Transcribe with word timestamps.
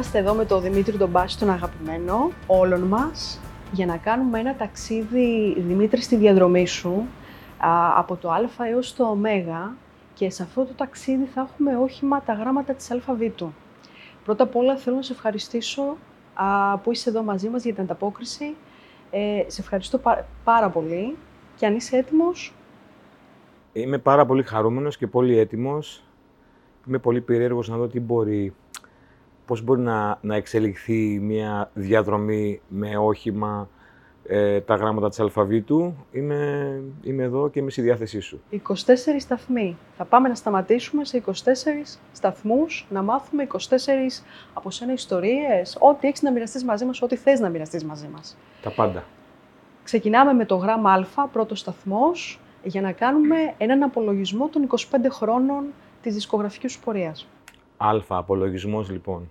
Είμαστε 0.00 0.18
εδώ 0.18 0.34
με 0.34 0.44
τον 0.44 0.62
Δημήτρη 0.62 0.96
τον 0.96 1.08
Μπάση, 1.08 1.38
τον 1.38 1.50
αγαπημένο 1.50 2.30
όλων 2.46 2.80
μας, 2.80 3.40
για 3.72 3.86
να 3.86 3.96
κάνουμε 3.96 4.38
ένα 4.38 4.54
ταξίδι, 4.56 5.54
Δημήτρη, 5.60 6.02
στη 6.02 6.16
διαδρομή 6.16 6.66
σου, 6.66 7.06
α, 7.58 7.98
από 7.98 8.16
το 8.16 8.30
Α 8.30 8.66
έως 8.70 8.94
το 8.94 9.04
Ω 9.04 9.18
και 10.14 10.30
σε 10.30 10.42
αυτό 10.42 10.64
το 10.64 10.72
ταξίδι 10.76 11.24
θα 11.24 11.40
έχουμε 11.40 11.76
όχημα 11.76 12.22
τα 12.22 12.32
γράμματα 12.32 12.72
της 12.74 12.90
αλφαβήτου. 12.90 13.52
Πρώτα 14.24 14.44
απ' 14.44 14.56
όλα 14.56 14.76
θέλω 14.76 14.96
να 14.96 15.02
σε 15.02 15.12
ευχαριστήσω 15.12 15.96
α, 16.34 16.78
που 16.78 16.92
είσαι 16.92 17.08
εδώ 17.08 17.22
μαζί 17.22 17.48
μας 17.48 17.64
για 17.64 17.74
την 17.74 17.82
ανταπόκριση. 17.82 18.56
Ε, 19.10 19.44
σε 19.46 19.60
ευχαριστώ 19.60 19.98
πά- 19.98 20.24
πάρα 20.44 20.68
πολύ 20.70 21.16
και 21.56 21.66
αν 21.66 21.74
είσαι 21.74 21.96
έτοιμος, 21.96 22.54
Είμαι 23.72 23.98
πάρα 23.98 24.26
πολύ 24.26 24.42
χαρούμενος 24.42 24.96
και 24.96 25.06
πολύ 25.06 25.38
έτοιμος. 25.38 26.04
Είμαι 26.88 26.98
πολύ 26.98 27.20
περίεργος 27.20 27.68
να 27.68 27.76
δω 27.76 27.86
τι 27.86 28.00
μπορεί, 28.00 28.54
πώς 29.50 29.62
μπορεί 29.62 29.80
να, 29.80 30.18
να 30.20 30.34
εξελιχθεί 30.34 31.18
μια 31.22 31.70
διαδρομή 31.74 32.60
με 32.68 32.96
όχημα 32.96 33.68
ε, 34.26 34.60
τα 34.60 34.74
γράμματα 34.74 35.08
της 35.08 35.20
αλφαβήτου. 35.20 35.94
Είμαι, 36.12 36.82
είμαι 37.02 37.22
εδώ 37.22 37.48
και 37.48 37.58
είμαι 37.58 37.70
στη 37.70 37.80
διάθεσή 37.80 38.20
σου. 38.20 38.40
24 38.50 38.56
σταθμοί. 39.18 39.76
Θα 39.96 40.04
πάμε 40.04 40.28
να 40.28 40.34
σταματήσουμε 40.34 41.04
σε 41.04 41.22
24 41.26 41.32
σταθμούς, 42.12 42.86
να 42.90 43.02
μάθουμε 43.02 43.46
24 43.52 43.56
από 44.54 44.70
σένα 44.70 44.92
ιστορίες, 44.92 45.76
ό,τι 45.80 46.08
έχεις 46.08 46.22
να 46.22 46.32
μοιραστείς 46.32 46.64
μαζί 46.64 46.84
μας, 46.84 47.02
ό,τι 47.02 47.16
θες 47.16 47.40
να 47.40 47.48
μοιραστείς 47.48 47.84
μαζί 47.84 48.08
μας. 48.12 48.36
Τα 48.62 48.70
πάντα. 48.70 49.04
Ξεκινάμε 49.84 50.32
με 50.32 50.44
το 50.44 50.56
γράμμα 50.56 51.06
Α, 51.14 51.28
πρώτος 51.28 51.58
σταθμός, 51.58 52.40
για 52.62 52.80
να 52.80 52.92
κάνουμε 52.92 53.36
έναν 53.58 53.82
απολογισμό 53.82 54.48
των 54.48 54.62
25 54.62 55.10
χρόνων 55.10 55.64
της 56.02 56.14
δισκογραφικής 56.14 56.72
σου 56.72 56.80
πορείας. 56.80 57.26
Αλφα, 57.76 58.16
απολογισμός 58.16 58.90
λοιπόν. 58.90 59.28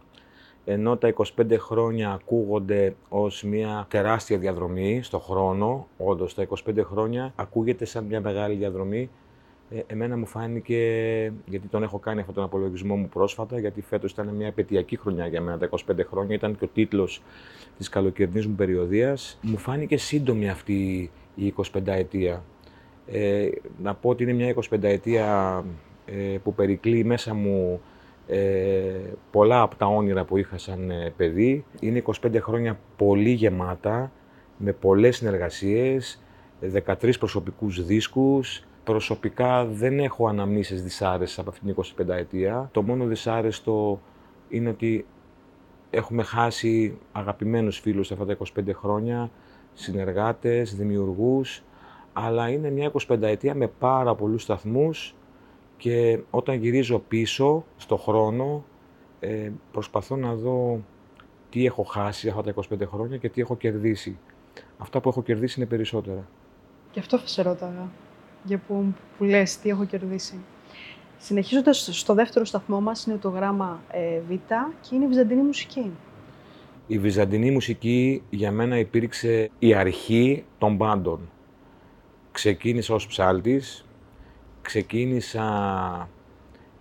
Ενώ 0.72 0.98
τα 0.98 1.14
25 1.38 1.56
χρόνια 1.58 2.12
ακούγονται 2.12 2.95
ως 3.09 3.44
μια 3.44 3.86
τεράστια 3.89 4.38
διαδρομή 4.38 5.00
στο 5.03 5.20
χρόνο, 5.20 5.88
όντως 5.98 6.34
τα 6.34 6.48
25 6.67 6.84
χρόνια 6.84 7.34
ακούγεται 7.36 7.86
σαν 7.86 8.03
μια 8.06 8.22
μεγάλη 8.22 8.56
διαδρομή. 8.56 9.09
Ε, 9.70 9.80
εμένα 9.88 10.17
μου 10.17 10.26
φάνηκε, 10.26 10.78
γιατί 11.45 11.67
τον 11.67 11.84
έχω 11.84 12.00
κάνει 12.00 12.20
αυτόν 12.20 12.36
τον 12.36 12.44
απολογισμό 12.44 12.95
μου 12.95 13.09
πρόσφατα, 13.09 13.59
γιατί 13.59 13.81
φέτος 13.81 14.11
ήταν 14.11 14.28
μια 14.28 14.48
επαιτειακή 14.48 14.98
χρονιά 14.98 15.28
για 15.28 15.42
μένα 15.42 15.58
τα 15.58 15.70
25 15.70 16.06
χρόνια, 16.09 16.36
ήταν 16.36 16.58
και 16.58 16.66
ο 16.66 16.70
τίτλος 16.73 17.22
της 17.78 17.89
καλοκαιρινής 17.89 18.48
μου 18.48 18.56
περιοδίας. 18.56 19.39
Μου 19.42 19.58
φάνηκε 19.58 19.98
σύντομη 19.98 20.50
αυτή 20.50 21.11
η 21.36 21.54
25 21.58 21.64
ετία. 21.86 22.44
Ε, 23.08 23.50
να 23.81 23.94
πω 23.95 24.09
ότι 24.09 24.23
είναι 24.23 24.33
μια 24.33 24.56
25 24.70 24.83
ετία 24.83 25.64
ε, 26.06 26.38
που 26.44 26.54
περικλεί 26.54 27.04
μέσα 27.04 27.33
μου 27.33 27.81
ε, 28.32 29.14
πολλά 29.32 29.62
από 29.62 29.76
τα 29.76 29.86
όνειρα 29.86 30.26
που 30.26 30.38
είχα 30.38 30.58
σαν 30.58 30.92
ε, 30.92 31.14
παιδί. 31.18 31.66
Είναι 31.80 32.04
25 32.06 32.36
χρόνια 32.40 32.80
πολύ 32.98 33.30
γεμάτα, 33.30 34.12
με 34.58 34.74
πολλές 34.74 35.16
συνεργασίες, 35.16 36.22
13 36.86 37.18
προσωπικούς 37.20 37.86
δίσκους. 37.86 38.64
Προσωπικά 38.84 39.66
δεν 39.66 40.00
έχω 40.00 40.28
αναμνήσεις 40.28 40.84
δυσάρεστες 40.84 41.40
από 41.40 41.50
αυτήν 41.50 41.74
την 41.74 42.06
25 42.08 42.16
ετία. 42.18 42.70
Το 42.74 42.82
μόνο 42.82 43.06
δυσάρεστο 43.06 44.02
είναι 44.50 44.70
ότι 44.70 45.06
έχουμε 45.90 46.24
χάσει 46.24 46.98
αγαπημένους 47.12 47.80
φίλους 47.80 48.12
αυτά 48.12 48.26
τα 48.26 48.38
25 48.58 48.74
χρόνια, 48.74 49.32
συνεργάτες, 49.74 50.76
δημιουργούς, 50.76 51.64
αλλά 52.14 52.50
είναι 52.50 52.70
μια 52.70 52.92
25 53.08 53.22
ετία 53.22 53.56
με 53.56 53.68
πάρα 53.68 54.16
πολλούς 54.16 54.42
σταθμούς 54.44 55.16
και 55.80 56.20
όταν 56.30 56.56
γυρίζω 56.56 57.00
πίσω 57.00 57.66
στο 57.78 57.98
χρόνο 57.98 58.64
ε, 59.20 59.52
προσπαθώ 59.72 60.16
να 60.16 60.36
δω 60.36 60.80
τι 61.50 61.66
έχω 61.66 61.84
χάσει 61.84 62.28
αυτά 62.28 62.42
τα 62.42 62.54
25 62.54 62.88
χρόνια 62.88 63.17
και 63.17 63.30
τι 63.30 63.42
έχω 63.42 63.58
κερδίσει. 63.58 64.18
Αυτά 64.78 65.02
που 65.02 65.10
έχω 65.10 65.23
κερδίσει 65.23 65.60
είναι 65.60 65.70
περισσότερα. 65.70 66.28
Γι' 66.94 67.00
αυτό 67.00 67.18
θα 67.18 67.28
σε 67.28 67.42
ρώταγα, 67.42 67.89
για 68.44 68.58
που, 68.68 68.94
που 69.18 69.23
λες 69.23 69.58
τι 69.58 69.70
έχω 69.70 69.86
κερδίσει. 69.86 70.39
Συνεχίζοντας 71.18 71.89
στο 71.92 72.14
δεύτερο 72.14 72.45
σταθμό 72.45 72.82
μας 72.82 73.06
είναι 73.06 73.18
το 73.18 73.30
γράμμα 73.30 73.82
ε, 73.92 74.20
Β 74.30 74.32
και 74.82 74.95
είναι 74.95 75.04
η 75.04 75.08
βυζαντινή 75.08 75.42
μουσική. 75.42 75.92
Η 76.88 77.00
βυζαντινή 77.00 77.52
μουσική 77.52 78.23
για 78.30 78.52
μένα 78.52 78.78
υπήρξε 78.78 79.50
η 79.60 79.73
αρχή 79.73 80.45
των 80.58 80.78
πάντων. 80.78 81.30
Ξεκίνησα 82.32 82.94
ως 82.94 83.08
ψάλτης, 83.08 83.86
ξεκίνησα 84.70 86.10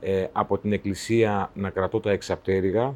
ε, 0.00 0.26
από 0.32 0.58
την 0.58 0.72
εκκλησία 0.72 1.50
να 1.54 1.70
κρατώ 1.70 2.00
τα 2.00 2.10
εξαπτέρυγα. 2.10 2.94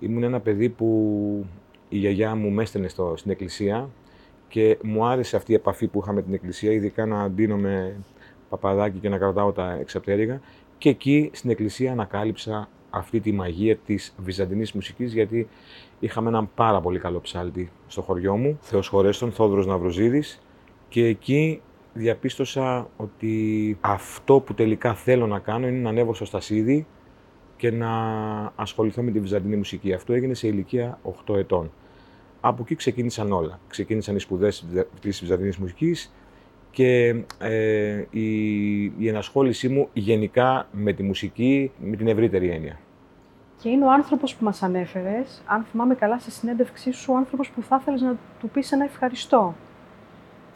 Ήμουν 0.00 0.22
ένα 0.22 0.40
παιδί 0.40 0.68
που 0.68 1.46
η 1.88 1.98
γιαγιά 1.98 2.34
μου 2.34 2.50
με 2.50 2.62
έστελνε 2.62 2.88
στο, 2.88 3.14
στην 3.16 3.30
εκκλησία 3.30 3.88
και 4.48 4.78
μου 4.82 5.06
άρεσε 5.06 5.36
αυτή 5.36 5.52
η 5.52 5.54
επαφή 5.54 5.86
που 5.86 6.00
είχα 6.02 6.12
με 6.12 6.22
την 6.22 6.34
εκκλησία, 6.34 6.72
ειδικά 6.72 7.06
να 7.06 7.30
ντύνω 7.30 7.56
με 7.56 7.96
παπαδάκι 8.48 8.98
και 8.98 9.08
να 9.08 9.18
κρατάω 9.18 9.52
τα 9.52 9.72
εξαπτέρυγα. 9.80 10.40
Και 10.78 10.88
εκεί 10.88 11.30
στην 11.32 11.50
εκκλησία 11.50 11.92
ανακάλυψα 11.92 12.68
αυτή 12.90 13.20
τη 13.20 13.32
μαγεία 13.32 13.76
της 13.76 14.14
βυζαντινής 14.18 14.72
μουσικής, 14.72 15.12
γιατί 15.12 15.48
είχαμε 16.00 16.28
έναν 16.28 16.48
πάρα 16.54 16.80
πολύ 16.80 16.98
καλό 16.98 17.20
ψάλτη 17.20 17.70
στο 17.86 18.02
χωριό 18.02 18.36
μου, 18.36 18.58
Θεός 18.60 18.88
Χωρέστον, 18.88 19.32
Θόδωρος 19.32 19.66
Ναυροζίδης, 19.66 20.40
και 20.88 21.04
εκεί 21.04 21.60
διαπίστωσα 21.96 22.88
ότι 22.96 23.76
αυτό 23.80 24.40
που 24.40 24.54
τελικά 24.54 24.94
θέλω 24.94 25.26
να 25.26 25.38
κάνω 25.38 25.68
είναι 25.68 25.78
να 25.78 25.88
ανέβω 25.88 26.14
στο 26.14 26.24
στασίδι 26.24 26.86
και 27.56 27.70
να 27.70 27.90
ασχοληθώ 28.56 29.02
με 29.02 29.10
τη 29.10 29.20
βυζαντινή 29.20 29.56
μουσική. 29.56 29.92
Αυτό 29.92 30.12
έγινε 30.12 30.34
σε 30.34 30.48
ηλικία 30.48 30.98
8 31.26 31.36
ετών. 31.36 31.72
Από 32.40 32.62
εκεί 32.62 32.74
ξεκίνησαν 32.74 33.32
όλα. 33.32 33.60
Ξεκίνησαν 33.68 34.16
οι 34.16 34.20
σπουδές 34.20 34.66
της 35.00 35.20
βυζαντινής 35.20 35.56
μουσικής 35.56 36.12
και 36.70 37.14
ε, 37.38 38.04
η, 38.10 38.82
η 38.84 39.08
ενασχόλησή 39.08 39.68
μου 39.68 39.88
γενικά 39.92 40.68
με 40.72 40.92
τη 40.92 41.02
μουσική, 41.02 41.70
με 41.78 41.96
την 41.96 42.08
ευρύτερη 42.08 42.48
έννοια. 42.50 42.78
Και 43.62 43.68
είναι 43.68 43.84
ο 43.84 43.90
άνθρωπος 43.90 44.34
που 44.34 44.44
μας 44.44 44.62
ανέφερες, 44.62 45.42
αν 45.46 45.64
θυμάμαι 45.70 45.94
καλά 45.94 46.18
στη 46.18 46.30
συνέντευξή 46.30 46.92
σου, 46.92 47.12
ο 47.12 47.16
άνθρωπος 47.16 47.50
που 47.50 47.62
θα 47.62 47.78
ήθελες 47.80 48.00
να 48.00 48.16
του 48.40 48.48
πεις 48.48 48.72
ένα 48.72 48.84
ευχαριστώ. 48.84 49.54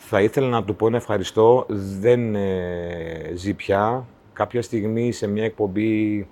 Θα 0.03 0.21
ήθελα 0.21 0.49
να 0.49 0.65
του 0.65 0.77
πω 0.77 0.87
ένα 0.87 0.97
ευχαριστώ. 0.97 1.67
Δεν 2.01 2.35
ε, 2.35 3.33
ζει 3.35 3.55
πια. 3.55 4.07
Κάποια 4.33 4.63
στιγμή 4.63 5.13
σε 5.13 5.27
μια 5.27 5.45
εκπομπή 5.45 6.27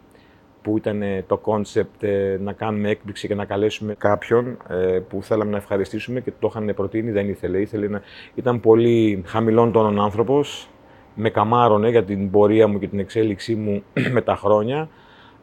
που 0.62 0.76
ήταν 0.76 1.02
ε, 1.02 1.24
το 1.26 1.36
concept 1.36 2.04
να 2.40 2.52
κάνουμε 2.52 2.90
έκπληξη 2.90 3.26
και 3.26 3.34
να 3.34 3.44
καλέσουμε 3.44 3.94
κάποιον 3.94 4.56
ε, 4.68 4.98
που 5.08 5.22
θέλαμε 5.22 5.50
να 5.50 5.56
ευχαριστήσουμε 5.56 6.20
και 6.20 6.32
το 6.38 6.46
είχαν 6.50 6.74
προτείνει, 6.74 7.10
δεν 7.10 7.28
ήθελε. 7.28 7.60
ήθελε 7.60 7.88
να... 7.88 8.02
Ήταν 8.34 8.60
πολύ 8.60 9.22
χαμηλών 9.26 9.72
τόνων 9.72 10.00
άνθρωπος, 10.00 10.68
με 11.14 11.30
καμάρωνε 11.30 11.90
για 11.90 12.04
την 12.04 12.30
πορεία 12.30 12.68
μου 12.68 12.78
και 12.78 12.88
την 12.88 12.98
εξέλιξή 12.98 13.54
μου 13.54 13.82
με 14.14 14.20
τα 14.20 14.36
χρόνια, 14.36 14.88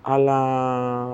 αλλά 0.02 0.40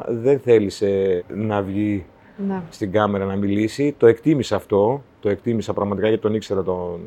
δεν 0.07 0.39
θέλησε 0.39 1.23
να 1.27 1.61
βγει 1.61 2.05
Ναι. 2.47 2.61
στην 2.69 2.91
κάμερα 2.91 3.25
να 3.25 3.35
μιλήσει. 3.35 3.95
Το 3.97 4.07
εκτίμησα 4.07 4.55
αυτό, 4.55 5.03
το 5.21 5.29
εκτίμησα 5.29 5.73
πραγματικά 5.73 6.07
γιατί 6.07 6.21
τον 6.21 6.33
ήξερα 6.33 6.63
τον, 6.63 6.99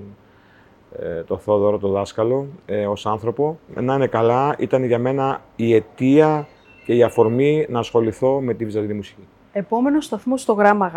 ε, 0.99 1.23
το 1.23 1.37
Θόδωρο, 1.37 1.79
τον 1.79 1.91
δάσκαλο, 1.91 2.47
ε, 2.67 2.87
ως 2.87 3.07
άνθρωπο. 3.07 3.59
Να 3.75 3.95
είναι 3.95 4.07
καλά, 4.07 4.55
ήταν 4.59 4.85
για 4.85 4.99
μένα 4.99 5.41
η 5.57 5.75
αιτία 5.75 6.47
και 6.85 6.95
η 6.95 7.03
αφορμή 7.03 7.67
να 7.69 7.79
ασχοληθώ 7.79 8.41
με 8.41 8.55
τη 8.55 8.65
βυζαντινή 8.65 8.95
μουσική. 8.95 9.29
Επόμενο 9.53 10.01
σταθμό 10.01 10.37
στο 10.37 10.53
γράμμα 10.53 10.87
Γ 10.87 10.95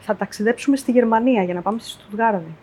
θα 0.00 0.16
ταξιδέψουμε 0.16 0.76
στη 0.76 0.92
Γερμανία 0.92 1.42
για 1.42 1.54
να 1.54 1.60
πάμε 1.60 1.78
στη 1.78 1.88
Στουτγκάρδη. 1.90 2.56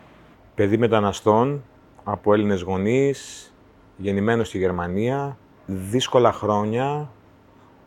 Παιδί 0.54 0.76
μεταναστών 0.76 1.62
από 2.04 2.32
Έλληνες 2.32 2.62
γονείς, 2.62 3.52
γεννημένος 3.96 4.48
στη 4.48 4.58
Γερμανία, 4.58 5.36
δύσκολα 5.66 6.32
χρόνια, 6.32 7.10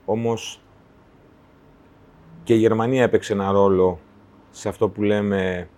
όμως 0.05 0.61
και 2.43 2.53
η 2.53 2.57
Γερμανία 2.57 3.03
έπαιξε 3.03 3.33
ένα 3.33 3.51
ρόλο 3.51 3.99
σε 4.51 4.69
αυτό 4.69 4.89
που 4.89 5.01
λέμε 5.01 5.69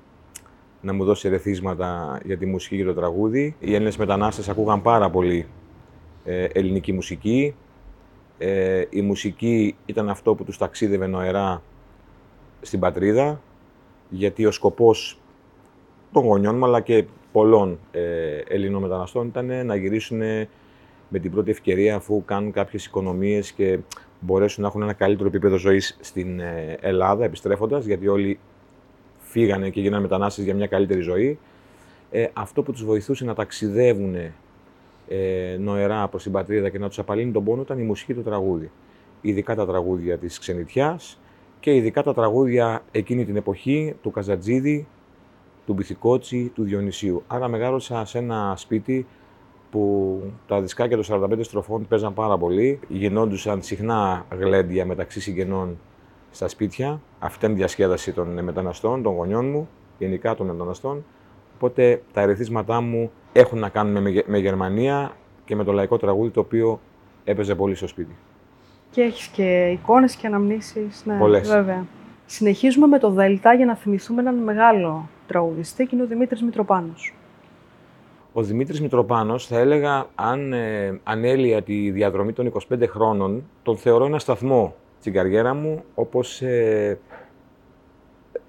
να 0.81 0.93
μου 0.93 1.03
δώσει 1.03 1.27
ερεθίσματα 1.27 2.19
για 2.25 2.37
τη 2.37 2.45
μουσική 2.45 2.77
και 2.77 2.83
το 2.83 2.93
τραγούδι. 2.93 3.55
Οι 3.59 3.73
Έλληνες 3.73 3.97
μετανάστες 3.97 4.49
ακούγαν 4.49 4.81
πάρα 4.81 5.09
πολύ 5.09 5.45
ε, 6.23 6.43
ελληνική 6.43 6.93
μουσική. 6.93 7.55
Ε, 8.37 8.83
η 8.89 9.01
μουσική 9.01 9.75
ήταν 9.85 10.09
αυτό 10.09 10.35
που 10.35 10.43
τους 10.43 10.57
ταξίδευε 10.57 11.07
νοερά 11.07 11.61
στην 12.61 12.79
πατρίδα, 12.79 13.41
γιατί 14.09 14.45
ο 14.45 14.51
σκοπός 14.51 15.19
των 16.11 16.23
γονιών 16.23 16.57
μου, 16.57 16.65
αλλά 16.65 16.81
και 16.81 17.05
πολλών 17.31 17.79
ε, 17.91 18.37
Ελληνών 18.47 18.81
μεταναστών 18.81 19.27
ήταν 19.27 19.65
να 19.65 19.75
γυρίσουν 19.75 20.21
με 21.09 21.19
την 21.19 21.31
πρώτη 21.31 21.51
ευκαιρία 21.51 21.95
αφού 21.95 22.25
κάνουν 22.25 22.51
κάποιες 22.51 22.85
οικονομίες 22.85 23.51
και 23.51 23.79
μπορέσουν 24.19 24.61
να 24.61 24.67
έχουν 24.67 24.81
ένα 24.81 24.93
καλύτερο 24.93 25.27
επίπεδο 25.27 25.57
ζωής 25.57 25.97
στην 26.01 26.39
ε, 26.39 26.77
Ελλάδα 26.79 27.25
επιστρέφοντας, 27.25 27.85
γιατί 27.85 28.07
όλοι 28.07 28.39
φύγανε 29.33 29.69
και 29.69 29.81
γίνανε 29.81 30.01
μετανάστες 30.01 30.43
για 30.45 30.55
μια 30.55 30.67
καλύτερη 30.67 31.01
ζωή. 31.01 31.39
Ε, 32.11 32.27
αυτό 32.33 32.63
που 32.63 32.71
τους 32.71 32.85
βοηθούσε 32.85 33.25
να 33.25 33.33
ταξιδεύουν 33.33 34.15
ε, 35.07 35.57
νοερά 35.59 36.07
προς 36.07 36.23
την 36.23 36.31
πατρίδα 36.31 36.69
και 36.69 36.79
να 36.79 36.87
τους 36.87 36.99
απαλύνει 36.99 37.31
τον 37.31 37.43
πόνο 37.43 37.61
ήταν 37.61 37.79
η 37.79 37.83
μουσική 37.83 38.13
και 38.13 38.19
το 38.19 38.29
τραγούδι. 38.29 38.71
Ειδικά 39.21 39.55
τα 39.55 39.65
τραγούδια 39.65 40.17
της 40.17 40.39
ξενιτιάς 40.39 41.19
και 41.59 41.75
ειδικά 41.75 42.03
τα 42.03 42.13
τραγούδια 42.13 42.83
εκείνη 42.91 43.25
την 43.25 43.35
εποχή 43.35 43.95
του 44.01 44.11
Καζατζίδη, 44.11 44.87
του 45.65 45.73
Μπιθικότσι, 45.73 46.51
του 46.55 46.63
Διονυσίου. 46.63 47.23
Άρα 47.27 47.47
μεγάλωσα 47.47 48.05
σε 48.05 48.17
ένα 48.17 48.53
σπίτι 48.57 49.07
που 49.71 50.21
τα 50.47 50.61
δισκάκια 50.61 50.97
των 51.03 51.29
45 51.31 51.39
στροφών 51.41 51.87
παίζαν 51.87 52.13
πάρα 52.13 52.37
πολύ. 52.37 52.79
Γινόντουσαν 52.87 53.61
συχνά 53.61 54.25
γλέντια 54.37 54.85
μεταξύ 54.85 55.21
συγγενών 55.21 55.77
στα 56.33 56.47
σπίτια. 56.47 57.01
Αυτή 57.19 57.37
ήταν 57.37 57.51
η 57.51 57.55
διασκέδαση 57.55 58.11
των 58.11 58.43
μεταναστών, 58.43 59.03
των 59.03 59.13
γονιών 59.13 59.49
μου, 59.49 59.69
γενικά 59.97 60.35
των 60.35 60.47
μεταναστών. 60.47 61.05
Οπότε 61.55 62.01
τα 62.13 62.21
ερεθίσματά 62.21 62.81
μου 62.81 63.11
έχουν 63.33 63.59
να 63.59 63.69
κάνουν 63.69 64.01
με, 64.25 64.37
Γερμανία 64.37 65.11
και 65.45 65.55
με 65.55 65.63
το 65.63 65.71
λαϊκό 65.71 65.97
τραγούδι 65.97 66.29
το 66.29 66.39
οποίο 66.39 66.79
έπαιζε 67.23 67.55
πολύ 67.55 67.75
στο 67.75 67.87
σπίτι. 67.87 68.15
Και 68.91 69.01
έχεις 69.01 69.27
και 69.27 69.67
εικόνες 69.67 70.15
και 70.15 70.27
αναμνήσεις, 70.27 71.05
ναι, 71.05 71.17
Πολλές. 71.17 71.49
βέβαια. 71.49 71.85
Συνεχίζουμε 72.25 72.87
με 72.87 72.99
το 72.99 73.09
Δέλτα 73.09 73.53
για 73.53 73.65
να 73.65 73.75
θυμηθούμε 73.75 74.21
έναν 74.21 74.35
μεγάλο 74.35 75.09
τραγουδιστή 75.27 75.85
και 75.85 75.95
είναι 75.95 76.03
ο 76.03 76.07
Δημήτρης 76.07 76.41
Μητροπάνος. 76.43 77.13
Ο 78.33 78.41
Δημήτρης 78.41 78.81
Μητροπάνος 78.81 79.47
θα 79.47 79.57
έλεγα 79.57 80.05
αν 80.15 80.53
ε, 80.53 80.99
ανέλυα 81.03 81.61
τη 81.61 81.91
διαδρομή 81.91 82.33
των 82.33 82.51
25 82.69 82.83
χρόνων, 82.87 83.43
τον 83.63 83.77
θεωρώ 83.77 84.05
ένα 84.05 84.19
σταθμό 84.19 84.75
στην 85.03 85.15
καριέρα 85.15 85.53
μου, 85.53 85.83
όπως 85.95 86.41
ε, 86.41 86.99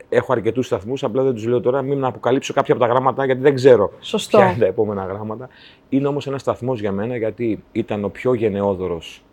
έχω 0.08 0.32
αρκετούς 0.32 0.66
σταθμούς. 0.66 1.04
Απλά 1.04 1.22
δεν 1.22 1.34
τους 1.34 1.46
λέω 1.46 1.60
τώρα, 1.60 1.82
μην 1.82 1.98
να 1.98 2.08
αποκαλύψω 2.08 2.52
κάποια 2.52 2.74
από 2.74 2.82
τα 2.82 2.88
γράμματα, 2.88 3.24
γιατί 3.24 3.40
δεν 3.40 3.54
ξέρω 3.54 3.92
Σωστό. 4.00 4.38
ποια 4.38 4.50
είναι 4.50 4.58
τα 4.58 4.66
επόμενα 4.66 5.04
γράμματα. 5.04 5.48
Είναι 5.88 6.06
όμως 6.06 6.26
ένας 6.26 6.40
σταθμός 6.40 6.80
για 6.80 6.92
μένα, 6.92 7.16
γιατί 7.16 7.64
ήταν 7.72 8.04
ο 8.04 8.08
πιο 8.08 8.34
γενναιόδωρος 8.34 9.24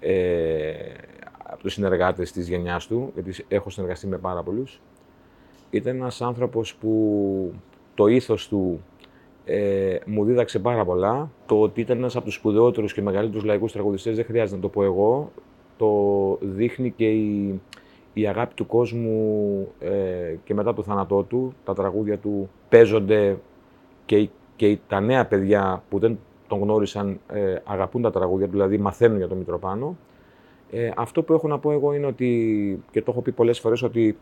ε, 0.00 0.72
από 1.42 1.62
τους 1.62 1.72
συνεργάτες 1.72 2.32
της 2.32 2.48
γενιάς 2.48 2.86
του, 2.86 3.10
γιατί 3.14 3.44
έχω 3.48 3.70
συνεργαστεί 3.70 4.06
με 4.06 4.18
πάρα 4.18 4.42
πολλούς. 4.42 4.80
Ήταν 5.70 5.96
ένας 5.96 6.22
άνθρωπος 6.22 6.74
που 6.74 7.52
το 7.94 8.06
ήθος 8.06 8.48
του 8.48 8.84
ε, 9.44 9.98
μου 10.06 10.24
δίδαξε 10.24 10.58
πάρα 10.58 10.84
πολλά. 10.84 11.30
Το 11.46 11.60
ότι 11.60 11.80
ήταν 11.80 11.98
ένας 11.98 12.16
από 12.16 12.24
τους 12.24 12.34
σπουδαιότερους 12.34 12.92
και 12.92 13.02
μεγαλύτερους 13.02 13.44
λαϊκούς 13.44 13.72
τραγουδιστές 13.72 14.16
δεν 14.16 14.24
χρειάζεται 14.24 14.56
να 14.56 14.62
το 14.62 14.68
πω 14.68 14.82
εγώ. 14.82 15.32
Το 15.78 16.38
δείχνει 16.40 16.90
και 16.90 17.10
η, 17.10 17.60
η 18.12 18.26
αγάπη 18.26 18.54
του 18.54 18.66
κόσμου 18.66 19.68
ε, 19.78 20.34
και 20.44 20.54
μετά 20.54 20.74
το 20.74 20.82
θάνατό 20.82 21.22
του. 21.22 21.54
Τα 21.64 21.74
τραγούδια 21.74 22.18
του 22.18 22.50
παίζονται 22.68 23.38
και, 24.06 24.28
και 24.56 24.78
τα 24.88 25.00
νέα 25.00 25.26
παιδιά 25.26 25.82
που 25.88 25.98
δεν 25.98 26.18
τον 26.48 26.60
γνώρισαν 26.60 27.20
ε, 27.32 27.54
αγαπούν 27.64 28.02
τα 28.02 28.10
τραγούδια 28.10 28.46
του, 28.46 28.52
δηλαδή 28.52 28.78
μαθαίνουν 28.78 29.16
για 29.16 29.28
τον 29.28 29.38
Μητροπάνο. 29.38 29.96
Ε, 30.70 30.90
αυτό 30.96 31.22
που 31.22 31.32
έχω 31.32 31.48
να 31.48 31.58
πω 31.58 31.72
εγώ 31.72 31.94
είναι 31.94 32.06
ότι, 32.06 32.82
και 32.90 33.02
το 33.02 33.10
έχω 33.10 33.20
πει 33.20 33.32
πολλές 33.32 33.60
φορές, 33.60 33.82
ότι 33.82 34.18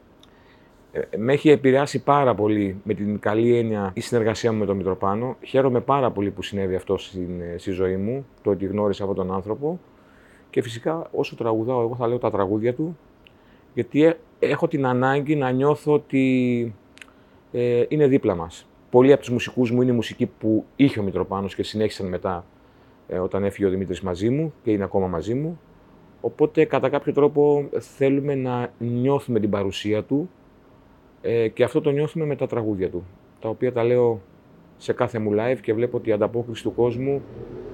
ε, 0.92 1.16
με 1.16 1.32
έχει 1.32 1.50
επηρεάσει 1.50 2.02
πάρα 2.02 2.34
πολύ 2.34 2.80
με 2.84 2.94
την 2.94 3.18
καλή 3.18 3.56
έννοια 3.56 3.90
η 3.94 4.00
συνεργασία 4.00 4.52
μου 4.52 4.58
με 4.58 4.66
τον 4.66 4.76
Μητροπάνο. 4.76 5.36
Χαίρομαι 5.40 5.80
πάρα 5.80 6.10
πολύ 6.10 6.30
που 6.30 6.42
συνέβη 6.42 6.74
αυτό 6.74 6.98
στην, 6.98 7.40
ε, 7.40 7.58
στη 7.58 7.70
ζωή 7.70 7.96
μου, 7.96 8.26
το 8.42 8.50
ότι 8.50 8.66
γνώρισα 8.66 9.02
αυτόν 9.02 9.26
τον 9.26 9.34
άνθρωπο. 9.34 9.80
Και 10.56 10.62
φυσικά 10.62 11.08
όσο 11.12 11.36
τραγουδάω, 11.36 11.80
εγώ 11.80 11.94
θα 11.94 12.06
λέω 12.06 12.18
τα 12.18 12.30
τραγούδια 12.30 12.74
του, 12.74 12.98
γιατί 13.74 14.04
ε, 14.04 14.16
έχω 14.38 14.68
την 14.68 14.86
ανάγκη 14.86 15.36
να 15.36 15.50
νιώθω 15.50 15.92
ότι 15.92 16.74
ε, 17.52 17.84
είναι 17.88 18.06
δίπλα 18.06 18.34
μας. 18.34 18.66
Πολλοί 18.90 19.12
από 19.12 19.20
τους 19.20 19.30
μουσικούς 19.30 19.70
μου 19.70 19.82
είναι 19.82 19.90
η 19.90 19.94
μουσική 19.94 20.26
που 20.26 20.64
είχε 20.76 21.00
ο 21.00 21.02
Μητροπάνος 21.02 21.54
και 21.54 21.62
συνέχισαν 21.62 22.06
μετά 22.06 22.44
ε, 23.08 23.18
όταν 23.18 23.44
έφυγε 23.44 23.66
ο 23.66 23.70
Δημήτρης 23.70 24.00
μαζί 24.00 24.30
μου 24.30 24.52
και 24.62 24.70
είναι 24.70 24.84
ακόμα 24.84 25.06
μαζί 25.06 25.34
μου. 25.34 25.60
Οπότε 26.20 26.64
κατά 26.64 26.88
κάποιο 26.88 27.12
τρόπο 27.12 27.68
θέλουμε 27.78 28.34
να 28.34 28.72
νιώθουμε 28.78 29.40
την 29.40 29.50
παρουσία 29.50 30.02
του 30.02 30.30
ε, 31.22 31.48
και 31.48 31.64
αυτό 31.64 31.80
το 31.80 31.90
νιώθουμε 31.90 32.24
με 32.24 32.36
τα 32.36 32.46
τραγούδια 32.46 32.90
του, 32.90 33.04
τα 33.40 33.48
οποία 33.48 33.72
τα 33.72 33.84
λέω 33.84 34.20
σε 34.76 34.92
κάθε 34.92 35.18
μου 35.18 35.30
live 35.34 35.58
και 35.60 35.74
βλέπω 35.74 35.96
ότι 35.96 36.08
η 36.08 36.12
ανταπόκριση 36.12 36.62
του 36.62 36.74
κόσμου 36.74 37.22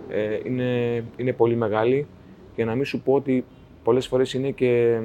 ε, 0.08 0.38
είναι, 0.44 1.04
είναι 1.16 1.32
πολύ 1.32 1.56
μεγάλη 1.56 2.06
και 2.54 2.64
να 2.64 2.74
μην 2.74 2.84
σου 2.84 3.00
πω 3.00 3.12
ότι 3.12 3.44
πολλές 3.84 4.06
φορές 4.06 4.32
είναι 4.34 4.50
και 4.50 5.00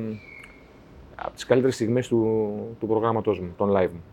από 1.16 1.32
τις 1.34 1.46
καλύτερες 1.46 1.76
στιγμές 1.76 2.08
του, 2.08 2.52
του 2.80 2.88
προγράμματός 2.88 3.40
μου, 3.40 3.54
των 3.58 3.70
live 3.70 3.90
μου. 3.94 4.04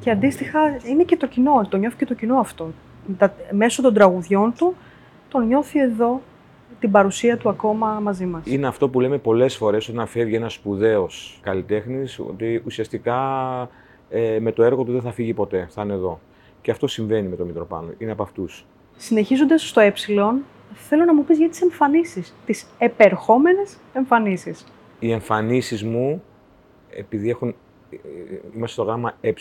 Και 0.00 0.10
αντίστοιχα 0.10 0.58
είναι 0.88 1.02
και 1.02 1.16
το 1.16 1.26
κοινό, 1.26 1.66
το 1.68 1.76
νιώθει 1.76 1.96
και 1.96 2.04
το 2.04 2.14
κοινό 2.14 2.38
αυτό. 2.38 2.70
Τα, 3.18 3.34
μέσω 3.50 3.82
των 3.82 3.94
τραγουδιών 3.94 4.52
του 4.58 4.74
τον 5.28 5.46
νιώθει 5.46 5.80
εδώ 5.80 6.20
την 6.80 6.90
παρουσία 6.90 7.36
του 7.36 7.48
ακόμα 7.48 8.00
μαζί 8.02 8.26
μας. 8.26 8.42
Είναι 8.46 8.66
αυτό 8.66 8.88
που 8.88 9.00
λέμε 9.00 9.18
πολλές 9.18 9.56
φορές 9.56 9.88
όταν 9.88 10.06
φεύγει 10.06 10.34
ένας 10.34 10.52
σπουδαίος 10.52 11.40
καλλιτέχνης, 11.42 12.18
ότι 12.18 12.62
ουσιαστικά 12.66 13.18
ε, 14.10 14.38
με 14.40 14.52
το 14.52 14.62
έργο 14.62 14.84
του 14.84 14.92
δεν 14.92 15.00
θα 15.00 15.12
φύγει 15.12 15.34
ποτέ, 15.34 15.66
θα 15.70 15.82
είναι 15.82 15.92
εδώ. 15.92 16.20
Και 16.62 16.70
αυτό 16.70 16.86
συμβαίνει 16.86 17.28
με 17.28 17.36
τον 17.36 17.46
Μητροπάνο, 17.46 17.88
είναι 17.98 18.10
από 18.10 18.22
αυτούς. 18.22 18.66
Συνεχίζοντας 18.96 19.68
στο 19.68 19.80
ε, 19.80 19.86
θέλω 20.74 21.04
να 21.04 21.14
μου 21.14 21.24
πεις 21.24 21.38
για 21.38 21.48
τις 21.48 21.62
εμφανίσεις, 21.62 22.34
τις 22.46 22.66
επερχόμενες 22.78 23.76
εμφανίσεις. 23.92 24.64
Οι 24.98 25.12
εμφανίσεις 25.12 25.84
μου, 25.84 26.22
επειδή 26.90 27.30
έχουν, 27.30 27.54
ε, 27.90 27.96
είμαστε 28.54 28.72
στο 28.72 28.82
γάμα 28.82 29.14
ε, 29.20 29.32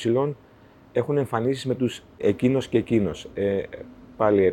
έχουν 0.92 1.18
εμφανίσεις 1.18 1.66
με 1.66 1.76
τους 1.76 2.04
εκείνος 2.18 2.68
και 2.68 2.78
εκείνος, 2.78 3.30
ε, 3.34 3.62
πάλι 4.18 4.46
ε. 4.46 4.52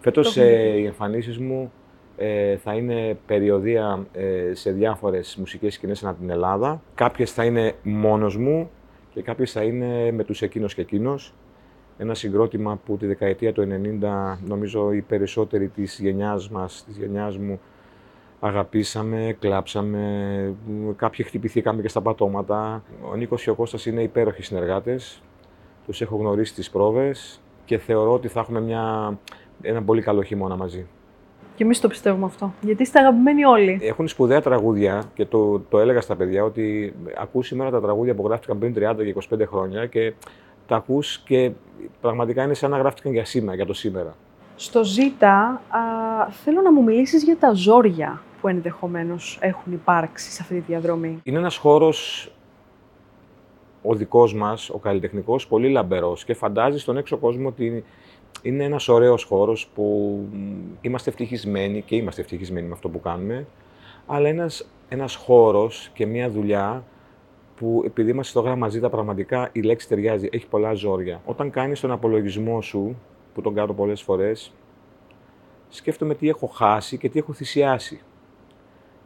Φέτος 0.00 0.36
ε, 0.36 0.74
οι 0.76 0.84
εμφανίσεις 0.84 1.38
μου 1.38 1.72
ε, 2.16 2.56
θα 2.56 2.74
είναι 2.74 3.18
περιοδία 3.26 4.06
ε, 4.12 4.54
σε 4.54 4.70
διάφορες 4.70 5.36
μουσικές 5.36 5.74
σκηνές 5.74 6.04
ανά 6.04 6.14
την 6.14 6.30
Ελλάδα. 6.30 6.82
Κάποιες 6.94 7.32
θα 7.32 7.44
είναι 7.44 7.74
μόνος 7.82 8.36
μου 8.36 8.70
και 9.14 9.22
κάποιες 9.22 9.52
θα 9.52 9.62
είναι 9.62 10.12
με 10.12 10.24
τους 10.24 10.42
εκείνος 10.42 10.74
και 10.74 10.80
εκείνος. 10.80 11.34
Ένα 12.02 12.14
συγκρότημα 12.14 12.80
που 12.84 12.96
τη 12.96 13.06
δεκαετία 13.06 13.52
του 13.52 13.68
90 14.02 14.38
νομίζω 14.46 14.92
οι 14.92 15.00
περισσότεροι 15.00 15.68
της 15.68 15.98
γενιάς 15.98 16.48
μας, 16.50 16.84
της 16.86 16.96
γενιάς 16.96 17.38
μου, 17.38 17.60
αγαπήσαμε, 18.40 19.36
κλάψαμε, 19.38 20.54
κάποιοι 20.96 21.24
χτυπηθήκαμε 21.24 21.82
και 21.82 21.88
στα 21.88 22.00
πατώματα. 22.00 22.82
Ο 23.10 23.14
Νίκος 23.16 23.42
και 23.42 23.50
ο 23.50 23.54
Κώστας 23.54 23.86
είναι 23.86 24.02
υπέροχοι 24.02 24.42
συνεργάτες, 24.42 25.22
τους 25.86 26.00
έχω 26.00 26.16
γνωρίσει 26.16 26.54
τις 26.54 26.70
πρόβες 26.70 27.40
και 27.64 27.78
θεωρώ 27.78 28.12
ότι 28.12 28.28
θα 28.28 28.40
έχουμε 28.40 28.60
μια, 28.60 29.18
ένα 29.62 29.82
πολύ 29.82 30.02
καλό 30.02 30.22
χειμώνα 30.22 30.56
μαζί. 30.56 30.86
Και 31.54 31.64
εμείς 31.64 31.80
το 31.80 31.88
πιστεύουμε 31.88 32.24
αυτό. 32.24 32.52
Γιατί 32.60 32.82
είστε 32.82 32.98
αγαπημένοι 32.98 33.44
όλοι. 33.44 33.78
Έχουν 33.82 34.08
σπουδαία 34.08 34.40
τραγούδια 34.40 35.02
και 35.14 35.24
το, 35.24 35.60
το 35.60 35.78
έλεγα 35.78 36.00
στα 36.00 36.16
παιδιά 36.16 36.44
ότι 36.44 36.94
ακούς 37.18 37.46
σήμερα 37.46 37.70
τα 37.70 37.80
τραγούδια 37.80 38.14
που 38.14 38.26
γράφτηκαν 38.26 38.58
πριν 38.58 38.74
30 38.76 38.94
και 38.96 39.14
25 39.34 39.42
χρόνια 39.46 39.86
και 39.86 40.12
τα 40.70 40.76
ακούς 40.76 41.18
και 41.18 41.50
πραγματικά 42.00 42.42
είναι 42.42 42.54
σαν 42.54 42.70
να 42.70 42.78
γράφτηκαν 42.78 43.12
για 43.12 43.24
σήμερα, 43.24 43.54
για 43.56 43.66
το 43.66 43.72
σήμερα. 43.72 44.14
Στο 44.56 44.84
Ζήτα 44.84 45.62
θέλω 46.44 46.60
να 46.60 46.72
μου 46.72 46.82
μιλήσεις 46.82 47.22
για 47.22 47.36
τα 47.36 47.52
ζόρια 47.52 48.22
που 48.40 48.48
ενδεχομένως 48.48 49.38
έχουν 49.40 49.72
υπάρξει 49.72 50.30
σε 50.30 50.38
αυτή 50.42 50.54
τη 50.54 50.60
διαδρομή. 50.60 51.20
Είναι 51.22 51.38
ένας 51.38 51.56
χώρος 51.56 52.30
ο 53.82 53.94
δικός 53.94 54.34
μας, 54.34 54.70
ο 54.70 54.78
καλλιτεχνικός, 54.78 55.46
πολύ 55.46 55.68
λαμπερός 55.68 56.24
και 56.24 56.34
φαντάζεις 56.34 56.82
στον 56.82 56.96
έξω 56.96 57.16
κόσμο 57.16 57.48
ότι 57.48 57.84
είναι 58.42 58.64
ένας 58.64 58.88
ωραίος 58.88 59.24
χώρος 59.24 59.68
που 59.74 60.18
είμαστε 60.80 61.10
ευτυχισμένοι 61.10 61.82
και 61.82 61.96
είμαστε 61.96 62.20
ευτυχισμένοι 62.20 62.66
με 62.66 62.72
αυτό 62.72 62.88
που 62.88 63.00
κάνουμε, 63.00 63.46
αλλά 64.06 64.28
ένας, 64.28 64.68
ένας 64.88 65.14
χώρος 65.14 65.90
και 65.94 66.06
μια 66.06 66.30
δουλειά 66.30 66.84
που 67.60 67.82
επειδή 67.86 68.10
είμαστε 68.10 68.30
στο 68.30 68.40
γράμμα 68.40 68.68
ζήτα 68.68 68.88
πραγματικά 68.88 69.48
η 69.52 69.60
λέξη 69.60 69.88
ταιριάζει, 69.88 70.28
έχει 70.32 70.46
πολλά 70.46 70.74
ζόρια. 70.74 71.20
Όταν 71.24 71.50
κάνεις 71.50 71.80
τον 71.80 71.90
απολογισμό 71.90 72.60
σου, 72.60 72.96
που 73.34 73.40
τον 73.40 73.54
κάνω 73.54 73.72
πολλές 73.72 74.02
φορές, 74.02 74.52
σκέφτομαι 75.68 76.14
τι 76.14 76.28
έχω 76.28 76.46
χάσει 76.46 76.98
και 76.98 77.08
τι 77.08 77.18
έχω 77.18 77.32
θυσιάσει. 77.32 78.00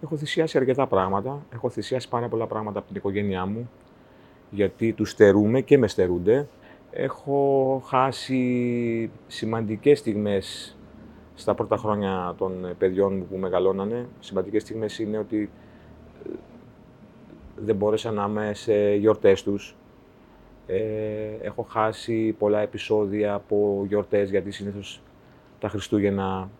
Έχω 0.03 0.17
θυσιάσει 0.17 0.59
αρκετά 0.59 0.87
πράγματα, 0.87 1.47
έχω 1.53 1.69
θυσιάσει 1.69 2.09
πάρα 2.09 2.29
πολλά 2.29 2.47
πράγματα 2.47 2.79
από 2.79 2.89
την 2.89 2.97
οικογένειά 2.97 3.47
μου, 3.47 3.71
γιατί 4.51 4.93
τους 4.93 5.11
στερούμε 5.11 5.61
και 5.61 5.79
με 5.79 5.89
στερούνται. 5.89 6.49
Έχω 6.91 7.83
χάσει 7.87 9.11
σημαντικές 9.27 9.99
στιγμές 9.99 10.77
στα 11.35 11.55
πρώτα 11.55 11.77
χρόνια 11.77 12.35
των 12.39 12.75
παιδιών 12.79 13.17
μου 13.17 13.27
που 13.31 13.37
μεγαλώνανε. 13.37 14.09
Σημαντικές 14.21 14.63
στιγμές 14.63 14.99
είναι 14.99 15.19
ότι 15.19 15.51
ε, 16.27 16.31
δεν 17.57 17.77
μπόρεσα 17.77 18.11
να 18.11 18.25
είμαι 18.25 18.55
σε 18.55 18.95
γιορτές 18.95 19.43
τους. 19.43 19.77
Ε, 20.67 20.79
έχω 21.41 21.63
χάσει 21.63 22.35
πολλά 22.39 22.61
επεισόδια 22.61 23.35
από 23.35 23.85
γιορτές, 23.89 24.31
γιατί 24.31 24.51
συνήθως 24.51 25.03
τα 25.59 25.69
Χριστούγεννα 25.69 26.51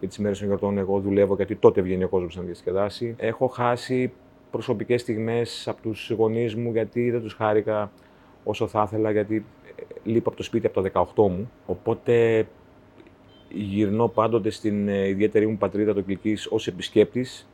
και 0.00 0.06
τις 0.06 0.18
μέρες 0.18 0.38
των 0.38 0.46
γιορτών 0.46 0.78
εγώ 0.78 1.00
δουλεύω, 1.00 1.34
γιατί 1.34 1.56
τότε 1.56 1.80
βγαίνει 1.80 2.04
ο 2.04 2.08
κόσμος 2.08 2.36
να 2.36 2.42
διασκεδάσει. 2.42 3.14
Έχω 3.18 3.46
χάσει 3.46 4.12
προσωπικές 4.50 5.00
στιγμές 5.00 5.68
από 5.68 5.82
τους 5.82 6.10
γονείς 6.10 6.54
μου, 6.54 6.72
γιατί 6.72 7.10
δεν 7.10 7.20
τους 7.20 7.34
χάρηκα 7.34 7.90
όσο 8.44 8.66
θα 8.66 8.82
ήθελα, 8.86 9.10
γιατί 9.10 9.44
λείπω 10.02 10.28
από 10.28 10.36
το 10.36 10.42
σπίτι 10.42 10.66
από 10.66 10.82
τα 10.82 11.10
18 11.16 11.28
μου, 11.28 11.50
οπότε 11.66 12.46
γυρνώ 13.48 14.08
πάντοτε 14.08 14.50
στην 14.50 14.88
ε, 14.88 15.08
ιδιαίτερη 15.08 15.46
μου 15.46 15.56
πατρίδα 15.56 15.94
το 15.94 16.02
Κλικής 16.02 16.46
ως 16.50 16.66
επισκέπτης. 16.66 17.48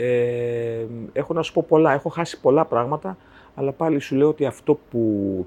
Ε, 0.00 0.86
έχω 1.12 1.32
να 1.34 1.42
σου 1.42 1.52
πω 1.52 1.64
πολλά, 1.68 1.92
έχω 1.92 2.08
χάσει 2.08 2.40
πολλά 2.40 2.64
πράγματα, 2.64 3.16
αλλά 3.54 3.72
πάλι 3.72 3.98
σου 3.98 4.16
λέω 4.16 4.28
ότι 4.28 4.44
αυτό 4.46 4.78
που 4.90 5.46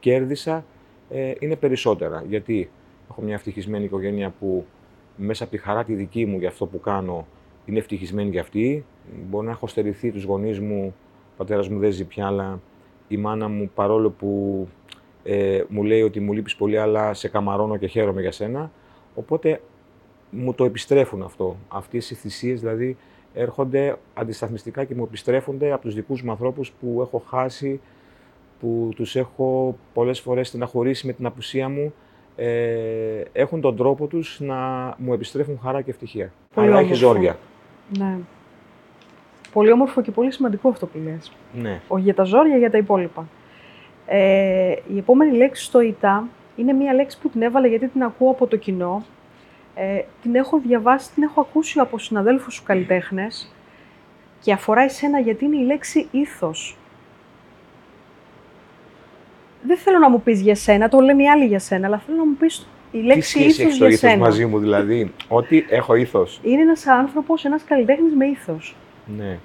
κέρδισα 0.00 0.64
ε, 1.10 1.32
είναι 1.38 1.56
περισσότερα. 1.56 2.24
Γιατί 2.28 2.70
έχω 3.10 3.22
μια 3.22 3.34
ευτυχισμένη 3.34 3.84
οικογένεια 3.84 4.34
που 4.38 4.64
μέσα 5.16 5.42
από 5.44 5.52
τη 5.52 5.58
χαρά 5.58 5.84
τη 5.84 5.94
δική 5.94 6.26
μου 6.26 6.38
για 6.38 6.48
αυτό 6.48 6.66
που 6.66 6.80
κάνω 6.80 7.26
είναι 7.64 7.78
ευτυχισμένη 7.78 8.30
για 8.30 8.40
αυτή. 8.40 8.84
Μπορεί 9.28 9.46
να 9.46 9.52
έχω 9.52 9.66
στερηθεί 9.66 10.12
τους 10.12 10.24
γονείς 10.24 10.60
μου, 10.60 10.94
ο 11.32 11.34
πατέρας 11.36 11.68
μου 11.68 11.78
δεν 11.78 11.92
ζει 11.92 12.04
πια, 12.04 12.26
αλλά 12.26 12.60
η 13.08 13.16
μάνα 13.16 13.48
μου 13.48 13.70
παρόλο 13.74 14.10
που 14.10 14.68
ε, 15.22 15.62
μου 15.68 15.82
λέει 15.82 16.02
ότι 16.02 16.20
μου 16.20 16.32
λείπεις 16.32 16.56
πολύ, 16.56 16.78
αλλά 16.78 17.14
σε 17.14 17.28
καμαρώνω 17.28 17.76
και 17.76 17.86
χαίρομαι 17.86 18.20
για 18.20 18.32
σένα. 18.32 18.70
Οπότε 19.14 19.60
μου 20.30 20.54
το 20.54 20.64
επιστρέφουν 20.64 21.22
αυτό. 21.22 21.56
Αυτές 21.68 22.10
οι 22.10 22.14
θυσίες 22.14 22.60
δηλαδή 22.60 22.96
έρχονται 23.34 23.96
αντισταθμιστικά 24.14 24.84
και 24.84 24.94
μου 24.94 25.02
επιστρέφονται 25.02 25.72
από 25.72 25.82
τους 25.82 25.94
δικούς 25.94 26.22
μου 26.22 26.30
ανθρώπους 26.30 26.72
που 26.80 26.98
έχω 27.00 27.22
χάσει, 27.28 27.80
που 28.60 28.88
τους 28.96 29.16
έχω 29.16 29.76
πολλές 29.94 30.20
φορές 30.20 30.48
στεναχωρήσει 30.48 31.06
με 31.06 31.12
την 31.12 31.26
απουσία 31.26 31.68
μου, 31.68 31.94
ε, 32.36 33.22
έχουν 33.32 33.60
τον 33.60 33.76
τρόπο 33.76 34.06
τους 34.06 34.40
να 34.40 34.56
μου 34.98 35.12
επιστρέφουν 35.12 35.58
χαρά 35.62 35.82
και 35.82 35.90
ευτυχία. 35.90 36.32
Πολύ 36.54 36.66
Αλλά 36.66 36.76
όμορφο. 36.76 36.94
έχει 36.94 37.04
ζόρια. 37.04 37.38
Ναι. 37.98 38.16
Πολύ 39.52 39.72
όμορφο 39.72 40.02
και 40.02 40.10
πολύ 40.10 40.32
σημαντικό 40.32 40.68
αυτό 40.68 40.86
που 40.86 40.98
λες. 41.04 41.32
Ναι. 41.54 41.80
Όχι 41.88 42.02
για 42.02 42.14
τα 42.14 42.24
ζόρια, 42.24 42.56
για 42.56 42.70
τα 42.70 42.78
υπόλοιπα. 42.78 43.28
Ε, 44.06 44.74
η 44.94 44.98
επόμενη 44.98 45.36
λέξη 45.36 45.64
στο 45.64 45.80
ΙΤΑ 45.80 46.28
είναι 46.56 46.72
μία 46.72 46.94
λέξη 46.94 47.18
που 47.18 47.28
την 47.28 47.42
έβαλε 47.42 47.68
γιατί 47.68 47.88
την 47.88 48.02
ακούω 48.02 48.30
από 48.30 48.46
το 48.46 48.56
κοινό. 48.56 49.04
Ε, 49.74 50.02
την 50.22 50.34
έχω 50.34 50.58
διαβάσει, 50.58 51.12
την 51.12 51.22
έχω 51.22 51.40
ακούσει 51.40 51.78
από 51.80 51.98
συναδέλφους 51.98 52.54
σου 52.54 52.62
καλλιτέχνες 52.62 53.52
και 54.40 54.52
αφορά 54.52 54.82
εσένα 54.82 55.18
γιατί 55.20 55.44
είναι 55.44 55.56
η 55.56 55.64
λέξη 55.64 56.08
ήθος. 56.10 56.76
Δεν 59.62 59.76
θέλω 59.76 59.98
να 59.98 60.10
μου 60.10 60.22
πεις 60.22 60.40
για 60.40 60.54
σένα, 60.54 60.88
το 60.88 61.00
λένε 61.00 61.22
οι 61.22 61.28
άλλοι 61.28 61.44
για 61.44 61.58
σένα, 61.58 61.86
αλλά 61.86 61.98
θέλω 61.98 62.16
να 62.16 62.24
μου 62.24 62.36
πεις 62.38 62.68
η 62.90 62.98
Τι 62.98 63.04
λέξη 63.04 63.28
σχέση 63.28 63.46
ήθος 63.46 63.58
έχεις 63.58 63.78
το 63.78 63.84
για 63.84 63.94
ήθος 63.94 64.10
σένα. 64.10 64.24
μαζί 64.24 64.46
μου, 64.46 64.58
δηλαδή, 64.58 65.12
ότι 65.28 65.66
έχω 65.68 65.94
ήθος. 65.94 66.40
Είναι 66.42 66.60
ένας 66.62 66.86
άνθρωπος, 66.86 67.44
ένας 67.44 67.64
καλλιτέχνης 67.64 68.14
με 68.14 68.26
ήθος. 68.26 68.76
Ναι. 69.16 69.24
Λένε 69.24 69.38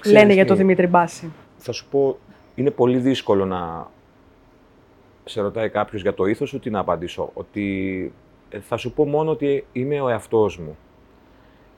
Ξέρεις 0.00 0.34
για 0.34 0.44
το 0.44 0.52
τι, 0.52 0.58
Δημήτρη 0.58 0.86
Μπάση. 0.86 1.32
Θα 1.58 1.72
σου 1.72 1.86
πω, 1.90 2.18
είναι 2.54 2.70
πολύ 2.70 2.98
δύσκολο 2.98 3.44
να 3.44 3.90
σε 5.24 5.40
ρωτάει 5.40 5.68
κάποιος 5.68 6.02
για 6.02 6.14
το 6.14 6.24
ήθος 6.24 6.48
σου, 6.48 6.58
τι 6.58 6.70
να 6.70 6.78
απαντήσω. 6.78 7.30
Ότι 7.34 8.12
ε, 8.14 8.23
θα 8.60 8.76
σου 8.76 8.92
πω 8.92 9.06
μόνο 9.06 9.30
ότι 9.30 9.66
είμαι 9.72 10.00
ο 10.00 10.08
εαυτός 10.08 10.58
μου. 10.58 10.76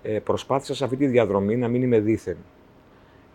Ε, 0.02 0.18
προσπάθησα 0.18 0.74
σε 0.74 0.84
αυτή 0.84 0.96
τη 0.96 1.06
διαδρομή 1.06 1.56
να 1.56 1.68
μην 1.68 1.82
είμαι 1.82 2.00
δίθεν. 2.00 2.36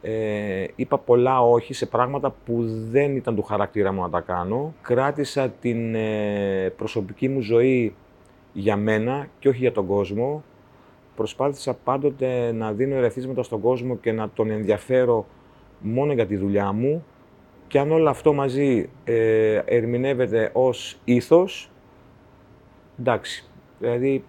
Ε, 0.02 0.66
είπα 0.76 0.98
πολλά 0.98 1.42
όχι 1.42 1.74
σε 1.74 1.86
πράγματα 1.86 2.36
που 2.46 2.64
δεν 2.90 3.16
ήταν 3.16 3.36
του 3.36 3.44
χαρακτήρα 3.44 3.92
μου 3.92 4.02
να 4.02 4.10
τα 4.10 4.20
κάνω. 4.20 4.74
Κράτησα 4.82 5.50
την 5.50 5.96
ε, 5.96 6.74
προσωπική 6.78 7.30
μου 7.30 7.42
ζωή 7.42 7.96
για 8.54 8.76
μένα 8.76 9.28
και 9.40 9.50
όχι 9.50 9.60
για 9.60 9.72
τον 9.72 9.86
κόσμο. 9.88 10.44
Προσπάθησα 11.16 11.74
πάντοτε 11.74 12.52
να 12.52 12.72
δίνω 12.72 12.96
ερεθίσματα 12.96 13.44
στον 13.44 13.62
κόσμο 13.62 13.98
και 13.98 14.12
να 14.12 14.30
τον 14.30 14.50
ενδιαφέρω 14.50 15.26
μόνο 15.80 16.14
για 16.14 16.26
τη 16.26 16.38
δουλειά 16.38 16.72
μου. 16.72 17.06
Και 17.68 17.80
αν 17.80 17.92
όλο 17.92 18.10
αυτό 18.10 18.34
μαζί 18.34 18.90
ε, 19.04 19.62
ερμηνεύεται 19.66 20.50
ως 20.54 21.00
ήθος, 21.04 21.71
εντάξει. 23.02 23.46
Δηλαδή, 23.80 24.24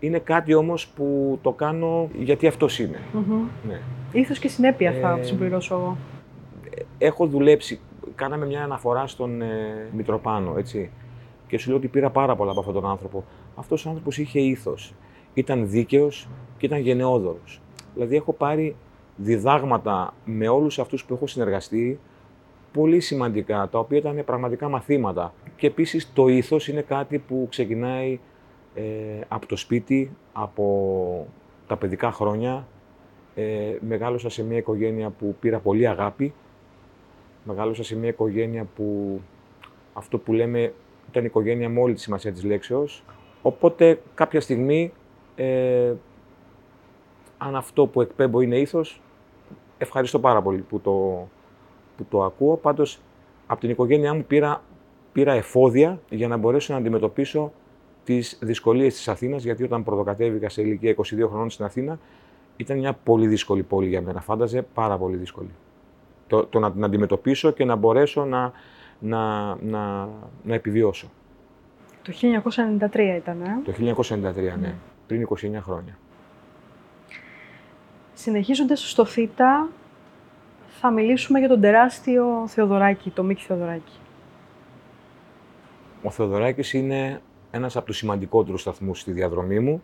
είναι 0.00 0.18
κάτι 0.18 0.54
όμως 0.54 0.88
που 0.88 1.38
το 1.42 1.52
κάνω 1.52 2.08
γιατί 2.18 2.46
αυτός 2.46 2.78
είμαι. 2.78 3.00
Μμμ. 3.12 3.46
Ναι. 3.68 3.80
Ήθος 4.12 4.38
και 4.38 4.48
συνέπεια 4.48 4.92
θα 4.92 5.18
Ε, 5.18 5.22
συμπληρώσω 5.22 5.74
εγώ. 5.74 5.96
έχω 6.98 7.26
δουλέψει. 7.26 7.80
Κάναμε 8.14 8.46
μια 8.46 8.62
αναφορά 8.62 9.06
στον 9.06 9.42
ε, 9.42 9.88
Μητροπάνο, 9.92 10.54
έτσι. 10.58 10.90
Και 11.46 11.58
σου 11.58 11.68
λέω 11.68 11.76
ότι 11.78 11.88
πήρα 11.88 12.10
πάρα 12.10 12.36
πολλά 12.36 12.50
από 12.50 12.60
αυτόν 12.60 12.74
τον 12.74 12.86
άνθρωπο. 12.86 13.24
Αυτός 13.54 13.86
ο 13.86 13.88
άνθρωπος 13.88 14.18
είχε 14.18 14.40
ήθος. 14.40 14.94
Ήταν 15.34 15.68
δίκαιος 15.68 16.28
και 16.58 16.66
ήταν 16.66 16.78
γενναιόδωρος. 16.80 17.60
Δηλαδή 17.94 18.16
έχω 18.16 18.32
πάρει 18.32 18.76
διδάγματα 19.16 20.14
με 20.24 20.48
όλους 20.48 20.78
αυτούς 20.78 21.04
που 21.04 21.14
έχω 21.14 21.26
συνεργαστεί, 21.26 21.98
πολύ 22.74 23.00
σημαντικά, 23.00 23.68
τα 23.70 23.78
οποία 23.78 23.98
ήταν 23.98 24.22
πραγματικά 24.24 24.68
μαθήματα. 24.68 25.34
Και 25.56 25.66
επίσης 25.66 26.12
το 26.12 26.28
ήθος 26.28 26.68
είναι 26.68 26.80
κάτι 26.80 27.18
που 27.18 27.46
ξεκινάει 27.50 28.18
ε, 28.74 28.82
από 29.28 29.46
το 29.46 29.56
σπίτι, 29.56 30.16
από 30.32 31.26
τα 31.66 31.76
παιδικά 31.76 32.12
χρόνια. 32.12 32.66
Ε, 33.34 33.76
μεγάλωσα 33.80 34.28
σε 34.28 34.42
μια 34.42 34.56
οικογένεια 34.56 35.10
που 35.10 35.36
πήρα 35.40 35.58
πολύ 35.58 35.88
αγάπη. 35.88 36.34
Μεγάλωσα 37.44 37.84
σε 37.84 37.96
μια 37.96 38.08
οικογένεια 38.08 38.66
που 38.76 39.20
αυτό 39.92 40.18
που 40.18 40.32
λέμε 40.32 40.72
ήταν 41.10 41.24
οικογένεια 41.24 41.68
με 41.68 41.80
όλη 41.80 41.94
τη 41.94 42.00
σημασία 42.00 42.32
της 42.32 42.44
λέξεως. 42.44 43.04
Οπότε 43.42 44.00
κάποια 44.14 44.40
στιγμή, 44.40 44.92
ε, 45.36 45.92
αν 47.38 47.56
αυτό 47.56 47.86
που 47.86 48.00
εκπέμπω 48.00 48.40
είναι 48.40 48.58
ήθος, 48.58 49.00
ευχαριστώ 49.78 50.18
πάρα 50.18 50.42
πολύ 50.42 50.60
που 50.60 50.80
το, 50.80 51.28
που 51.96 52.04
το 52.10 52.22
ακούω. 52.22 52.56
Πάντως, 52.56 53.00
από 53.46 53.60
την 53.60 53.70
οικογένειά 53.70 54.14
μου 54.14 54.24
πήρα, 54.24 54.62
πήρα 55.12 55.32
εφόδια 55.32 56.00
για 56.10 56.28
να 56.28 56.36
μπορέσω 56.36 56.72
να 56.72 56.78
αντιμετωπίσω 56.78 57.52
τις 58.04 58.38
δυσκολίες 58.42 58.94
της 58.94 59.08
Αθήνας, 59.08 59.42
γιατί 59.44 59.62
όταν 59.62 59.84
πρωτοκατέβηκα 59.84 60.48
σε 60.48 60.62
ηλικία 60.62 60.94
22 60.96 61.28
χρονών 61.28 61.50
στην 61.50 61.64
Αθήνα, 61.64 61.98
ήταν 62.56 62.78
μια 62.78 62.92
πολύ 62.92 63.26
δύσκολη 63.26 63.62
πόλη 63.62 63.88
για 63.88 64.02
μένα. 64.02 64.20
Φάνταζε 64.20 64.62
πάρα 64.74 64.98
πολύ 64.98 65.16
δύσκολη. 65.16 65.50
Το, 66.26 66.44
το 66.46 66.58
να 66.58 66.72
την 66.72 66.84
αντιμετωπίσω 66.84 67.50
και 67.50 67.64
να 67.64 67.76
μπορέσω 67.76 68.24
να, 68.24 68.52
να, 68.98 69.54
να, 69.54 70.08
να 70.42 70.54
επιβιώσω. 70.54 71.10
Το 72.02 72.12
1993 72.92 72.98
ήταν, 73.16 73.42
ε; 73.42 73.60
Το 73.64 73.72
1993, 74.08 74.58
ναι. 74.60 74.74
Πριν 75.06 75.28
29 75.28 75.36
χρόνια. 75.60 75.98
Συνεχίζοντας 78.14 78.90
στο 78.90 79.04
ΘΙΤΑ, 79.04 79.68
θα 80.80 80.90
μιλήσουμε 80.90 81.38
για 81.38 81.48
τον 81.48 81.60
τεράστιο 81.60 82.44
Θεοδωράκη, 82.46 83.10
το 83.10 83.22
Μίκη 83.22 83.42
Θεοδωράκη. 83.42 83.92
Ο 86.02 86.10
Θεοδωράκης 86.10 86.72
είναι 86.72 87.20
ένας 87.50 87.76
από 87.76 87.86
τους 87.86 87.96
σημαντικότερους 87.96 88.60
σταθμούς 88.60 89.00
στη 89.00 89.12
διαδρομή 89.12 89.58
μου. 89.58 89.82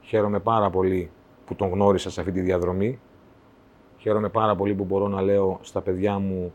Χαίρομαι 0.00 0.40
πάρα 0.40 0.70
πολύ 0.70 1.10
που 1.46 1.54
τον 1.54 1.68
γνώρισα 1.68 2.10
σε 2.10 2.20
αυτή 2.20 2.32
τη 2.32 2.40
διαδρομή. 2.40 2.98
Χαίρομαι 3.98 4.28
πάρα 4.28 4.56
πολύ 4.56 4.74
που 4.74 4.84
μπορώ 4.84 5.08
να 5.08 5.22
λέω 5.22 5.58
στα 5.62 5.80
παιδιά 5.80 6.18
μου 6.18 6.52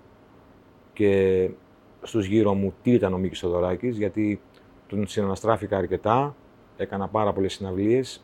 και 0.93 1.49
στους 2.01 2.25
γύρω 2.25 2.53
μου 2.53 2.73
τι 2.81 2.91
ήταν 2.91 3.13
ο 3.13 3.17
Μίκης 3.17 3.39
Θεοδωράκης, 3.39 3.97
γιατί 3.97 4.41
τον 4.87 5.07
συναναστράφηκα 5.07 5.77
αρκετά, 5.77 6.35
έκανα 6.77 7.07
πάρα 7.07 7.33
πολλές 7.33 7.53
συναυλίες 7.53 8.23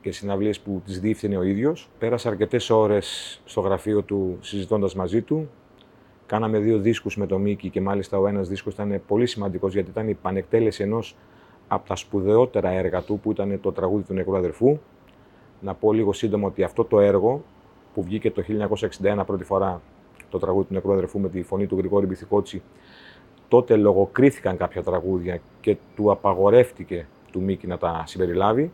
και 0.00 0.12
συναυλίες 0.12 0.60
που 0.60 0.82
τις 0.84 1.00
διεύθυνε 1.00 1.36
ο 1.36 1.42
ίδιος. 1.42 1.88
Πέρασα 1.98 2.28
αρκετές 2.28 2.70
ώρες 2.70 3.40
στο 3.44 3.60
γραφείο 3.60 4.02
του 4.02 4.38
συζητώντας 4.40 4.94
μαζί 4.94 5.22
του. 5.22 5.50
Κάναμε 6.26 6.58
δύο 6.58 6.78
δίσκους 6.78 7.16
με 7.16 7.26
τον 7.26 7.40
Μίκη 7.40 7.70
και 7.70 7.80
μάλιστα 7.80 8.18
ο 8.18 8.26
ένας 8.26 8.48
δίσκος 8.48 8.72
ήταν 8.72 9.02
πολύ 9.06 9.26
σημαντικός 9.26 9.72
γιατί 9.72 9.90
ήταν 9.90 10.08
η 10.08 10.14
πανεκτέλεση 10.14 10.82
ενός 10.82 11.16
από 11.68 11.88
τα 11.88 11.96
σπουδαιότερα 11.96 12.70
έργα 12.70 13.02
του 13.02 13.18
που 13.22 13.30
ήταν 13.30 13.60
το 13.60 13.72
τραγούδι 13.72 14.02
του 14.02 14.14
νεκρού 14.14 14.36
αδερφού. 14.36 14.78
Να 15.60 15.74
πω 15.74 15.92
λίγο 15.92 16.12
σύντομα 16.12 16.46
ότι 16.46 16.62
αυτό 16.62 16.84
το 16.84 17.00
έργο 17.00 17.44
που 17.94 18.02
βγήκε 18.02 18.30
το 18.30 18.42
1961 19.02 19.22
πρώτη 19.26 19.44
φορά 19.44 19.80
το 20.30 20.38
τραγούδι 20.38 20.66
του 20.66 20.74
νεκρού 20.74 20.92
αδερφού 20.92 21.18
με 21.18 21.28
τη 21.28 21.42
φωνή 21.42 21.66
του 21.66 21.76
Γρηγόρη 21.76 22.06
Μπιθικότσι 22.06 22.62
τότε 23.50 23.76
λογοκρίθηκαν 23.76 24.56
κάποια 24.56 24.82
τραγούδια 24.82 25.40
και 25.60 25.76
του 25.96 26.10
απαγορεύτηκε 26.10 27.06
του 27.32 27.40
Μίκη 27.42 27.66
να 27.66 27.78
τα 27.78 28.02
συμπεριλάβει. 28.06 28.72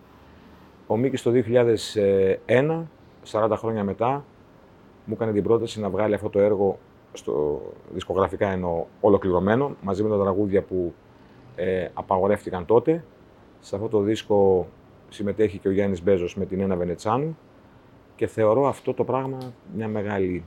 Ο 0.86 0.96
Μίκης 0.96 1.22
το 1.22 1.32
2001, 2.46 2.82
40 3.30 3.50
χρόνια 3.56 3.84
μετά, 3.84 4.24
μου 5.04 5.14
έκανε 5.14 5.32
την 5.32 5.42
πρόταση 5.42 5.80
να 5.80 5.88
βγάλει 5.88 6.14
αυτό 6.14 6.28
το 6.28 6.38
έργο 6.38 6.78
στο 7.12 7.62
δισκογραφικά 7.92 8.48
εννοώ 8.48 8.84
ολοκληρωμένο, 9.00 9.76
μαζί 9.82 10.02
με 10.02 10.08
τα 10.08 10.20
τραγούδια 10.20 10.62
που 10.62 10.94
ε, 11.56 11.88
απαγορεύτηκαν 11.94 12.66
τότε. 12.66 13.04
Σε 13.60 13.76
αυτό 13.76 13.88
το 13.88 14.00
δίσκο 14.00 14.68
συμμετέχει 15.08 15.58
και 15.58 15.68
ο 15.68 15.70
Γιάννης 15.70 16.02
Μπέζος 16.02 16.36
με 16.36 16.44
την 16.44 16.60
Ένα 16.60 16.76
Βενετσάνου 16.76 17.36
και 18.16 18.26
θεωρώ 18.26 18.68
αυτό 18.68 18.94
το 18.94 19.04
πράγμα 19.04 19.38
μια 19.76 19.88
μεγάλη 19.88 20.44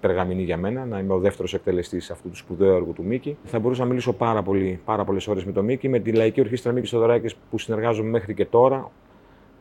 περγαμηνή 0.00 0.42
για 0.42 0.56
μένα, 0.56 0.84
να 0.84 0.98
είμαι 0.98 1.12
ο 1.12 1.18
δεύτερος 1.18 1.54
εκτελεστής 1.54 2.10
αυτού 2.10 2.28
του 2.28 2.36
σπουδαίου 2.36 2.74
έργου 2.74 2.92
του 2.92 3.04
Μίκη. 3.04 3.36
Θα 3.44 3.58
μπορούσα 3.58 3.82
να 3.82 3.88
μιλήσω 3.88 4.12
πάρα, 4.12 4.42
πολύ, 4.42 4.80
πάρα 4.84 5.04
πολλές 5.04 5.28
ώρες 5.28 5.44
με 5.44 5.52
τον 5.52 5.64
Μίκη, 5.64 5.88
με 5.88 5.98
τη 5.98 6.12
Λαϊκή 6.12 6.40
Ορχήστρα 6.40 6.72
Μίκης 6.72 6.88
Στοδωράκη 6.88 7.34
που 7.50 7.58
συνεργάζομαι 7.58 8.08
μέχρι 8.08 8.34
και 8.34 8.46
τώρα, 8.46 8.90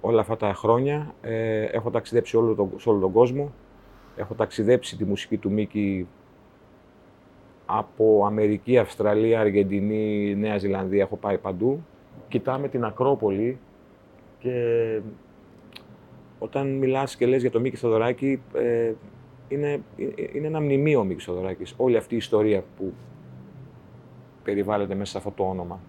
όλα 0.02 0.22
αυτά 0.22 0.38
τα 0.38 0.54
χρόνια. 0.54 1.16
Ε, 1.22 1.64
έχω 1.64 1.90
ταξιδέψει 1.90 2.38
όλο 2.38 2.56
τον, 2.56 2.70
σε 2.78 2.90
όλο 2.90 3.00
τον 3.00 3.12
κόσμο. 3.12 3.52
Έχω 4.16 4.34
ταξιδέψει 4.34 4.98
τη 4.98 5.06
μουσική 5.06 5.38
του 5.38 5.52
Μίκη 5.52 6.08
από 7.66 8.24
Αμερική, 8.26 8.78
Αυστραλία, 8.78 9.40
Αργεντινή, 9.40 10.36
Νέα 10.36 10.58
Ζηλανδία. 10.58 11.02
Έχω 11.02 11.16
πάει 11.16 11.38
παντού. 11.38 11.86
Κοιτάμε 12.28 12.68
την 12.68 12.86
Ακρόπολη 12.86 13.58
και 14.40 15.00
όταν 16.40 16.78
μιλάς 16.78 17.16
και 17.16 17.26
λες 17.26 17.42
για 17.42 17.52
το 17.52 17.60
Μίκη 17.60 17.76
Θοδωράκη, 17.76 18.42
ε, 18.54 18.94
είναι, 19.48 19.82
είναι 20.34 20.48
ένα 20.48 20.62
μνημείο 20.62 21.00
ο 21.00 21.04
Μίκης 21.04 21.26
Θοδωράκης. 21.26 21.74
Όλη 21.78 21.98
αυτή 21.98 22.14
η 22.14 22.18
ιστορία 22.18 22.64
που 22.78 22.94
περιβάλλεται 24.44 24.96
μέσα 24.96 25.12
σε 25.12 25.18
αυτό 25.18 25.32
το 25.32 25.50
όνομα. 25.50 25.80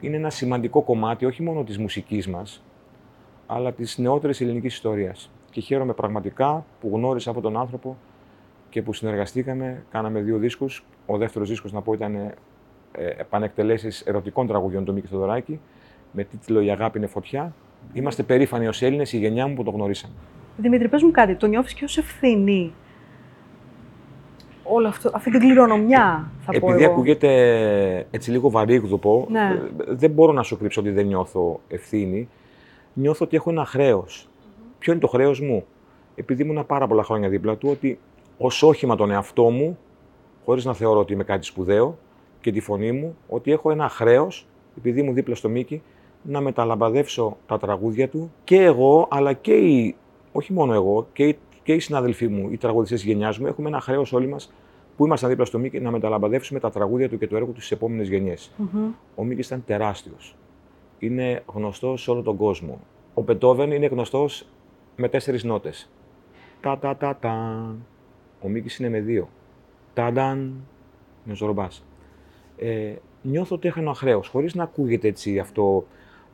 Είναι 0.00 0.16
ένα 0.16 0.30
σημαντικό 0.30 0.82
κομμάτι 0.82 1.24
όχι 1.24 1.42
μόνο 1.42 1.64
της 1.64 1.78
μουσικής 1.78 2.28
μας, 2.28 2.64
αλλά 3.54 3.72
της 3.72 3.98
νεότερης 3.98 4.40
ελληνικής 4.40 4.74
ιστορίας. 4.74 5.30
Και 5.50 5.60
χαίρομαι 5.60 5.92
πραγματικά 5.92 6.64
που 6.80 6.90
γνώρισα 6.92 7.28
αυτόν 7.30 7.44
τον 7.52 7.60
άνθρωπο 7.60 7.96
και 8.68 8.82
που 8.82 8.92
συνεργαστήκαμε, 8.92 9.84
κάναμε 9.90 10.20
δύο 10.20 10.38
δίσκους. 10.38 10.84
Ο 11.06 11.16
δεύτερος 11.16 11.48
δίσκος, 11.48 11.72
να 11.72 11.80
πω, 11.80 11.92
ήταν 11.92 12.14
ε, 12.14 12.32
επανεκτελέσεις 13.16 14.00
ερωτικών 14.00 14.46
τραγουδιών 14.46 14.84
του 14.84 14.92
Μίκη 14.92 15.06
Θοδωράκη, 15.06 15.60
με 16.12 16.24
τίτλο 16.24 16.60
«Η 16.60 16.70
αγάπη 16.70 16.98
είναι 16.98 17.06
φωτιά». 17.06 17.54
Είμαστε 17.92 18.22
περήφανοι 18.22 18.66
ως 18.66 18.82
Έλληνες, 18.82 19.12
η 19.12 19.18
γενιά 19.18 19.46
μου 19.46 19.54
που 19.54 19.62
το 19.62 19.70
γνωρίσαμε. 19.70 20.12
Δημήτρη, 20.56 20.88
πες 20.88 21.02
μου 21.02 21.10
κάτι, 21.10 21.34
το 21.34 21.46
νιώθεις 21.46 21.74
και 21.74 21.84
ως 21.84 21.98
ευθύνη; 21.98 22.72
Όλο 24.64 24.88
αυτό, 24.88 25.10
αυτή 25.14 25.30
την 25.30 25.40
κληρονομιά, 25.40 26.30
θα 26.40 26.52
Επειδή 26.54 26.72
πω 26.72 26.78
εγώ. 26.82 26.92
ακούγεται 26.92 27.30
έτσι 28.10 28.30
λίγο 28.30 28.50
βαρύγδουπο, 28.50 29.26
Ναι. 29.30 29.40
ε, 29.40 29.94
δεν 29.94 30.10
μπορώ 30.10 30.32
να 30.32 30.42
σου 30.42 30.58
κρύψω 30.58 30.80
ότι 30.80 30.90
δεν 30.90 31.06
νιώθω 31.06 31.60
ευθύνη. 31.68 32.28
Νιώθω 32.94 33.24
ότι 33.24 33.36
έχω 33.36 33.50
ένα 33.50 33.64
χρέος. 33.64 34.28
Ποιο 34.78 34.92
είναι 34.92 35.00
το 35.00 35.06
χρέος 35.06 35.40
μου, 35.40 35.64
επειδή 36.14 36.42
ήμουν 36.42 36.66
πάρα 36.66 36.86
πολλά 36.86 37.02
χρόνια 37.02 37.28
δίπλα 37.28 37.56
του, 37.56 37.68
ότι 37.68 37.98
ως 38.38 38.62
όχημα 38.62 38.96
τον 38.96 39.10
εαυτό 39.10 39.50
μου, 39.50 39.78
χωρίς 40.44 40.64
να 40.64 40.74
θεωρώ 40.74 40.98
ότι 40.98 41.12
είμαι 41.12 41.24
κάτι 41.24 41.46
σπουδαίο, 41.46 41.98
και 42.40 42.52
τη 42.52 42.60
φωνή 42.60 42.92
μου, 42.92 43.16
ότι 43.28 43.52
έχω 43.52 43.70
ένα 43.70 43.88
χρέος, 43.88 44.46
επειδή 44.78 45.00
ήμουν 45.00 45.14
δίπλα 45.14 45.34
στο 45.34 45.48
Μίκη, 45.48 45.82
να 46.22 46.40
μεταλαμπαδεύσω 46.40 47.36
τα 47.46 47.58
τραγούδια 47.58 48.08
του 48.08 48.32
και 48.44 48.62
εγώ, 48.62 49.06
αλλά 49.10 49.32
και 49.32 49.54
οι, 49.54 49.96
όχι 50.32 50.52
μόνο 50.52 50.74
εγώ, 50.74 51.06
και 51.12 51.24
οι, 51.24 51.38
και 51.62 51.72
οι 51.72 51.78
συναδελφοί 51.78 52.28
μου, 52.28 52.48
οι 52.50 52.56
τραγουδιστές 52.56 53.00
της 53.00 53.08
γενιάς 53.08 53.38
μου, 53.38 53.46
έχουμε 53.46 53.68
ένα 53.68 53.80
χρέος 53.80 54.12
όλοι 54.12 54.26
μας 54.26 54.52
που 54.96 55.06
ήμασταν 55.06 55.30
δίπλα 55.30 55.44
στο 55.44 55.58
Μίκη 55.58 55.80
να 55.80 55.90
μεταλαμπαδεύσουμε 55.90 56.60
τα 56.60 56.70
τραγούδια 56.70 57.08
του 57.08 57.18
και 57.18 57.26
το 57.26 57.36
έργο 57.36 57.50
του 57.52 57.58
στις 57.58 57.70
επόμενες 57.70 58.08
γενιές. 58.08 58.52
Μμμ. 58.56 58.90
Ο 59.14 59.24
Μίκης 59.24 59.46
ήταν 59.46 59.62
τεράστιος. 59.66 60.36
Είναι 61.02 61.42
γνωστός 61.46 62.02
σε 62.02 62.10
όλο 62.10 62.22
τον 62.22 62.36
κόσμο. 62.36 62.80
Ο 63.14 63.22
Μπετόβεν 63.22 63.70
είναι 63.70 63.86
γνωστός 63.86 64.46
με 64.96 65.08
τέσσερις 65.08 65.44
νότες. 65.44 65.90
Τα 66.60 66.78
τα 66.78 66.96
τα 66.96 67.16
τα. 67.16 67.66
Ο 68.40 68.48
Μίκης 68.48 68.78
είναι 68.78 68.88
με 68.88 69.00
δύο. 69.00 69.28
Ταντάν. 69.94 70.38
Είναι 71.24 71.32
ο 71.32 71.34
Ζορμπάς. 71.34 71.84
Ε, 72.58 72.94
νιώθω 73.22 73.54
ότι 73.54 73.68
έχω 73.68 73.80
ένα 73.80 73.94
χρέος, 73.94 74.28
χωρίς 74.28 74.54
να 74.54 74.62
ακούγεται 74.62 75.08
έτσι 75.08 75.38
αυτό 75.38 75.86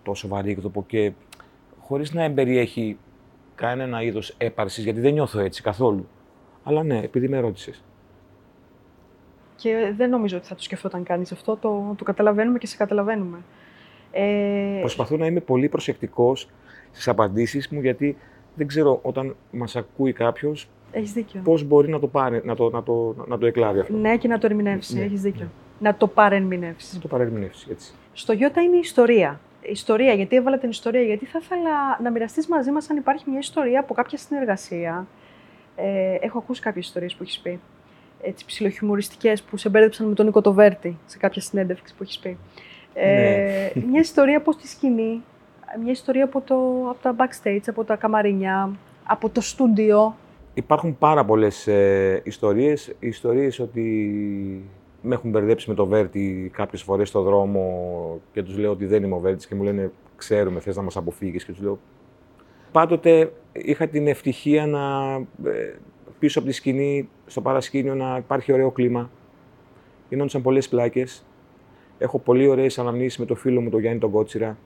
το 0.03 0.15
σοβαρήκδοπο 0.15 0.85
και 0.87 1.13
χωρίς 1.81 2.13
να 2.13 2.23
εμπεριέχει 2.23 2.99
κανένα 3.55 4.03
είδος 4.03 4.35
έπαρσης, 4.39 4.85
γιατί 4.85 5.01
δεν 5.01 5.13
νιώθω 5.13 5.41
έτσι 5.41 5.63
καθόλου. 5.63 6.09
Αλλά 6.63 6.83
ναι, 6.83 6.99
επειδή 6.99 7.29
με 7.29 7.41
ρώτησες. 7.41 7.83
Και 9.57 9.93
δεν 9.97 10.11
νομίζω 10.11 10.37
ότι 10.37 10.47
θα 10.47 10.55
το 10.55 10.63
σκεφτόταν 10.63 11.03
κανείς 11.03 11.33
αυτό, 11.33 11.57
το, 11.57 11.95
το 11.99 12.05
καταλαβαίνουμε 12.05 12.59
και 12.59 12.67
σε 12.67 12.77
καταλαβαίνουμε. 12.77 13.39
Ε, 14.13 14.79
Προσπαθώ 14.81 15.17
να 15.17 15.27
είμαι 15.27 15.41
πολύ 15.41 15.69
προσεκτικός 15.69 16.49
στις 16.91 17.09
απαντήσεις 17.09 17.69
μου, 17.69 17.81
γιατί 17.81 18.17
δεν 18.55 18.67
ξέρω 18.67 18.99
όταν 19.03 19.37
μας 19.51 19.77
ακούει 19.77 20.13
κάποιος 20.13 20.69
έχεις 20.91 21.13
δίκιο. 21.13 21.41
πώς 21.45 21.63
μπορεί 21.63 21.89
να 21.89 21.99
το, 21.99 22.07
πάρει, 22.07 22.41
να 22.45 22.55
το, 22.57 22.71
να 22.71 22.83
το, 22.83 23.15
να 23.29 23.39
το 23.39 23.47
εκλάβει 23.47 23.81
αυτό. 23.81 23.93
Ναι, 23.97 24.17
και 24.17 24.29
να 24.29 24.39
το 24.39 24.47
ερμηνεύσει. 24.47 24.97
Ναι, 24.99 25.05
Έχεις 25.05 25.21
δίκιο. 25.23 25.41
ναι. 25.45 25.49
Να 25.81 25.95
το 25.97 26.07
παρερμηνεύσεις. 26.07 26.95
Να 26.95 27.01
το 27.01 27.09
παρερμηνεύσεις 27.09 27.67
έτσι. 27.71 27.93
Στο 28.13 28.33
Γιώτα 28.33 28.61
είναι 28.61 28.77
η 28.77 28.81
ιστορία. 28.83 29.41
Η 29.63 29.71
ιστορία, 29.71 30.13
γιατί 30.13 30.37
έβαλα 30.37 30.59
την 30.59 30.71
ιστορία, 30.71 31.03
γιατί 31.03 31.25
θα 31.27 31.39
ήθελα 31.43 32.01
να 32.03 32.11
μοιραστείς 32.11 32.47
μαζί 32.49 32.71
μας 32.71 32.91
αν 32.91 32.97
υπάρχει 32.97 33.25
μια 33.31 33.39
ιστορία 33.39 33.81
από 33.81 33.95
κάποια 33.95 34.19
συνεργασία. 34.19 35.07
Ε, 35.77 36.15
έχω 36.21 36.39
ακούσει 36.39 36.61
κάποιες 36.61 36.87
ιστορίες 36.87 37.15
που 37.15 37.23
έχεις 37.23 37.39
πει. 37.39 37.61
Έτσι, 38.23 38.45
ψιλοχιουμοριστικές 38.45 39.43
που 39.43 39.57
σε 39.57 39.69
μπέρδεψαν 39.69 40.07
με 40.09 40.15
τον 40.15 40.27
Νίκο 40.27 40.41
Τοβέρτη 40.41 40.99
σε 41.07 41.19
κάποια 41.19 41.43
συνέντευξη 41.43 41.95
που 41.95 42.03
έχεις 42.03 42.19
πει. 42.19 42.39
Ε, 42.95 43.71
Μια 43.91 44.01
ιστορία 44.01 44.37
από 44.37 44.57
τη 44.57 44.69
σκηνή, 44.69 45.23
μια 45.83 45.93
ιστορία 45.93 46.25
από, 46.25 46.41
το, 46.41 46.55
από 46.91 46.99
τα 47.03 47.17
backstage, 47.19 47.63
από 47.67 47.85
τα 47.85 47.97
καμαρίνια, 47.97 48.71
από 49.05 49.29
το 49.29 49.41
στούντιο. 49.41 50.17
Υπάρχουν 50.55 50.99
πάρα 50.99 51.25
πολλές 51.25 51.67
ε, 51.67 52.21
ιστορίες. 52.25 52.95
Ιστορίες 52.99 53.59
ότι 53.59 53.83
με 55.03 55.15
έχουν 55.15 55.31
μπερδέψει 55.31 55.69
με 55.69 55.75
το 55.75 55.87
Βέρτι 55.87 56.51
κάποιες 56.55 56.83
φορές 56.83 57.09
στο 57.09 57.23
δρόμο 57.23 58.21
και 58.33 58.43
τους 58.43 58.59
λέω 58.59 58.71
ότι 58.71 58.87
δεν 58.87 59.03
είμαι 59.03 59.15
ο 59.15 59.19
Βέρτης 59.19 59.47
και 59.47 59.55
μου 59.55 59.63
λένε 59.63 59.91
ξέρουμε, 60.17 60.61
θες 60.61 60.77
να 60.77 60.83
μας 60.83 60.97
αποφύγεις 60.97 61.45
και 61.45 61.53
τους 61.53 61.61
λέω 61.61 61.79
Πάντοτε 62.73 63.33
είχα 63.53 63.87
την 63.87 64.07
ευτυχία 64.07 64.67
να 64.67 65.15
ε, 65.51 65.75
πίσω 66.19 66.39
από 66.39 66.49
τη 66.49 66.55
σκηνή, 66.55 67.09
στο 67.27 67.41
παρασκήνιο 67.41 67.95
να 67.95 68.17
υπάρχει 68.17 68.53
ωραίο 68.53 68.71
κλίμα. 68.71 69.11
Γινόντουσαν 70.09 70.43
πολλές 70.43 70.69
πλάκες. 70.69 71.25
Έχω 71.99 72.19
πολύ 72.19 72.47
ωραίες 72.49 72.79
αναμνήσεις 72.79 73.19
με 73.19 73.25
το 73.25 73.35
φίλο 73.35 73.61
μου, 73.61 73.71
τον 73.71 73.81
Γιάννη 73.81 74.01
τον 74.01 74.11
Κότσιρα. 74.11 74.57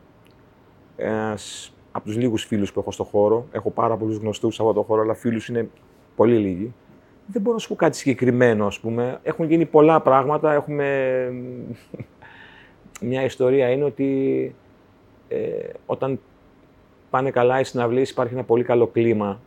Ένας 0.97 1.73
από 1.93 2.05
τους 2.05 2.17
λίγους 2.17 2.45
φίλους 2.45 2.73
που 2.73 2.81
έχω 2.81 2.91
στο 2.91 3.05
χώρο. 3.05 3.47
Έχω 3.53 3.71
πάρα 3.71 3.97
πολλούς 3.97 4.17
γνωστούς 4.17 4.61
από 4.61 4.73
το 4.73 4.83
χώρο, 4.83 5.03
αλλά 5.03 5.15
φίλους 5.15 5.49
είναι 5.49 5.69
πολύ 6.17 6.39
λίγοι. 6.39 6.73
Δεν 7.27 7.43
μπορώ 7.43 7.55
να 7.55 7.61
σου 7.61 7.69
πω 7.69 7.75
κάτι 7.75 7.97
συγκεκριμένο, 7.97 8.67
ας 8.67 8.81
πούμε. 8.81 9.21
Έχουν 9.23 9.47
γίνει 9.47 9.67
πολλά 9.67 10.01
πράγματα. 10.01 10.53
Έχουμε... 10.53 10.87
Μια 13.01 13.25
ιστορία 13.25 13.71
είναι 13.71 13.85
ότι 13.85 14.55
ε, 15.29 15.69
όταν 15.87 16.21
πάνε 17.11 17.31
καλά 17.31 17.61
οι 17.61 17.65
συναυλίες 17.65 18.11
υπάρχει 18.11 18.35
ένα 18.35 18.43
πολύ 18.45 18.65
καλό 18.65 18.87
κλίμα 18.87 19.41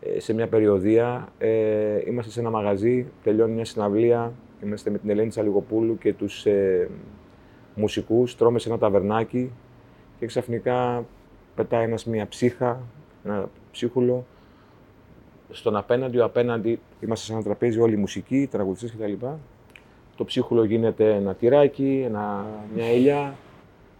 ε, 0.00 0.20
σε 0.20 0.34
μια 0.34 0.46
περιοδία. 0.46 1.28
Ε, 1.38 2.00
είμαστε 2.06 2.30
σε 2.30 2.40
ένα 2.40 2.50
μαγαζί, 2.50 3.06
τελειώνει 3.22 3.52
μια 3.52 3.64
συναυλία, 3.64 4.32
είμαστε 4.66 4.90
με 4.90 4.98
την 4.98 5.10
Ελένη 5.10 5.28
Τσαλιγοπούλου 5.28 5.98
και 5.98 6.12
τους 6.12 6.46
ε, 6.46 6.88
μουσικούς, 7.74 8.36
τρώμε 8.36 8.58
σε 8.58 8.68
ένα 8.68 8.78
ταβερνάκι 8.78 9.52
και 10.18 10.26
ξαφνικά 10.26 11.04
πετάει 11.54 11.84
ένας 11.84 12.04
μια 12.04 12.26
ψύχα, 12.28 12.80
ένα 13.24 13.48
ψίχουλο, 13.70 14.26
στον 15.50 15.76
απέναντι, 15.76 16.18
ο 16.18 16.24
απέναντι 16.24 16.80
είμαστε 17.00 17.24
σε 17.24 17.32
ένα 17.32 17.42
τραπέζι 17.42 17.80
όλοι 17.80 17.94
οι 17.94 17.96
μουσικοί, 17.96 18.36
οι 18.36 18.46
τραγουδιστές 18.46 18.92
κτλ. 18.92 19.26
Το 20.16 20.24
ψίχουλο 20.24 20.64
γίνεται 20.64 21.14
ένα 21.14 21.34
τυράκι, 21.34 22.02
ένα, 22.06 22.46
μια 22.74 22.86
ελιά 22.86 23.34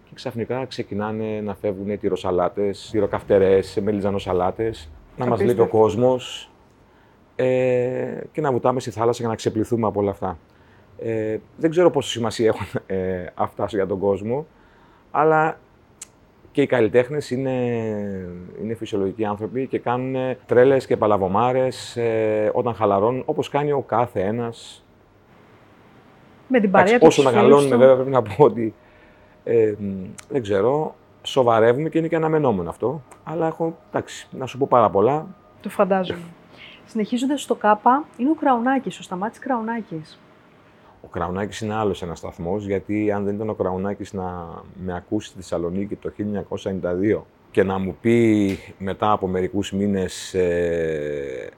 και 0.05 0.11
ξαφνικά 0.14 0.64
ξεκινάνε 0.64 1.40
να 1.40 1.55
φεύγουν 1.55 1.98
τυροσαλάτες, 1.98 2.88
τυροκαυτερές, 2.90 3.79
μελιτζανοσαλάτες, 3.83 4.90
να 5.16 5.26
μας 5.26 5.40
λείπει 5.40 5.50
ο 5.50 5.62
Απίστευτο. 5.62 5.79
κόσμος 5.79 6.50
ε, 7.37 8.20
και 8.33 8.40
να 8.40 8.52
βουτάμε 8.52 8.81
στη 8.81 8.90
θάλασσα 8.90 9.20
για 9.20 9.29
να 9.29 9.37
ξεπληθούμε 9.37 9.87
από 9.87 10.00
όλα 10.00 10.11
αυτά. 10.11 10.38
Ε, 10.99 11.39
δεν 11.57 11.71
ξέρω 11.71 11.91
πόσο 11.91 12.09
σημασία 12.09 12.47
έχουν 12.47 12.81
ε, 12.87 13.27
αυτά 13.35 13.67
για 13.69 13.87
τον 13.87 13.99
κόσμο, 13.99 14.47
αλλά 15.11 15.59
και 16.53 16.63
οι 16.63 16.67
καλλιτέχνες 16.67 17.31
είναι, 17.31 17.51
είναι 18.63 18.75
φυσιολογικοί 18.75 19.25
άνθρωποι 19.25 19.67
και 19.67 19.79
κάνουν 19.79 20.37
τρέλες 20.47 20.87
και 20.87 20.97
παλαβομάρες 20.97 21.97
ε, 21.97 22.51
όταν 22.55 22.75
χαλαρώνουν, 22.75 23.23
όπως 23.27 23.49
κάνει 23.49 23.73
ο 23.73 23.81
κάθε 23.81 24.21
ένας. 24.21 24.85
Με 26.49 26.61
την 26.61 26.71
παρέα 26.71 26.99
τους. 26.99 27.07
όσο 27.07 27.23
τους 27.23 27.31
φίλους 27.31 27.35
μεγαλώνουμε 27.35 27.71
του. 27.71 27.79
βέβαια 27.79 27.95
πρέπει 27.95 28.11
να 28.11 28.23
πω 28.23 28.45
ότι 28.45 28.75
ε, 29.45 29.75
μ, 29.79 30.05
δεν 30.29 30.43
ξέρω, 30.43 30.95
σοβαρεύουμε 31.23 31.89
και 31.89 31.99
είναι 31.99 32.09
και 32.09 32.17
αναμενόμενο 32.17 32.69
αυτό. 32.69 33.03
Αλλά 33.25 33.47
έχω, 33.47 33.77
εντάξει, 33.89 34.29
να 34.31 34.47
σου 34.47 34.59
πω 34.59 34.67
πάρα 34.71 34.91
πολλά. 34.91 35.27
Το 35.61 35.69
φαντάζομαι. 35.69 36.21
Συνεχίζοντας 36.87 37.43
στο 37.43 37.55
ΚΑΠΑ, 37.55 38.05
είναι 38.17 38.31
ο 38.31 38.35
Κραουνάκης, 38.35 38.99
ο 38.99 39.03
Σταμάτης 39.03 39.39
Κραουνάκης. 39.39 40.19
Ο 41.07 41.09
Κραουνάκης 41.09 41.61
είναι 41.61 41.75
άλλος 41.75 42.03
ένας 42.03 42.19
σταθμός, 42.19 42.66
γιατί 42.66 43.12
αν 43.12 43.25
δεν 43.25 43.35
ήταν 43.35 43.49
ο 43.49 43.55
Κραουνάκης 43.55 44.12
να 44.12 44.49
με 44.85 44.97
ακούσει 44.97 45.29
στη 45.29 45.37
Θεσσαλονίκη 45.37 45.97
το 45.97 46.12
1992 46.19 47.23
και 47.51 47.62
να 47.62 47.79
μου 47.79 47.97
πει 48.01 48.59
μετά 48.79 49.11
από 49.11 49.27
μερικούς 49.27 49.73
μήνες 49.73 50.35
ε, 50.35 51.51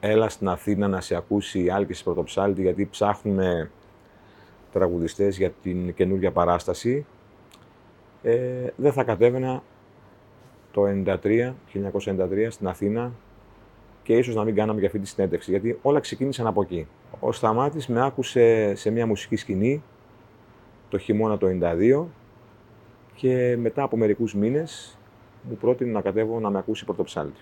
έλα 0.00 0.28
στην 0.28 0.48
Αθήνα 0.48 0.88
να 0.88 1.00
σε 1.00 1.16
ακούσει 1.16 1.64
η 1.64 1.70
Άλκης 1.70 2.02
Πρωτοψάλτη 2.02 2.62
γιατί 2.62 2.88
ψάχνουμε 2.90 3.70
τραγουδιστές 4.72 5.36
για 5.36 5.50
την 5.62 5.94
καινούργια 5.94 6.30
παράσταση 6.30 7.06
ε, 8.22 8.66
δεν 8.76 8.92
θα 8.92 9.04
κατέβαινα 9.04 9.62
το 10.72 10.82
1993, 11.04 11.52
1993 11.72 12.46
στην 12.48 12.68
Αθήνα 12.68 13.12
και 14.02 14.16
ίσως 14.16 14.34
να 14.34 14.44
μην 14.44 14.54
κάναμε 14.54 14.80
και 14.80 14.86
αυτή 14.86 14.98
τη 14.98 15.08
συνέντευξη, 15.08 15.50
γιατί 15.50 15.78
όλα 15.82 16.00
ξεκίνησαν 16.00 16.46
από 16.46 16.62
εκεί. 16.62 16.86
Ο 17.20 17.32
Σταμάτης 17.32 17.86
με 17.86 18.04
άκουσε 18.04 18.74
σε 18.74 18.90
μια 18.90 19.06
μουσική 19.06 19.36
σκηνή 19.36 19.82
το 20.88 20.98
χειμώνα 20.98 21.38
το 21.38 21.46
92 21.60 22.04
και 23.14 23.56
μετά 23.60 23.82
από 23.82 23.96
μερικούς 23.96 24.34
μήνες 24.34 24.98
μου 25.42 25.56
πρότεινε 25.56 25.90
να 25.92 26.00
κατέβω 26.00 26.40
να 26.40 26.50
με 26.50 26.58
ακούσει 26.58 26.84
πρωτοψάλτη. 26.84 27.40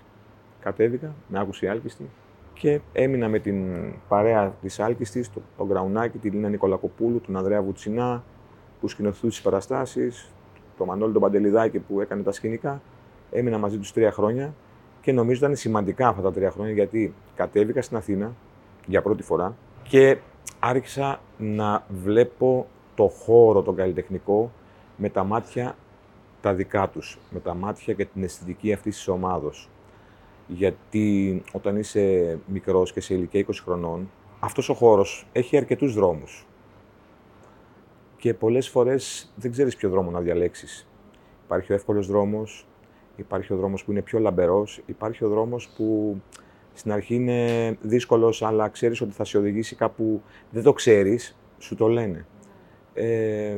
Κατέβηκα, 0.59 1.15
με 1.27 1.39
άκουσε 1.39 1.65
η 1.65 1.69
Άλκηστη 1.69 2.09
και 2.53 2.79
έμεινα 2.93 3.27
με 3.27 3.39
την 3.39 3.65
παρέα 4.07 4.55
της 4.61 4.79
Άλκηστης, 4.79 5.31
τον, 5.31 5.43
τον 5.57 5.67
Γκραουνάκη, 5.67 6.17
την 6.17 6.33
Λίνα 6.33 6.49
Νικολακοπούλου, 6.49 7.21
τον 7.21 7.37
Ανδρέα 7.37 7.61
Βουτσινά, 7.61 8.23
που 8.79 8.87
σκηνοθετούν 8.87 9.29
τις 9.29 9.41
παραστάσεις, 9.41 10.33
τον 10.77 10.87
Μανώλη 10.87 11.13
τον 11.13 11.21
Παντελιδάκη 11.21 11.79
που 11.79 12.01
έκανε 12.01 12.23
τα 12.23 12.31
σκηνικά. 12.31 12.81
Έμεινα 13.31 13.57
μαζί 13.57 13.77
τους 13.77 13.93
τρία 13.93 14.11
χρόνια 14.11 14.53
και 15.09 15.15
νομίζω 15.15 15.45
ήταν 15.45 15.55
σημαντικά 15.55 16.07
αυτά 16.07 16.21
τα 16.21 16.31
τρία 16.31 16.51
χρόνια 16.51 16.73
γιατί 16.73 17.13
κατέβηκα 17.35 17.81
στην 17.81 17.97
Αθήνα 17.97 18.35
για 18.85 19.01
πρώτη 19.01 19.23
φορά 19.23 19.55
και 19.83 20.17
άρχισα 20.59 21.21
να 21.37 21.85
βλέπω 21.89 22.67
το 22.95 23.07
χώρο, 23.07 23.61
τον 23.61 23.75
καλλιτεχνικό, 23.75 24.51
με 24.97 25.09
τα 25.09 25.23
μάτια 25.23 25.75
τα 26.41 26.53
δικά 26.53 26.89
τους, 26.89 27.19
με 27.29 27.39
τα 27.39 27.53
μάτια 27.53 27.93
και 27.93 28.05
την 28.05 28.23
αισθητική 28.23 28.73
αυτής 28.73 28.95
της 28.95 29.07
ομάδος. 29.07 29.69
Γιατί 30.47 31.41
όταν 31.51 31.77
είσαι 31.77 32.37
μικρός 32.45 32.93
και 32.93 33.01
σε 33.01 33.13
ηλικία 33.13 33.39
20 33.39 33.63
χρονών, 33.63 34.11
αυτός 34.39 34.69
ο 34.69 34.73
χώρος 34.73 35.27
έχει 35.31 35.57
αρκετούς 35.57 35.93
δρόμους. 35.93 36.45
Και 38.17 38.33
πολλές 38.33 38.69
φορές 38.69 39.31
δεν 39.35 39.51
ξέρεις 39.51 39.75
ποιο 39.75 39.89
δρόμο 39.89 40.11
να 40.11 40.19
διαλέξεις. 40.19 40.87
Υπάρχει 41.45 41.71
ο 41.71 41.75
εύκολος 41.75 42.07
δρόμος, 42.07 42.68
υπάρχει 43.19 43.53
ο 43.53 43.55
δρόμος 43.55 43.83
που 43.83 43.91
είναι 43.91 44.01
πιο 44.01 44.19
λαμπερός, 44.19 44.81
υπάρχει 44.85 45.25
ο 45.25 45.29
δρόμος 45.29 45.69
που 45.69 46.17
στην 46.73 46.91
αρχή 46.91 47.15
είναι 47.15 47.77
δύσκολος, 47.81 48.41
αλλά 48.41 48.69
ξέρεις 48.69 49.01
ότι 49.01 49.11
θα 49.11 49.23
σε 49.23 49.37
οδηγήσει 49.37 49.75
κάπου, 49.75 50.21
δεν 50.51 50.63
το 50.63 50.73
ξέρεις, 50.73 51.37
σου 51.57 51.75
το 51.75 51.87
λένε. 51.87 52.25
Ε, 52.93 53.57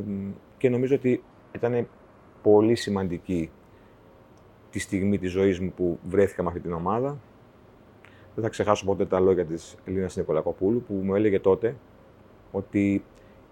και 0.57 0.69
νομίζω 0.69 0.95
ότι 0.95 1.23
ήταν 1.55 1.87
πολύ 2.41 2.75
σημαντική 2.75 3.51
τη 4.69 4.79
στιγμή 4.79 5.17
της 5.17 5.31
ζωής 5.31 5.59
μου 5.59 5.71
που 5.75 5.99
βρέθηκα 6.09 6.41
με 6.41 6.47
αυτή 6.47 6.59
την 6.59 6.73
ομάδα. 6.73 7.17
Δεν 8.35 8.43
θα 8.43 8.49
ξεχάσω 8.49 8.85
ποτέ 8.85 9.05
τα 9.05 9.19
λόγια 9.19 9.45
της 9.45 9.75
Ελίνας 9.85 10.15
Νικολακοπούλου 10.15 10.83
που 10.87 10.93
μου 10.93 11.15
έλεγε 11.15 11.39
τότε 11.39 11.75
ότι 12.51 13.03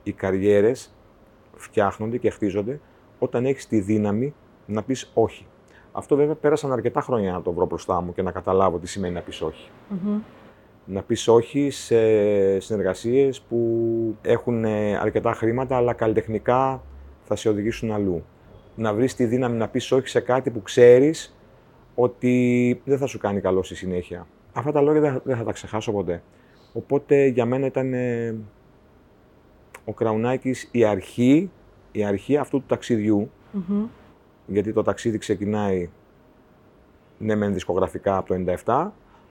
οι 0.04 0.12
καριέρες 0.12 0.96
φτιάχνονται 1.56 2.18
και 2.18 2.30
χτίζονται 2.30 2.80
όταν 3.20 3.46
έχεις 3.46 3.68
τη 3.68 3.80
δύναμη 3.80 4.34
να 4.66 4.84
πεις 4.84 5.12
όχι. 5.14 5.46
Αυτό 5.92 6.16
βέβαια 6.16 6.36
πέρασαν 6.36 6.72
αρκετά 6.72 7.02
χρόνια 7.02 7.32
να 7.32 7.42
το 7.42 7.52
βρω 7.52 7.66
μπροστά 7.66 8.02
μου 8.02 8.14
και 8.14 8.22
να 8.22 8.32
καταλάβω 8.32 8.78
τι 8.78 8.88
σημαίνει 8.88 9.14
να 9.14 9.22
πεις 9.22 9.42
όχι. 9.42 9.70
Να 10.86 11.02
πεις 11.02 11.28
όχι 11.28 11.70
σε 11.70 12.60
συνεργασίες 12.60 13.42
που 13.42 13.58
έχουν 14.22 14.66
αρκετά 15.02 15.34
χρήματα 15.34 15.76
αλλά 15.76 15.94
καλλιτεχνικά 15.94 16.84
θα 17.24 17.36
σε 17.36 17.50
οδηγήσουν 17.50 17.92
αλλού. 17.92 18.24
Να 18.76 18.94
βρεις 18.94 19.16
τη 19.16 19.26
δύναμη 19.26 19.58
να 19.58 19.68
πεις 19.68 19.92
όχι 19.92 20.08
σε 20.08 20.20
κάτι 20.20 20.50
που 20.50 20.62
ξέρεις 20.62 21.38
ότι 21.96 22.82
δεν 22.86 22.98
θα 22.98 23.06
σου 23.06 23.18
κάνει 23.18 23.42
καλό 23.42 23.64
στη 23.64 23.76
συνέχεια. 23.76 24.28
Αυτά 24.54 24.72
τα 24.72 24.82
λόγια 24.82 25.22
δεν 25.24 25.38
θα 25.38 25.44
τα 25.44 25.52
ξεχάσω 25.52 25.92
ποτέ. 25.92 26.24
Οπότε 26.74 27.26
για 27.26 27.46
μένα 27.46 27.66
ήταν 27.66 27.94
ο 29.86 29.94
Κραουνάκης 29.94 30.70
η 30.72 30.84
αρχή, 30.84 31.52
η 31.92 32.04
αρχή 32.04 32.38
αυτού 32.38 32.58
του 32.58 32.66
ταξιδιου 32.68 33.32
γιατί 34.50 34.74
το 34.74 34.84
ταξίδι 34.84 35.18
ξεκινάει, 35.18 35.90
ναι 37.18 37.36
μεν 37.36 37.54
δισκογραφικά 37.54 38.18
από 38.18 38.28
το 38.28 38.54
97, 38.66 38.88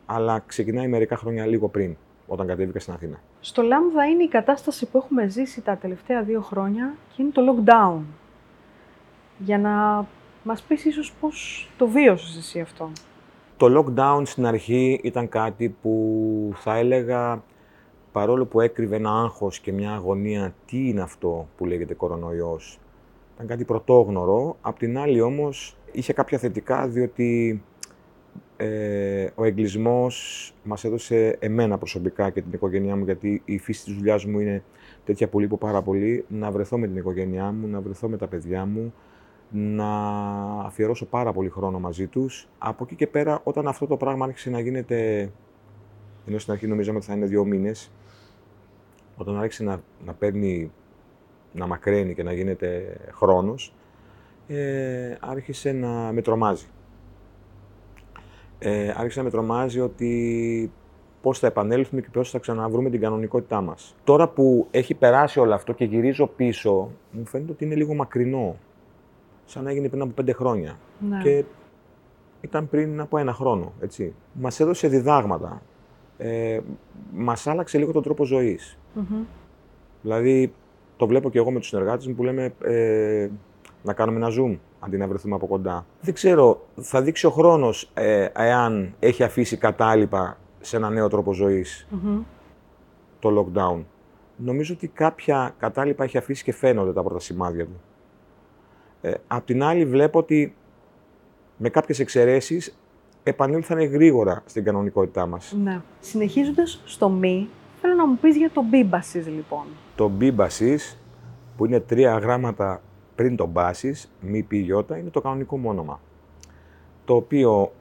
αλλά 0.06 0.42
ξεκινάει 0.46 0.88
μερικά 0.88 1.16
χρόνια 1.16 1.46
λίγο 1.46 1.68
πριν, 1.68 1.96
όταν 2.26 2.46
κατέβηκα 2.46 2.80
στην 2.80 2.92
Αθήνα. 2.92 3.20
Στο 3.40 3.62
Λάμδα 3.62 4.04
είναι 4.04 4.22
η 4.22 4.28
κατάσταση 4.28 4.86
που 4.86 4.98
έχουμε 4.98 5.28
ζήσει 5.28 5.60
τα 5.60 5.76
τελευταία 5.76 6.22
δύο 6.22 6.40
χρόνια 6.40 6.94
και 7.14 7.22
είναι 7.22 7.30
το 7.30 7.42
lockdown. 7.48 8.00
Για 9.38 9.58
να 9.58 10.06
μας 10.42 10.62
πεις 10.62 10.84
ίσως 10.84 11.12
πώς 11.20 11.68
το 11.78 11.88
βίωσες 11.88 12.36
εσύ 12.36 12.60
αυτό. 12.60 12.90
Το 13.56 13.66
lockdown 13.78 14.22
στην 14.24 14.46
αρχή 14.46 15.00
ήταν 15.02 15.28
κάτι 15.28 15.76
που 15.82 16.52
θα 16.54 16.76
έλεγα 16.76 17.42
παρόλο 18.12 18.46
που 18.46 18.60
έκρυβε 18.60 18.96
ένα 18.96 19.10
άγχος 19.10 19.60
και 19.60 19.72
μια 19.72 19.92
αγωνία 19.92 20.54
τι 20.66 20.88
είναι 20.88 21.00
αυτό 21.00 21.48
που 21.56 21.64
λέγεται 21.64 21.94
κορονοϊός, 21.94 22.78
ήταν 23.38 23.50
κάτι 23.50 23.64
πρωτόγνωρο. 23.64 24.56
Απ' 24.60 24.78
την 24.78 24.98
άλλη 24.98 25.20
όμως 25.20 25.76
είχε 25.92 26.12
κάποια 26.12 26.38
θετικά 26.38 26.88
διότι 26.88 27.62
ε, 28.56 29.26
ο 29.34 29.44
εγκλισμός 29.44 30.52
μας 30.62 30.84
έδωσε 30.84 31.36
εμένα 31.38 31.78
προσωπικά 31.78 32.30
και 32.30 32.42
την 32.42 32.52
οικογένειά 32.52 32.96
μου 32.96 33.04
γιατί 33.04 33.42
η 33.44 33.58
φύση 33.58 33.84
της 33.84 33.94
δουλειάς 33.94 34.24
μου 34.24 34.40
είναι 34.40 34.62
τέτοια 35.04 35.28
που 35.28 35.38
λείπω 35.38 35.56
πάρα 35.56 35.82
πολύ 35.82 36.24
να 36.28 36.50
βρεθώ 36.50 36.78
με 36.78 36.86
την 36.86 36.96
οικογένειά 36.96 37.52
μου, 37.52 37.66
να 37.66 37.80
βρεθώ 37.80 38.08
με 38.08 38.16
τα 38.16 38.26
παιδιά 38.26 38.66
μου, 38.66 38.94
να 39.50 39.90
αφιερώσω 40.60 41.06
πάρα 41.06 41.32
πολύ 41.32 41.48
χρόνο 41.48 41.78
μαζί 41.78 42.06
τους. 42.06 42.48
Από 42.58 42.84
εκεί 42.84 42.94
και 42.94 43.06
πέρα 43.06 43.40
όταν 43.44 43.68
αυτό 43.68 43.86
το 43.86 43.96
πράγμα 43.96 44.24
άρχισε 44.24 44.50
να 44.50 44.60
γίνεται 44.60 45.30
ενώ 46.28 46.38
στην 46.38 46.52
αρχή 46.52 46.66
νομίζαμε 46.66 46.96
ότι 46.96 47.06
θα 47.06 47.14
είναι 47.14 47.26
δύο 47.26 47.44
μήνες, 47.44 47.90
όταν 49.16 49.38
άρχισε 49.38 49.64
να, 49.64 49.82
να 50.04 50.12
παίρνει, 50.14 50.70
να 51.52 51.66
μακραίνει 51.66 52.14
και 52.14 52.22
να 52.22 52.32
γίνεται 52.32 52.96
χρόνος, 53.12 53.74
ε, 54.46 55.16
άρχισε 55.20 55.72
να 55.72 55.88
με 55.88 56.22
τρομάζει. 56.22 56.66
Ε, 58.58 58.94
άρχισε 58.96 59.18
να 59.18 59.24
με 59.24 59.30
τρομάζει 59.30 59.80
ότι 59.80 60.72
πώς 61.22 61.38
θα 61.38 61.46
επανέλθουμε 61.46 62.00
και 62.00 62.08
πώς 62.12 62.30
θα 62.30 62.38
ξαναβρούμε 62.38 62.90
την 62.90 63.00
κανονικότητά 63.00 63.60
μας. 63.60 63.96
Τώρα 64.04 64.28
που 64.28 64.66
έχει 64.70 64.94
περάσει 64.94 65.40
όλο 65.40 65.54
αυτό 65.54 65.72
και 65.72 65.84
γυρίζω 65.84 66.26
πίσω, 66.26 66.90
μου 67.10 67.26
φαίνεται 67.26 67.52
ότι 67.52 67.64
είναι 67.64 67.74
λίγο 67.74 67.94
μακρινό. 67.94 68.56
Σαν 69.44 69.64
να 69.64 69.70
έγινε 69.70 69.88
πριν 69.88 70.02
από 70.02 70.10
πέντε 70.10 70.32
χρόνια. 70.32 70.78
Ναι. 71.08 71.22
Και 71.22 71.44
ήταν 72.40 72.68
πριν 72.68 73.00
από 73.00 73.18
ένα 73.18 73.32
χρόνο, 73.32 73.72
έτσι. 73.80 74.14
Μας 74.32 74.60
έδωσε 74.60 74.88
διδάγματα 74.88 75.62
ε, 76.18 76.60
μας 77.12 77.46
άλλαξε 77.46 77.78
λίγο 77.78 77.92
τον 77.92 78.02
τρόπο 78.02 78.24
Δηλαδή, 80.02 80.52
το 80.98 81.06
βλέπω 81.06 81.30
και 81.30 81.38
εγώ 81.38 81.50
με 81.50 81.58
τους 81.58 81.68
συνεργάτες 81.68 82.06
μου 82.06 82.14
που 82.14 82.22
λέμε 82.22 82.54
ε, 82.62 83.28
να 83.82 83.92
κάνουμε 83.92 84.18
ένα 84.18 84.28
zoom 84.38 84.58
αντί 84.80 84.96
να 84.96 85.06
βρεθούμε 85.06 85.34
από 85.34 85.46
κοντά. 85.46 85.86
Δεν 86.00 86.14
ξέρω, 86.14 86.66
θα 86.80 87.02
δείξει 87.02 87.26
ο 87.26 87.30
χρόνος 87.30 87.90
ε, 87.94 88.28
εάν 88.36 88.94
έχει 88.98 89.22
αφήσει 89.22 89.56
κατάλοιπα 89.56 90.38
σε 90.60 90.76
ένα 90.76 90.90
νέο 90.90 91.08
τρόπο 91.08 91.32
το 93.18 93.28
lockdown. 93.38 93.84
Νομίζω 94.36 94.74
ότι 94.74 94.88
κάποια 94.88 95.54
κατάλοιπα 95.58 96.04
έχει 96.04 96.18
αφήσει 96.18 96.44
και 96.44 96.52
φαίνονται 96.52 96.92
τα 96.92 97.02
πρώτα 97.02 97.20
σημάδια 97.20 97.64
του. 97.64 97.80
Ε, 99.00 99.12
απ' 99.26 99.44
την 99.44 99.62
άλλη 99.62 99.84
βλέπω 99.84 100.18
ότι 100.18 100.54
με 101.56 101.68
κάποιες 101.68 101.98
εξαιρέσεις 101.98 102.78
επανήλθανε 103.22 103.84
γρήγορα 103.84 104.42
στην 104.46 104.64
κανονικότητά 104.64 105.26
μας. 105.26 105.54
Ναι. 105.62 105.80
Συνεχίζοντας 106.00 106.82
στο 106.84 107.08
μη, 107.08 107.48
θέλω 107.80 107.94
να 107.94 108.06
μου 108.06 108.16
πεις 108.16 108.36
για 108.36 108.50
το 108.50 108.62
μπίμπασις 108.62 109.26
λοιπόν. 109.26 109.64
Το 109.96 110.08
μπίμπασις, 110.08 110.98
που 111.56 111.66
είναι 111.66 111.80
τρία 111.80 112.18
γράμματα 112.18 112.82
πριν 113.14 113.36
το 113.36 113.46
μπάσις, 113.46 114.12
μη 114.20 114.42
πι 114.42 114.56
γιώτα, 114.58 114.98
είναι 114.98 115.10
το 115.10 115.20
κανονικό 115.20 115.58
μου 115.58 115.68
όνομα. 115.68 116.00
Το 117.04 117.14
οποίο 117.14 117.72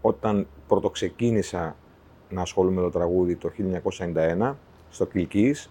όταν 0.00 0.46
πρωτοξεκίνησα 0.68 1.76
να 2.28 2.40
ασχολούμαι 2.40 2.76
με 2.76 2.82
το 2.82 2.90
τραγούδι 2.90 3.36
το 3.36 3.50
1991, 3.50 4.54
στο 4.88 5.06
Κιλκής, 5.06 5.70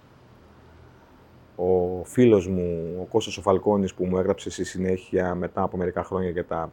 ο 1.55 2.03
φίλος 2.03 2.47
μου, 2.47 2.97
ο 3.01 3.03
Κώστας 3.03 3.37
ο 3.37 3.41
Φαλκόνης, 3.41 3.93
που 3.93 4.05
μου 4.05 4.17
έγραψε 4.17 4.49
στη 4.49 4.63
συνέχεια 4.63 5.35
μετά 5.35 5.61
από 5.61 5.77
μερικά 5.77 6.03
χρόνια 6.03 6.29
για 6.29 6.45
τα 6.45 6.71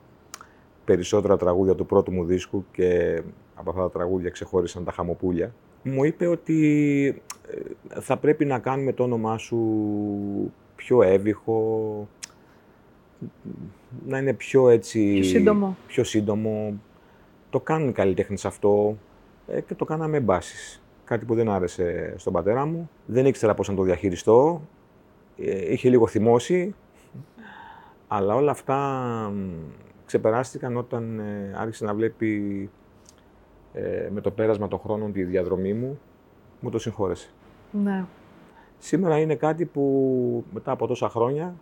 περισσότερα 0.84 1.36
τραγούδια 1.36 1.74
του 1.74 1.86
πρώτου 1.86 2.12
μου 2.12 2.24
δίσκου 2.24 2.64
και 2.72 3.22
από 3.54 3.70
αυτά 3.70 3.82
τα 3.82 3.90
τραγούδια 3.90 4.30
ξεχώρισαν 4.30 4.84
τα 4.84 4.92
χαμοπούλια, 4.92 5.54
μου 5.82 6.04
είπε 6.04 6.26
ότι 6.26 7.22
ε, 7.94 8.00
θα 8.00 8.16
πρέπει 8.16 8.44
να 8.44 8.58
κάνουμε 8.58 8.92
το 8.92 9.02
όνομά 9.02 9.38
σου 9.38 9.58
πιο 10.76 11.02
έβυχο, 11.02 12.08
να 14.06 14.18
είναι 14.18 14.32
πιο 14.32 14.68
έτσι... 14.68 15.12
Πιο 15.14 15.22
σύντομο. 15.22 15.76
Πιο 15.86 16.04
σύντομο. 16.04 16.80
Το 17.50 17.60
κάνουν 17.60 17.88
οι 17.88 17.92
καλλιτέχνες 17.92 18.44
αυτό 18.44 18.96
ε, 19.46 19.60
και 19.60 19.74
το 19.74 19.84
κάναμε 19.84 20.20
μπάσεις. 20.20 20.82
Κάτι 21.04 21.24
που 21.24 21.34
δεν 21.34 21.48
άρεσε 21.48 22.14
στον 22.16 22.32
πατέρα 22.32 22.66
μου. 22.66 22.90
Δεν 23.06 23.26
ήξερα 23.26 23.54
πώς 23.54 23.68
να 23.68 23.74
το 23.74 23.82
διαχειριστώ. 23.82 24.62
Ε, 25.36 25.72
είχε 25.72 25.88
λίγο 25.88 26.06
θυμώσει. 26.06 26.74
Αλλά 28.08 28.34
όλα 28.34 28.50
αυτά 28.50 29.32
ξεπεράστηκαν 30.06 30.76
όταν 30.76 31.18
ε, 31.18 31.54
άρχισε 31.56 31.84
να 31.84 31.94
βλέπει 31.94 32.70
ε, 33.72 34.09
με 34.12 34.20
το 34.20 34.30
πέρασμα 34.30 34.68
των 34.68 34.78
χρόνων 34.78 35.12
τη 35.12 35.24
διαδρομή 35.24 35.74
μου, 35.74 35.98
μου 36.61 36.70
το 36.70 36.78
συγχώρεσε. 36.78 37.30
Ναι. 37.70 38.04
Σήμερα 38.78 39.18
είναι 39.18 39.35
κάτι 39.35 39.64
που 39.64 40.44
μετά 40.52 40.72
από 40.72 40.87
τόσα 40.87 41.09
χρόνια 41.09 41.54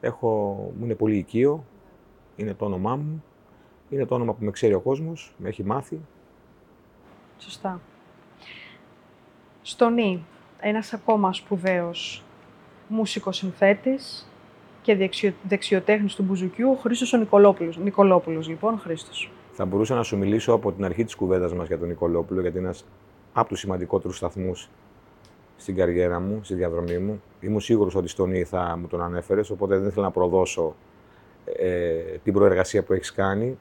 έχω, 0.00 0.28
μου 0.78 0.84
είναι 0.84 0.94
πολύ 0.94 1.16
οικείο, 1.16 1.64
είναι 2.36 2.54
το 2.54 2.64
όνομά 2.64 2.96
μου, 2.96 3.24
είναι 3.90 4.06
το 4.06 4.14
όνομα 4.14 4.32
που 4.32 4.44
με 4.44 4.50
ξέρει 4.50 4.74
ο 4.74 4.80
κόσμος, 4.80 5.34
με 5.38 5.48
έχει 5.48 5.64
μάθει. 5.64 6.00
Σωστά. 7.38 7.80
Στονή, 9.62 10.24
ένας 10.60 10.92
ακόμα 10.92 11.32
σπουδαίος 11.32 12.24
μουσικός 12.88 13.36
συνθέτης, 13.36 14.28
και 14.84 14.96
δεξιο, 14.96 15.32
δεξιοτέχνης 15.42 16.14
του 16.14 16.22
Μπουζουκιού, 16.22 16.70
ο 16.70 16.74
Χρήστος 16.74 17.12
ο 17.12 17.16
Νικολόπουλος. 17.16 17.78
Νικολόπουλος, 17.78 18.48
λοιπόν, 18.48 18.78
Χρήστος. 18.78 19.30
Θα 19.56 19.64
μπορούσα 19.64 19.94
να 19.94 20.02
σου 20.02 20.16
μιλήσω 20.16 20.52
από 20.52 20.72
την 20.72 20.84
αρχή 20.84 21.04
της 21.04 21.14
κουβέντας 21.14 21.54
μας 21.54 21.66
για 21.66 21.78
τον 21.78 21.88
Νικολόπουλο, 21.88 22.40
γιατί 22.40 22.58
είναι 22.58 22.66
ένας 22.66 22.86
από 23.32 23.48
τους 23.48 23.58
σημαντικότερους 23.58 24.16
σταθμούς 24.16 24.68
στην 25.56 25.76
καριέρα 25.76 26.20
μου, 26.20 26.40
στη 26.42 26.54
διαδρομή 26.54 26.98
μου. 26.98 27.22
Ήμουν 27.40 27.60
σίγουρος 27.60 27.94
ότι 27.94 28.08
στον 28.08 28.34
Ή 28.34 28.44
θα 28.44 28.76
μου 28.80 28.86
τον 28.86 29.02
ανέφερες, 29.02 29.50
οπότε 29.50 29.78
δεν 29.78 29.88
ήθελα 29.88 30.04
να 30.04 30.10
προδώσω 30.10 30.74
ε, 31.44 31.98
την 32.22 32.32
προεργασία 32.32 32.82
που 32.82 32.92
έχεις 32.92 33.12
κάνει. 33.12 33.58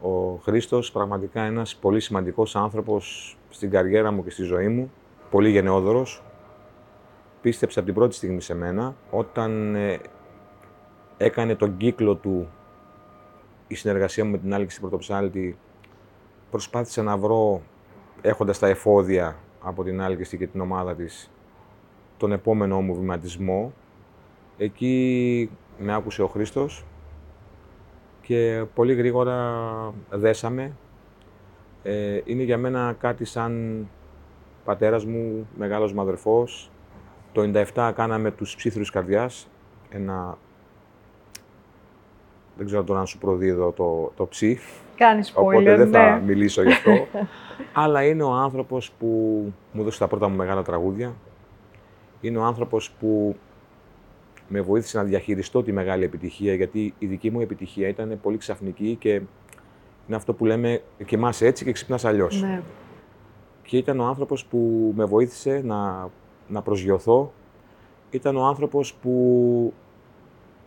Ο 0.00 0.34
Χρήστος 0.34 0.92
πραγματικά 0.92 1.42
ένας 1.42 1.76
πολύ 1.76 2.00
σημαντικός 2.00 2.56
άνθρωπος 2.56 3.36
στην 3.50 3.70
καριέρα 3.70 4.10
μου 4.10 4.24
και 4.24 4.30
στη 4.30 4.42
ζωή 4.42 4.68
μου. 4.68 4.92
Πολύ 5.30 5.50
γενναιόδωρος. 5.50 6.22
Πίστεψε 7.40 7.78
από 7.78 7.88
την 7.88 7.98
πρώτη 7.98 8.14
στιγμή 8.14 8.40
σε 8.40 8.54
μένα. 8.54 8.94
Όταν 9.10 9.74
ε, 9.74 9.98
έκανε 11.16 11.54
τον 11.54 11.76
κύκλο 11.76 12.14
του 12.14 12.48
η 13.70 13.74
συνεργασία 13.74 14.24
μου 14.24 14.30
με 14.30 14.38
την 14.38 14.54
Άλεξη 14.54 14.80
Πρωτοψάλτη, 14.80 15.58
προσπάθησα 16.50 17.02
να 17.02 17.16
βρω, 17.16 17.62
έχοντας 18.20 18.58
τα 18.58 18.66
εφόδια 18.66 19.36
από 19.62 19.84
την 19.84 20.00
Άλεξη 20.00 20.36
και 20.36 20.46
την 20.46 20.60
ομάδα 20.60 20.94
της, 20.94 21.30
τον 22.16 22.32
επόμενο 22.32 22.80
μου 22.80 22.94
βηματισμό. 22.94 23.72
Εκεί 24.56 25.50
με 25.78 25.94
άκουσε 25.94 26.22
ο 26.22 26.26
Χρήστος 26.26 26.84
και 28.22 28.64
πολύ 28.74 28.94
γρήγορα 28.94 29.64
δέσαμε. 30.10 30.72
Ε, 31.82 32.20
είναι 32.24 32.42
για 32.42 32.58
μένα 32.58 32.96
κάτι 32.98 33.24
σαν 33.24 33.86
πατέρας 34.64 35.04
μου, 35.04 35.48
μεγάλος 35.56 35.92
μαδερφός. 35.92 36.70
Το 37.32 37.42
97 37.74 37.92
κάναμε 37.94 38.30
τους 38.30 38.56
ψήθρους 38.56 38.90
καρδιάς, 38.90 39.48
ένα... 39.90 40.38
Δεν 42.60 42.68
ξέρω 42.68 42.84
τώρα 42.84 43.00
αν 43.00 43.06
σου 43.06 43.18
προδίδω 43.18 43.72
το, 43.72 44.12
το 44.16 44.26
ψή. 44.26 44.58
Κάνεις 44.96 45.32
Οπότε 45.34 45.76
δεν 45.76 45.90
θα 45.90 46.14
ναι. 46.14 46.24
μιλήσω 46.26 46.62
γι' 46.62 46.72
αυτό. 46.72 47.06
Αλλά 47.82 48.04
είναι 48.04 48.22
ο 48.22 48.32
άνθρωπος 48.32 48.90
που 48.98 49.06
μου 49.72 49.80
έδωσε 49.80 49.98
τα 49.98 50.06
πρώτα 50.06 50.28
μου 50.28 50.36
μεγάλα 50.36 50.62
τραγούδια. 50.62 51.14
Είναι 52.20 52.38
ο 52.38 52.42
άνθρωπος 52.42 52.90
που 52.90 53.36
με 54.48 54.60
βοήθησε 54.60 54.98
να 54.98 55.04
διαχειριστώ 55.04 55.62
τη 55.62 55.72
μεγάλη 55.72 56.04
επιτυχία, 56.04 56.54
γιατί 56.54 56.94
η 56.98 57.06
δική 57.06 57.30
μου 57.30 57.40
επιτυχία 57.40 57.88
ήταν 57.88 58.18
πολύ 58.22 58.36
ξαφνική 58.36 58.96
και 59.00 59.10
είναι 60.06 60.16
αυτό 60.16 60.32
που 60.32 60.44
λέμε 60.44 60.82
κοιμάσαι 61.06 61.46
έτσι 61.46 61.64
και 61.64 61.72
ξυπνάς 61.72 62.04
αλλιώς. 62.04 62.42
Ναι. 62.42 62.62
Και 63.62 63.76
ήταν 63.76 64.00
ο 64.00 64.04
άνθρωπος 64.04 64.44
που 64.44 64.92
με 64.96 65.04
βοήθησε 65.04 65.60
να, 65.64 66.08
να 66.48 66.62
προσγειωθώ. 66.62 67.32
Ήταν 68.10 68.36
ο 68.36 68.44
άνθρωπος 68.44 68.94
που 68.94 69.72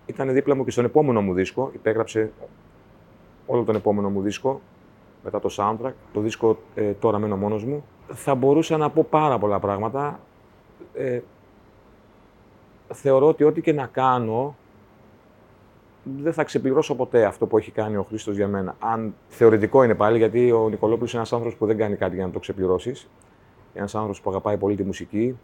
ήταν 0.05 0.33
δίπλα 0.33 0.55
μου 0.55 0.63
και 0.63 0.71
στον 0.71 0.85
επόμενο 0.85 1.21
μου 1.21 1.33
δίσκο. 1.33 1.71
Υπέγραψε 1.73 2.31
όλο 3.45 3.63
τον 3.63 3.75
επόμενο 3.75 4.09
μου 4.09 4.21
δίσκο, 4.21 4.61
μετά 5.23 5.39
το 5.39 5.49
soundtrack. 5.57 5.93
Το 6.13 6.19
δίσκο 6.19 6.57
ε, 6.75 6.91
τώρα 6.91 7.19
μένω 7.19 7.37
μόνος 7.37 7.63
μου. 7.63 7.83
Θα 8.07 8.35
μπορούσα 8.35 8.77
να 8.77 8.89
πω 8.89 9.05
πάρα 9.09 9.37
πολλά 9.37 9.59
πράγματα. 9.59 10.19
Ε, 10.93 11.19
θεωρώ 12.93 13.27
ότι 13.27 13.43
ό,τι 13.43 13.61
και 13.61 13.73
να 13.73 13.85
κάνω, 13.85 14.55
δεν 16.03 16.33
θα 16.33 16.43
ξεπληρώσω 16.43 16.95
ποτέ 16.95 17.25
αυτό 17.25 17.45
που 17.45 17.57
έχει 17.57 17.71
κάνει 17.71 17.95
ο 17.95 18.03
Χρήστος 18.03 18.35
για 18.35 18.47
μένα. 18.47 18.75
Αν 18.79 19.15
θεωρητικό 19.27 19.83
είναι 19.83 19.95
πάλι, 19.95 20.17
γιατί 20.17 20.51
ο 20.51 20.69
Νικολόπουλος 20.69 21.11
είναι 21.11 21.19
ένας 21.19 21.33
άνθρωπος 21.33 21.57
που 21.57 21.65
δεν 21.65 21.77
κάνει 21.77 21.95
κάτι 21.95 22.15
για 22.15 22.25
να 22.25 22.31
το 22.31 22.39
ξεπληρώσεις. 22.39 23.09
Ένας 23.73 23.95
άνθρωπος 23.95 24.21
που 24.21 24.29
αγαπάει 24.29 24.57
πολύ 24.57 24.75
τη 24.75 24.83
μουσική, 24.83 25.37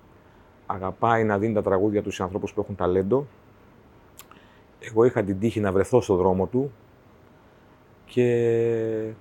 αγαπάει 0.66 1.24
να 1.24 1.38
δίνει 1.38 1.54
τα 1.54 1.62
τραγούδια 1.62 2.02
του 2.02 2.12
σε 2.12 2.24
ανθρώπους 2.24 2.54
που 2.54 2.62
έχουν 2.62 2.76
ταλέντο. 2.76 3.26
Εγώ 4.80 5.04
είχα 5.04 5.24
την 5.24 5.40
τύχη 5.40 5.60
να 5.60 5.72
βρεθώ 5.72 6.02
στον 6.02 6.18
δρόμο 6.18 6.46
του 6.46 6.72
και 8.06 9.12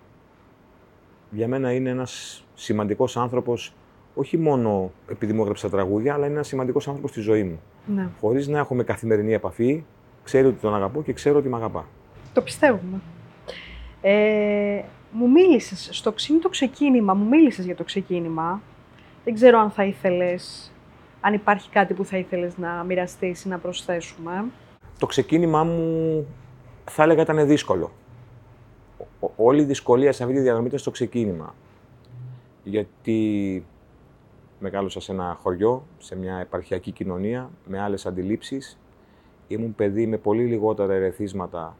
για 1.31 1.49
μένα 1.49 1.73
είναι 1.73 1.91
ένας 1.91 2.45
σημαντικός 2.55 3.17
άνθρωπος, 3.17 3.73
όχι 4.15 4.37
μόνο 4.37 4.91
επειδή 5.09 5.33
μου 5.33 5.41
έγραψε 5.41 5.69
τα 5.69 5.77
τραγούδια, 5.77 6.15
αλλά 6.15 6.25
είναι 6.25 6.35
ένας 6.35 6.47
σημαντικός 6.47 6.89
άνθρωπος 6.89 7.11
στη 7.11 7.21
ζωή 7.21 7.43
μου. 7.43 7.61
ναι. 7.87 8.09
Χωρίς 8.21 8.49
να 8.49 8.59
έχουμε 8.59 8.83
καθημερινή 8.83 9.33
επαφή, 9.33 9.85
ξέρει 10.25 10.47
ότι 10.47 10.61
τον 10.61 10.75
αγαπώ 10.75 11.03
και 11.03 11.13
ξέρω 11.13 11.39
ότι 11.39 11.49
με 11.49 11.57
αγαπά. 11.57 11.87
Το 12.33 12.43
πιστεύουμε. 12.43 13.01
Ε, 14.01 14.83
μου 15.13 15.31
μίλησες 15.31 15.89
στο 15.93 16.13
ξύμι 16.13 16.39
το 16.39 16.49
ξεκίνημα, 16.49 17.15
μου 17.15 17.29
μίλησες 17.29 17.65
για 17.65 17.77
το 17.77 17.85
ξεκίνημα. 17.85 18.63
Δεν 19.25 19.35
ξέρω 19.35 19.59
αν 19.59 19.71
θα 19.71 19.85
ήθελες, 19.85 20.73
αν 21.21 21.35
υπάρχει 21.35 21.71
κάτι 21.71 21.95
που 21.95 22.05
θα 22.05 22.17
ήθελες 22.17 22.59
να 22.59 22.85
μοιραστείς 22.85 23.45
ή 23.45 23.49
να 23.49 23.59
προσθέσουμε. 23.59 24.45
Το 24.99 25.07
ξεκίνημά 25.07 25.65
μου 25.65 26.27
θα 26.85 27.03
έλεγα 27.03 27.23
ήταν 27.23 27.47
δύσκολο. 27.47 27.91
Ο- 28.99 29.27
ο- 29.27 29.33
όλη 29.37 29.61
η 29.61 29.65
δυσκολία 29.65 30.13
σε 30.13 30.23
αυτή 30.23 30.35
τη 30.35 30.41
διαδρομή 30.43 30.67
ήταν 30.67 30.79
στο 30.79 30.91
ξεκίνημα. 30.91 31.55
Γιατί 32.65 33.65
μεγάλωσα 34.61 35.01
σε 35.01 35.13
ένα 35.13 35.37
χωριό, 35.43 35.83
σε 35.99 36.17
μια 36.17 36.37
επαρχιακή 36.39 36.91
κοινωνία, 36.91 37.51
με 37.67 37.81
άλλες 37.81 38.07
αντιλήψεις. 38.07 38.79
Ήμουν 39.49 39.75
παιδί 39.75 40.07
με 40.07 40.17
πολύ 40.17 40.45
λιγότερα 40.45 40.95
ερεθίσματα 40.95 41.77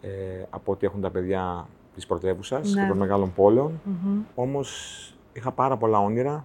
ε, 0.00 0.08
από 0.50 0.72
ό,τι 0.72 0.86
έχουν 0.86 1.00
τα 1.00 1.10
παιδιά 1.10 1.68
της 1.94 2.06
πρωτεύουσας 2.06 2.72
Ναι. 2.74 2.82
και 2.82 2.88
των 2.88 2.96
μεγάλων 2.96 3.32
πόλεων. 3.34 3.80
Μμμ. 3.84 4.20
Όμως 4.34 4.98
είχα 5.32 5.50
πάρα 5.52 5.76
πολλά 5.76 5.98
όνειρα 5.98 6.44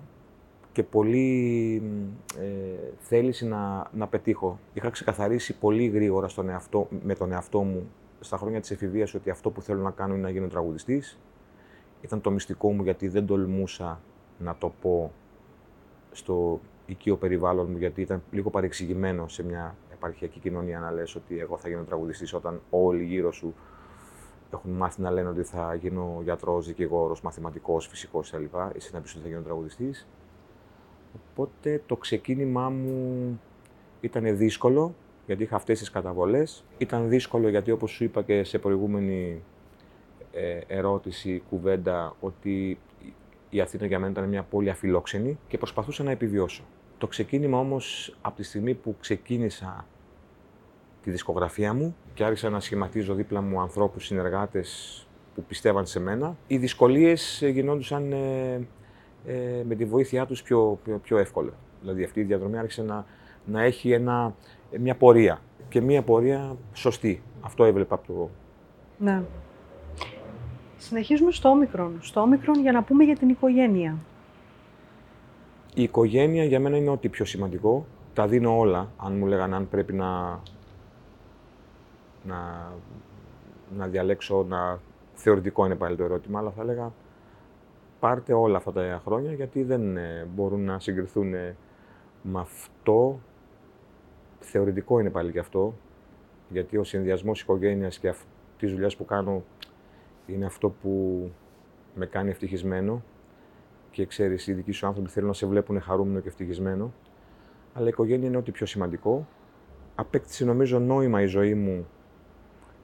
και 0.71 0.83
πολύ 0.83 1.81
μ, 1.85 2.39
ε, 2.39 2.93
θέληση 2.99 3.45
να, 3.45 3.89
να 3.93 4.07
πετύχω. 4.07 4.59
Είχα 4.73 4.89
ξεκαθαρίσει 4.89 5.57
πολύ 5.57 5.87
γρήγορα 5.87 6.27
στον 6.27 6.49
εαυτό, 6.49 6.87
με 7.03 7.15
τον 7.15 7.31
εαυτό 7.31 7.61
μου 7.61 7.89
στα 8.19 8.37
χρόνια 8.37 8.59
της 8.59 8.71
εφηβείας 8.71 9.13
ότι 9.13 9.29
αυτό 9.29 9.49
που 9.49 9.61
θέλω 9.61 9.81
να 9.81 9.91
κάνω 9.91 10.13
είναι 10.13 10.23
να 10.23 10.29
γίνω 10.29 10.47
τραγουδιστής. 10.47 11.19
Ήταν 12.01 12.21
το 12.21 12.31
μυστικό 12.31 12.71
μου 12.71 12.83
γιατί 12.83 13.07
δεν 13.07 13.25
τολμούσα 13.25 14.01
να 14.37 14.55
το 14.55 14.73
πω 14.81 15.11
στο 16.11 16.59
οικείο 16.85 17.17
περιβάλλον 17.17 17.67
μου 17.71 17.77
γιατί 17.77 18.01
ήταν 18.01 18.23
λίγο 18.31 18.49
παρεξηγημένο 18.49 19.27
σε 19.27 19.43
μια 19.43 19.75
επαρχιακή 19.93 20.39
κοινωνία 20.39 20.79
να 20.79 20.91
λες 20.91 21.15
ότι 21.15 21.39
εγώ 21.39 21.57
θα 21.57 21.67
γίνω 21.67 21.83
τραγουδιστής 21.83 22.33
όταν 22.33 22.61
όλοι 22.69 23.03
γύρω 23.03 23.31
σου 23.31 23.53
έχουν 24.53 24.71
μάθει 24.71 25.01
να 25.01 25.11
λένε 25.11 25.29
ότι 25.29 25.43
θα 25.43 25.73
γίνω 25.73 26.19
γιατρός, 26.23 26.67
δικηγόρος, 26.67 27.21
μαθηματικός, 27.21 27.87
φυσικός 27.87 28.31
κλπ. 28.31 28.53
Εσύ 28.75 28.93
να 28.93 28.99
πεις 28.99 29.13
ότι 29.13 29.21
θα 29.21 29.27
γίνω 29.27 29.41
τραγουδιστής. 29.41 30.07
Οπότε 31.15 31.81
το 31.85 31.95
ξεκίνημά 31.95 32.69
μου 32.69 33.39
ήταν 34.01 34.37
δύσκολο, 34.37 34.95
γιατί 35.25 35.43
είχα 35.43 35.55
αυτές 35.55 35.79
τις 35.79 35.89
καταβολές. 35.91 36.63
Ήταν 36.77 37.09
δύσκολο 37.09 37.49
γιατί 37.49 37.71
όπως 37.71 37.91
σου 37.91 38.03
είπα 38.03 38.21
και 38.21 38.43
σε 38.43 38.57
προηγούμενη 38.59 39.41
ε, 40.31 40.59
ερώτηση, 40.67 41.43
κουβέντα, 41.49 42.15
ότι 42.19 42.79
η 43.49 43.61
Αθήνα 43.61 43.85
για 43.85 43.99
μένα 43.99 44.11
ήταν 44.11 44.29
μια 44.29 44.43
πόλη 44.43 44.69
αφιλόξενη 44.69 45.37
και 45.47 45.57
προσπαθούσα 45.57 46.03
να 46.03 46.11
επιβιώσω. 46.11 46.63
Το 46.97 47.07
ξεκίνημα 47.07 47.59
όμως, 47.59 48.15
από 48.21 48.35
τη 48.35 48.43
στιγμή 48.43 48.73
που 48.73 48.95
ξεκίνησα 48.99 49.85
τη 51.03 51.11
δισκογραφία 51.11 51.73
μου 51.73 51.95
και 52.13 52.23
άρχισα 52.23 52.49
να 52.49 52.59
σχηματίζω 52.59 53.13
δίπλα 53.13 53.41
μου 53.41 53.59
ανθρώπους, 53.59 54.05
συνεργάτες 54.05 55.03
που 55.35 55.43
πιστεύαν 55.43 55.85
σε 55.85 55.99
μένα, 55.99 56.37
οι 56.47 56.57
δυσκολίες 56.57 57.41
ε, 57.41 57.47
γινόντουσαν 57.47 58.13
ε, 59.25 59.59
ε, 59.59 59.63
με 59.63 59.75
τη 59.75 59.85
βοήθειά 59.85 60.25
τους 60.25 60.43
πιο, 60.43 60.79
πιο, 60.83 60.97
πιο 60.97 61.17
εύκολα. 61.17 61.51
Δηλαδή 61.81 62.03
αυτή 62.03 62.19
η 62.19 62.23
διαδρομή 62.23 62.57
άρχισε 62.57 62.83
να, 62.83 63.05
να 63.45 63.63
έχει 63.63 63.91
ένα, 63.91 64.35
μια 64.79 64.95
πορεία 64.95 65.39
και 65.69 65.81
μια 65.81 66.01
πορεία 66.01 66.55
σωστή. 66.73 67.21
Αυτό 67.41 67.63
έβλεπα 67.63 67.95
από 67.95 68.07
το... 68.07 68.29
Ναι. 68.97 69.23
Συνεχίζουμε 70.77 71.31
στο 71.31 71.49
όμικρον. 71.49 71.97
Στο 72.01 72.21
όμικρον 72.21 72.59
για 72.61 72.71
να 72.71 72.83
πούμε 72.83 73.03
για 73.03 73.15
την 73.17 73.29
οικογένεια. 73.29 73.97
Η 75.73 75.83
οικογένεια 75.83 76.43
για 76.43 76.59
μένα 76.59 76.77
είναι 76.77 76.89
ό,τι 76.89 77.09
πιο 77.09 77.25
σημαντικό. 77.25 77.85
Τα 78.13 78.27
δίνω 78.27 78.57
όλα, 78.57 78.91
αν 78.97 79.17
μου 79.17 79.25
λέγανε 79.25 79.55
αν 79.55 79.69
πρέπει 79.69 79.93
να, 79.93 80.39
να, 82.23 82.71
να 83.77 83.87
διαλέξω, 83.87 84.45
να, 84.49 84.79
θεωρητικό 85.13 85.65
είναι 85.65 85.75
πάλι 85.75 85.95
το 85.95 86.03
ερώτημα, 86.03 86.39
αλλά 86.39 86.49
θα 86.49 86.61
έλεγα 86.61 86.91
πάρτε 87.99 88.33
όλα 88.33 88.57
αυτά 88.57 88.71
τα 88.71 89.01
χρόνια 89.05 89.33
γιατί 89.33 89.63
δεν 89.63 89.97
ε, 89.97 90.27
μπορούν 90.35 90.65
να 90.65 90.79
συγκριθούν 90.79 91.33
ε, 91.33 91.55
με 92.21 92.39
αυτό. 92.39 93.19
Θεωρητικό 94.39 94.99
είναι 94.99 95.09
πάλι 95.09 95.31
και 95.31 95.39
αυτό, 95.39 95.73
γιατί 96.49 96.77
ο 96.77 96.83
συνδυασμός 96.83 97.41
οικογένειας 97.41 97.99
και 97.99 98.07
αυτής 98.07 98.27
της 98.57 98.71
δουλειάς 98.71 98.95
που 98.95 99.05
κάνω 99.05 99.43
είναι 100.25 100.45
αυτό 100.45 100.69
που 100.69 101.23
με 101.95 102.05
κάνει 102.05 102.29
ευτυχισμένο 102.29 103.03
και 103.91 104.05
ξέρεις, 104.05 104.47
οι 104.47 104.53
δικοί 104.53 104.71
σου 104.71 104.87
άνθρωποι 104.87 105.09
θέλουν 105.09 105.27
να 105.27 105.33
σε 105.33 105.45
βλέπουν 105.45 105.81
χαρούμενο 105.81 106.19
και 106.19 106.27
ευτυχισμένο. 106.27 106.93
Αλλά 107.73 107.85
η 107.85 107.89
οικογένεια 107.89 108.27
είναι 108.27 108.37
ό,τι 108.37 108.51
πιο 108.51 108.65
σημαντικό. 108.65 109.27
Απέκτησε 109.95 110.45
νομίζω 110.45 110.79
νόημα 110.79 111.21
η 111.21 111.25
ζωή 111.25 111.53
μου 111.53 111.87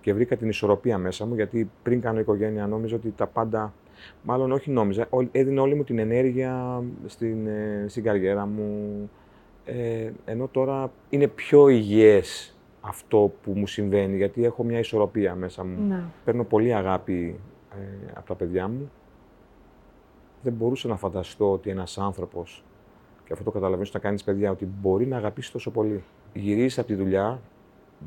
και 0.01 0.13
βρήκα 0.13 0.37
την 0.37 0.49
ισορροπία 0.49 0.97
μέσα 0.97 1.25
μου, 1.25 1.35
γιατί 1.35 1.71
πριν 1.83 2.01
κάνω 2.01 2.19
οικογένεια 2.19 2.67
νόμιζα 2.67 2.95
ότι 2.95 3.11
τα 3.11 3.27
πάντα, 3.27 3.73
μάλλον 4.23 4.51
όχι 4.51 4.71
νόμιζα, 4.71 5.07
ό- 5.09 5.27
έδινε 5.31 5.59
όλη 5.59 5.75
μου 5.75 5.83
την 5.83 5.99
ενέργεια 5.99 6.83
στην, 7.05 7.47
ε, 7.47 7.85
στην 7.87 8.03
καριέρα 8.03 8.45
μου, 8.45 9.09
ε, 9.65 10.11
ενώ 10.25 10.47
τώρα 10.47 10.91
είναι 11.09 11.27
πιο 11.27 11.67
υγιές 11.69 12.55
αυτό 12.81 13.31
που 13.43 13.51
μου 13.55 13.67
συμβαίνει, 13.67 14.15
γιατί 14.17 14.45
έχω 14.45 14.63
μια 14.63 14.79
ισορροπία 14.79 15.35
μέσα 15.35 15.63
μου. 15.65 15.87
Ναι. 15.87 16.03
Παίρνω 16.25 16.43
πολύ 16.43 16.73
αγάπη 16.73 17.39
ε, 17.71 18.11
από 18.13 18.27
τα 18.27 18.35
παιδιά 18.35 18.67
μου. 18.67 18.91
Δεν 20.41 20.53
μπορούσα 20.53 20.87
να 20.87 20.95
φανταστώ 20.95 21.51
ότι 21.51 21.69
ένας 21.69 21.97
άνθρωπος, 21.97 22.63
και 23.25 23.33
αυτό 23.33 23.45
το 23.45 23.51
καταλαβαίνεις 23.51 23.89
όταν 23.89 24.01
κάνεις 24.01 24.23
παιδιά, 24.23 24.51
ότι 24.51 24.65
μπορεί 24.81 25.05
να 25.07 25.17
αγαπήσεις 25.17 25.51
τόσο 25.51 25.71
πολύ. 25.71 26.03
Γυρίζεις 26.33 26.77
από 26.77 26.87
τη 26.87 26.95
δουλειά, 26.95 27.39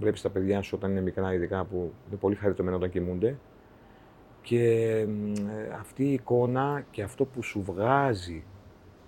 βλέπεις 0.01 0.22
τα 0.22 0.31
παιδιά 0.31 0.62
σου 0.62 0.74
όταν 0.79 0.90
είναι 0.90 1.01
μικρά, 1.01 1.35
ειδικά 1.35 1.64
που 1.64 1.92
είναι 2.09 2.16
πολύ 2.20 2.35
χαριτωμένα 2.35 2.77
όταν 2.77 2.90
κοιμούνται, 2.90 3.37
Και 4.42 4.90
ε, 4.90 5.07
αυτή 5.81 6.05
η 6.05 6.12
εικόνα 6.12 6.85
και 6.90 7.03
αυτό 7.03 7.24
που 7.24 7.42
σου 7.42 7.62
βγάζει 7.62 8.44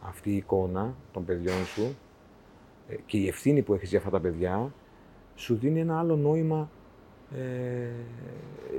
αυτή 0.01 0.31
η 0.31 0.37
εικόνα 0.37 0.95
των 1.13 1.25
παιδιών 1.25 1.65
σου 1.65 1.97
ε, 2.89 2.95
και 3.07 3.17
η 3.17 3.29
ευθύνη 3.29 3.63
που 3.63 3.75
έχεις 3.75 3.89
για 3.89 3.99
αυτά 3.99 4.11
τα 4.11 4.21
παιδιά, 4.21 4.73
σου 5.35 5.55
δίνει 5.55 5.81
ένα 5.81 5.99
άλλο 5.99 6.17
νόημα 6.17 6.71
ε, 7.37 7.89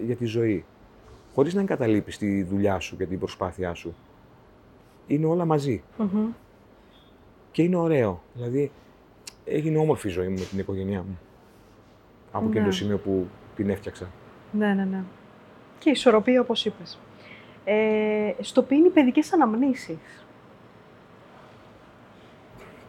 για 0.06 0.16
τη 0.16 0.26
ζωή. 0.26 0.66
Χωρίς 1.34 1.54
να 1.54 1.62
εγκαταλείπεις 1.62 2.18
τη 2.18 2.44
δουλειά 2.44 2.80
σου 2.80 2.98
και 2.98 3.06
την 3.06 3.20
προσπάθειά 3.20 3.74
σου. 3.74 3.96
Είναι 5.08 5.26
όλα 5.26 5.46
Και 7.52 7.64
είναι 7.64 7.76
ωραίο. 7.76 8.22
Δηλαδή, 8.34 8.72
έγινε 9.46 9.78
όμορφη 9.78 10.08
η 10.08 10.12
ζωή 10.12 10.28
μου 10.28 10.40
με 10.40 10.46
την 10.46 10.60
οικογένειά 10.60 11.04
μου. 11.04 11.20
Από 12.32 12.48
ναι. 12.48 12.64
το 12.64 12.72
σημείο 12.72 12.98
που 12.98 13.28
την 13.56 13.70
έφτιαξα. 13.70 14.08
Ναι, 14.52 14.74
ναι, 14.74 14.86
ναι. 14.86 15.04
Και 15.82 15.90
η 15.90 15.92
ισορροπία, 15.92 16.42
όπως 16.42 16.66
είπες. 16.66 17.00
Ε, 17.64 18.34
στο 18.40 18.62
πίνει 18.62 18.90
παιδικές 18.90 19.34
αναμνήσεις. 19.34 20.26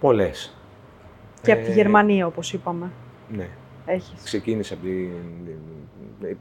Πολλές. 0.00 0.55
Και 1.42 1.52
από 1.52 1.64
τη 1.64 1.70
ε, 1.70 1.74
Γερμανία, 1.74 2.26
όπως 2.26 2.52
είπαμε. 2.52 2.90
Ναι. 3.28 3.48
Έχεις. 3.87 4.22
Ξεκίνησε 4.22 4.74
από 4.74 4.83
τη... 4.83 5.09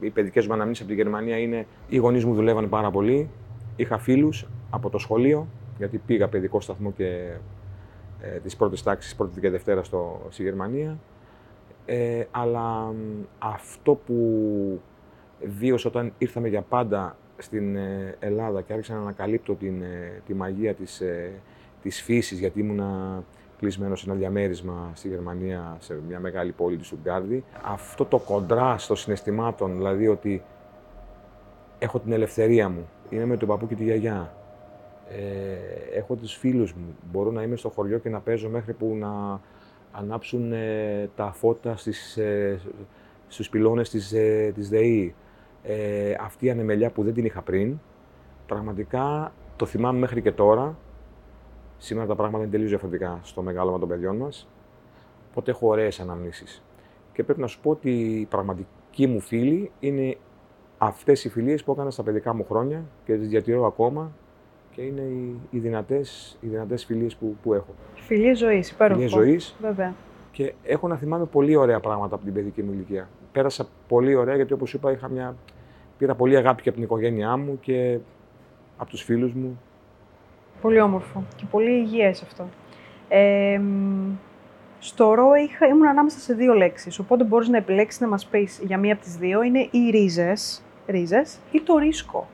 Οι 0.00 0.10
παιδικές 0.10 0.46
μου 0.46 0.52
αναμνήσεις 0.52 0.82
από 0.82 0.90
τη 0.90 0.96
Γερμανία 0.96 1.38
είναι... 1.38 1.66
Οι 1.88 1.96
γονείς 1.96 2.24
μου 2.24 2.34
δουλεύαν 2.34 2.68
πάρα 2.68 2.90
πολύ. 2.90 3.30
Είχα 3.76 3.98
φίλους 3.98 4.46
από 4.70 4.90
το 4.90 4.98
σχολείο, 4.98 5.46
γιατί 5.78 5.98
πήγα 5.98 6.28
παιδικό 6.28 6.60
σταθμό 6.60 6.92
και 6.92 7.32
ε, 8.20 8.38
τις 8.38 8.56
πρώτες 8.56 8.82
τάξεις, 8.82 9.16
πρώτη 9.16 9.40
και 9.40 9.50
δευτέρα 9.50 9.82
στο, 9.82 10.26
στη 10.28 10.42
Γερμανία. 10.42 10.98
Ε, 11.86 12.24
αλλά 12.30 12.94
αυτό 13.38 13.94
που 13.94 14.14
βίωσα 15.58 15.88
όταν 15.88 16.12
ήρθαμε 16.18 16.48
για 16.48 16.62
πάντα 16.62 17.16
στην 17.36 17.76
ε, 17.76 18.16
Ελλάδα 18.18 18.62
και 18.62 18.72
άρχισα 18.72 18.94
να 18.94 19.00
ανακαλύπτω 19.00 19.54
την, 19.54 19.82
ε, 19.82 20.22
τη 20.26 20.34
μαγεία 20.34 20.74
της, 20.74 21.00
ε, 21.00 21.30
της 21.82 22.02
φύσης, 22.02 22.38
γιατί 22.38 22.60
ήμουνα 22.60 23.22
κλεισμένος 23.58 24.00
σε 24.00 24.10
ένα 24.10 24.18
διαμέρισμα 24.18 24.90
στη 24.94 25.08
Γερμανία, 25.08 25.76
σε 25.80 25.98
μια 26.08 26.20
μεγάλη 26.20 26.52
πόλη 26.52 26.76
του 26.76 26.84
Σουγκάρδη. 26.84 27.44
Αυτό 27.62 28.04
το 28.04 28.18
κοντρά 28.18 28.76
των 28.86 28.96
συναισθημάτων, 28.96 29.76
δηλαδή 29.76 30.08
ότι 30.08 30.42
έχω 31.78 31.98
την 31.98 32.12
ελευθερία 32.12 32.68
μου, 32.68 32.88
είμαι 33.10 33.24
με 33.24 33.36
τον 33.36 33.48
παππού 33.48 33.66
και 33.66 33.74
τη 33.74 33.84
γιαγιά, 33.84 34.34
ε, 35.08 35.98
έχω 35.98 36.14
τους 36.14 36.34
φίλους 36.34 36.72
μου, 36.72 36.96
μπορώ 37.12 37.30
να 37.30 37.42
είμαι 37.42 37.56
στο 37.56 37.68
χωριό 37.68 37.98
και 37.98 38.08
να 38.08 38.20
παίζω 38.20 38.48
μέχρι 38.48 38.72
που 38.72 38.96
να 38.98 39.40
ανάψουν 39.92 40.52
ε, 40.52 41.10
τα 41.16 41.32
φώτα 41.32 41.76
στις, 41.76 42.16
ε, 42.16 42.60
στους 43.28 43.48
πυλώνες 43.48 43.90
της, 43.90 44.12
ε, 44.12 44.52
της 44.54 44.68
ΔΕΗ. 44.68 45.14
Ε, 45.62 46.14
αυτή 46.20 46.46
η 46.46 46.50
ανεμελιά 46.50 46.90
που 46.90 47.02
δεν 47.02 47.14
την 47.14 47.24
είχα 47.24 47.42
πριν, 47.42 47.78
πραγματικά 48.46 49.32
το 49.56 49.66
θυμάμαι 49.66 49.98
μέχρι 49.98 50.22
και 50.22 50.32
τώρα. 50.32 50.76
Σήμερα 51.78 52.06
τα 52.06 52.14
πράγματα 52.14 52.42
είναι 52.42 52.52
τελείως 52.52 52.70
διαφορετικά 52.70 53.20
στο 53.22 53.42
μεγάλωμα 53.42 53.78
των 53.78 53.88
παιδιών 53.88 54.16
μας. 54.16 54.48
Οπότε 55.30 55.50
έχω 55.50 55.68
ωραίες 55.68 56.00
αναμνήσεις. 56.00 56.62
Και 57.12 57.24
πρέπει 57.24 57.40
να 57.40 57.46
σου 57.46 57.60
πω 57.60 57.70
ότι 57.70 57.90
η 57.90 58.24
πραγματική 58.24 59.06
μου 59.06 59.20
φίλη 59.20 59.70
είναι 59.80 60.16
αυτές 60.78 61.24
οι 61.24 61.28
φιλίες 61.28 61.64
που 61.64 61.72
έκανα 61.72 61.90
στα 61.90 62.02
παιδικά 62.02 62.34
μου 62.34 62.44
χρόνια 62.44 62.84
και 63.04 63.16
τις 63.16 63.28
διατηρώ 63.28 63.66
ακόμα 63.66 64.12
και 64.70 64.82
είναι 64.82 65.00
οι, 65.00 65.40
οι 65.50 65.58
δυνατές, 65.58 66.38
οι 66.40 66.46
δυνατές 66.46 66.84
φιλίες 66.84 67.16
που, 67.16 67.36
που 67.42 67.54
έχω. 67.54 67.74
Φιλίες 67.94 68.38
ζωής, 68.38 68.70
υπέροχο. 68.70 69.00
Φιλίες 69.00 69.10
ζωής. 69.10 69.56
Βέβαια. 69.60 69.94
Και 70.30 70.54
έχω 70.62 70.88
να 70.88 70.96
θυμάμαι 70.96 71.24
πολύ 71.24 71.56
ωραία 71.56 71.80
πράγματα 71.80 72.14
από 72.14 72.24
την 72.24 72.32
παιδική 72.32 72.62
μου 72.62 72.72
ηλικία. 72.72 73.08
Πέρασα 73.32 73.66
πολύ 73.88 74.14
ωραία 74.14 74.36
γιατί 74.36 74.52
όπως 74.52 74.74
είπα 74.74 74.92
είχα 74.92 75.08
μια... 75.08 75.36
πήρα 76.02 76.14
πολύ 76.14 76.36
αγάπη 76.36 76.62
και 76.62 76.68
από 76.68 76.78
την 76.78 76.86
οικογένειά 76.86 77.36
μου 77.36 77.58
και 77.60 77.98
από 78.76 78.90
τους 78.90 79.02
φίλους 79.02 79.32
μου. 79.32 79.60
Πολύ 80.60 80.80
όμορφο 80.80 81.24
και 81.36 81.44
πολύ 81.50 81.70
υγιές 81.70 82.22
αυτό. 82.22 82.48
Ε, 83.08 83.60
στο 84.78 85.14
ρο 85.14 85.34
είχα, 85.34 85.66
ήμουν 85.66 85.86
ανάμεσα 85.86 86.18
σε 86.18 86.34
δύο 86.34 86.54
λέξεις, 86.54 86.98
οπότε 86.98 87.24
μπορείς 87.24 87.48
να 87.48 87.56
επιλέξεις 87.56 88.00
να 88.00 88.08
μας 88.08 88.26
πεις 88.26 88.60
για 88.66 88.78
μία 88.78 88.92
από 88.92 89.02
τις 89.02 89.16
δύο. 89.16 89.42
Είναι 89.42 89.68
οι 89.70 89.90
ρίζες, 89.90 90.62
ρίζες 90.86 91.38
ή 91.52 91.60
το 91.60 91.78
ρίσκο. 91.78 92.28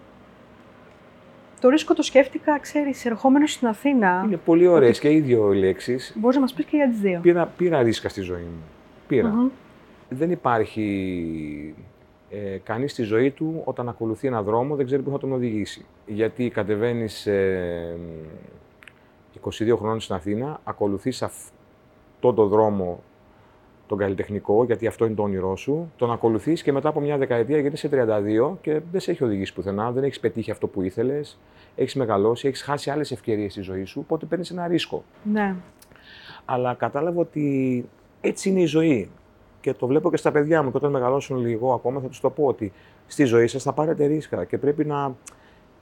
Το 1.61 1.68
ρίσκο 1.68 1.94
το 1.94 2.02
σκέφτηκα, 2.02 2.59
ξέρεις, 2.59 3.04
ερχόμενος 3.04 3.52
στην 3.52 3.68
Αθήνα. 3.68 4.22
Είναι 4.26 4.37
πολύ 4.37 4.66
ωραίες 4.66 4.98
και 4.98 5.11
οι 5.11 5.20
δύο 5.20 5.52
λέξεις. 5.52 6.16
Μπορείς 6.18 6.37
να 6.37 6.42
μας 6.42 6.52
πεις 6.52 6.64
και 6.64 6.76
για 6.76 6.88
τις 6.88 7.00
δύο. 7.00 7.20
Πήρα, 7.22 7.46
πήρα 7.46 7.83
ρίσκα 7.83 8.09
στη 8.09 8.20
ζωή 8.20 8.42
μου. 8.42 8.62
Πήρα. 9.07 9.50
Δεν 10.09 10.31
υπάρχει 10.31 11.74
ε, 12.31 12.59
κανείς 12.62 12.93
στη 12.93 13.03
ζωή 13.03 13.31
του 13.31 13.62
όταν 13.64 13.88
ακολουθεί 13.88 14.27
ένα 14.27 14.43
δρόμο 14.43 14.77
δεν 14.77 14.87
ξέρει 14.87 15.03
πού 15.03 15.11
θα 15.11 15.19
τον 15.19 15.33
οδηγήσει. 15.33 15.85
Γιατί 16.07 16.49
κατεβαίνεις 16.49 17.27
ε, 17.27 17.97
22 19.45 19.77
χρόνων 19.77 20.01
στην 20.01 20.14
Αθήνα, 20.14 20.61
ακολουθείς 20.64 21.23
αυτό 21.23 22.33
το 22.33 22.47
δρόμο 22.47 23.03
τον 23.87 23.99
καλλιτεχνικό, 23.99 24.64
γιατί 24.64 24.87
αυτό 24.87 25.05
είναι 25.05 25.14
το 25.14 25.23
όνειρό 25.23 25.57
σου, 25.57 25.93
τον 25.97 26.12
ακολουθείς 26.12 26.62
και 26.62 26.73
μετά 26.73 26.88
από 26.88 27.01
μια 27.01 27.19
δεκαετία 27.19 27.59
γιατί 27.59 27.75
είσαι 27.75 27.88
32 27.93 28.57
και 28.61 28.81
δεν 28.91 29.01
σε 29.01 29.11
έχει 29.11 29.25
οδηγήσει 29.25 29.55
πουθενά, 29.55 29.93
δεν 29.93 30.05
έχεις 30.05 30.21
πετύχει 30.21 30.51
αυτό 30.51 30.67
που 30.67 30.83
ήθελες, 30.83 31.38
έχεις 31.77 31.95
μεγαλώσει, 31.95 32.49
έχεις 32.49 32.62
χάσει 32.62 32.91
άλλες 32.91 33.11
ευκαιρίες 33.11 33.53
στη 33.53 33.61
ζωή 33.61 33.85
σου, 33.85 34.01
οπότε 34.01 34.27
παίρνεις 34.27 34.51
ένα 34.51 34.67
ρίσκο. 34.67 35.05
Ναι. 35.23 35.55
Αλλά 36.45 36.75
κατάλαβα 36.75 37.21
ότι 37.21 37.88
έτσι 38.21 38.49
είναι 38.49 38.61
η 38.61 38.67
ζωή. 38.67 39.11
Και 39.61 39.75
το 39.75 39.87
βλέπω 39.87 40.11
και 40.11 40.16
στα 40.16 40.33
παιδιά 40.33 40.62
μου. 40.62 40.71
Και 40.71 40.77
όταν 40.77 40.90
μεγαλώσουν 40.90 41.37
λίγο 41.37 41.73
ακόμα, 41.73 42.01
θα 42.01 42.07
τους 42.07 42.21
το 42.21 42.31
πω 42.31 42.44
ότι 42.44 42.73
στη 43.07 43.25
ζωή 43.25 43.47
σας 43.47 43.62
θα 43.62 43.73
πάρετε 43.73 44.07
ρίσκα 44.07 44.44
και 44.44 44.59
πρέπει 44.59 44.85
να 44.85 45.14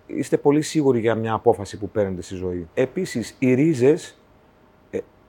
είστε 0.06 0.36
πολύ 0.36 0.62
σίγουροι 0.62 1.00
για 1.00 1.14
μια 1.14 1.32
απόφαση 1.32 1.78
που 1.78 1.88
παίρνετε 1.88 2.22
στη 2.22 2.34
ζωή. 2.34 2.68
Επίσης, 2.74 3.36
οι 3.38 3.54
ρίζες 3.54 4.18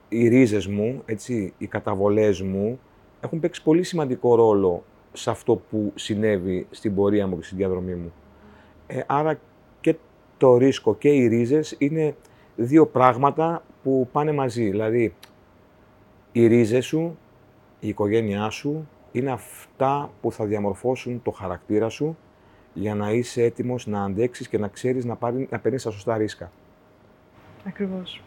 οι 0.08 0.28
ρίζες 0.28 0.66
μου, 0.66 1.02
έτσι, 1.04 1.54
οι 1.58 1.66
καταβολές 1.66 2.42
μου 2.42 2.80
έχουν 3.20 3.40
παίξει 3.40 3.62
πολύ 3.62 3.82
σημαντικό 3.82 4.34
ρόλο 4.34 4.84
σε 5.12 5.30
αυτό 5.30 5.56
που 5.56 5.92
συνέβη 5.94 6.66
στην 6.70 6.94
πορεία 6.94 7.26
μου 7.26 7.36
και 7.36 7.44
στην 7.44 7.56
διαδρομή 7.56 7.94
μου. 7.94 8.12
Ε, 8.86 9.00
άρα 9.06 9.40
και 9.80 9.94
το 10.36 10.56
ρίσκο 10.56 10.94
και 10.94 11.08
οι 11.08 11.26
ρίζες 11.26 11.74
είναι 11.78 12.14
δύο 12.56 12.86
πράγματα 12.86 13.62
που 13.82 14.08
πάνε 14.12 14.32
μαζί. 14.32 14.70
Δηλαδή, 14.70 15.14
οι 16.32 16.46
ρίζες 16.46 16.86
σου, 16.86 17.18
η 17.80 17.88
οικογένειά 17.88 18.50
σου, 18.50 18.88
είναι 19.12 19.30
αυτά 19.30 20.10
που 20.20 20.32
θα 20.32 20.44
διαμορφώσουν 20.44 21.22
το 21.22 21.30
χαρακτήρα 21.30 21.88
σου 21.88 22.16
για 22.72 22.94
να 22.94 23.10
είσαι 23.10 23.42
έτοιμος 23.42 23.86
να 23.86 24.04
αντέξεις 24.04 24.48
και 24.48 24.58
να 24.58 24.68
ξέρεις 24.68 25.04
να, 25.04 25.16
πάρει, 25.16 25.48
να 25.50 25.58
παίρνεις 25.58 25.82
τα 25.82 25.90
σωστά 25.90 26.16
ρίσκα. 26.16 26.50
Ακριβώς 27.66 28.22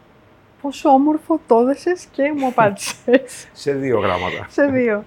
πόσο 0.62 0.88
όμορφο 0.88 1.40
το 1.46 1.58
έδεσες 1.58 2.04
και 2.04 2.32
μου 2.36 2.46
απάντησες. 2.46 3.48
Σε 3.52 3.72
δύο 3.72 3.98
γράμματα. 3.98 4.46
Σε 4.48 4.66
δύο. 4.66 5.04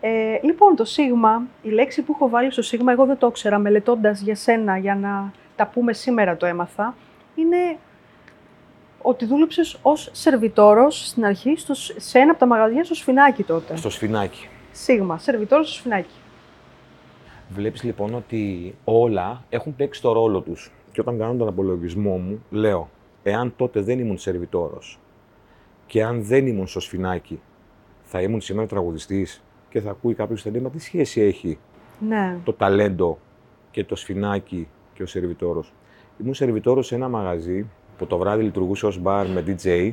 Ε, 0.00 0.38
λοιπόν, 0.42 0.76
το 0.76 0.84
σίγμα, 0.84 1.42
η 1.62 1.68
λέξη 1.68 2.02
που 2.02 2.12
έχω 2.14 2.28
βάλει 2.28 2.52
στο 2.52 2.62
σίγμα, 2.62 2.92
εγώ 2.92 3.06
δεν 3.06 3.18
το 3.18 3.26
ήξερα, 3.26 3.58
μελετώντας 3.58 4.20
για 4.20 4.34
σένα, 4.34 4.78
για 4.78 4.94
να 4.94 5.32
τα 5.56 5.66
πούμε 5.66 5.92
σήμερα 5.92 6.36
το 6.36 6.46
έμαθα, 6.46 6.94
είναι 7.34 7.78
ότι 9.08 9.26
δούλεψες 9.26 9.78
ως 9.82 10.08
σερβιτόρος 10.12 11.06
στην 11.06 11.24
αρχή 11.24 11.56
στο, 11.56 11.74
σε 11.96 12.18
ένα 12.18 12.30
από 12.30 12.40
τα 12.40 12.46
μαγαζιά 12.46 12.84
στο 12.84 12.94
Σφινάκι 12.94 13.42
τότε. 13.42 13.76
Στο 13.76 13.90
Σφινάκι. 13.90 14.48
Σίγμα, 14.72 15.18
σερβιτόρος 15.18 15.68
στο 15.68 15.78
Σφινάκι. 15.78 16.14
Βλέπεις 17.48 17.82
λοιπόν 17.82 18.14
ότι 18.14 18.74
όλα 18.84 19.44
έχουν 19.48 19.76
παίξει 19.76 20.00
το 20.02 20.12
ρόλο 20.12 20.40
τους. 20.40 20.72
Και 20.92 21.00
όταν 21.00 21.18
κάνω 21.18 21.34
τον 21.34 21.48
απολογισμό 21.48 22.16
μου, 22.16 22.44
λέω 22.50 22.90
εάν 23.22 23.52
τότε 23.56 23.80
δεν 23.80 23.98
ήμουν 23.98 24.18
σερβιτόρος 24.18 24.98
και 25.86 26.04
αν 26.04 26.24
δεν 26.24 26.46
ήμουν 26.46 26.66
στο 26.66 26.80
σφινάκι, 26.80 27.40
θα 28.02 28.20
ήμουν 28.22 28.40
σήμερα 28.40 28.66
τραγουδιστής 28.66 29.42
και 29.68 29.80
θα 29.80 29.90
ακούει 29.90 30.14
κάποιος 30.14 30.42
θα 30.42 30.50
λέει, 30.50 30.60
μα 30.60 30.70
τι 30.70 30.78
σχέση 30.78 31.20
έχει 31.20 31.58
ναι. 32.00 32.38
το 32.44 32.52
ταλέντο 32.52 33.18
και 33.70 33.84
το 33.84 33.96
σφινάκι 33.96 34.68
και 34.94 35.02
ο 35.02 35.06
σερβιτόρος. 35.06 35.72
Ήμουν 36.20 36.34
σερβιτόρος 36.34 36.86
σε 36.86 36.94
ένα 36.94 37.08
μαγαζί 37.08 37.66
που 37.98 38.06
το 38.06 38.18
βράδυ 38.18 38.42
λειτουργούσε 38.42 38.86
ως 38.86 38.98
μπαρ 38.98 39.28
με 39.28 39.44
DJ 39.46 39.92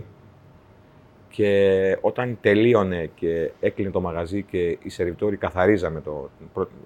και 1.30 1.98
όταν 2.02 2.38
τελείωνε 2.42 3.10
και 3.16 3.52
έκλεινε 3.60 3.92
το 3.92 4.02
μαγαζί 4.02 4.44
και 4.44 4.78
οι 4.82 4.90
σερβιτόροι 4.90 5.38
καθαρίζαμε 5.38 6.02
το, 6.02 6.30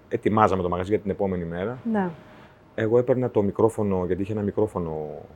ετοιμάζαμε 0.10 0.62
το 0.62 0.70
μαγαζί 0.70 0.90
για 0.90 1.00
την 1.00 1.12
επόμενη 1.12 1.46
μέρα, 1.46 1.80
ναι. 1.92 2.10
εγώ 2.76 2.98
έπαιρνα 2.98 3.30
το 3.30 3.42
μικρόφωνο, 3.42 4.04
γιατί 4.06 4.22
είχε 4.22 4.32
ένα 4.32 4.42
μικρόφωνο 4.42 4.90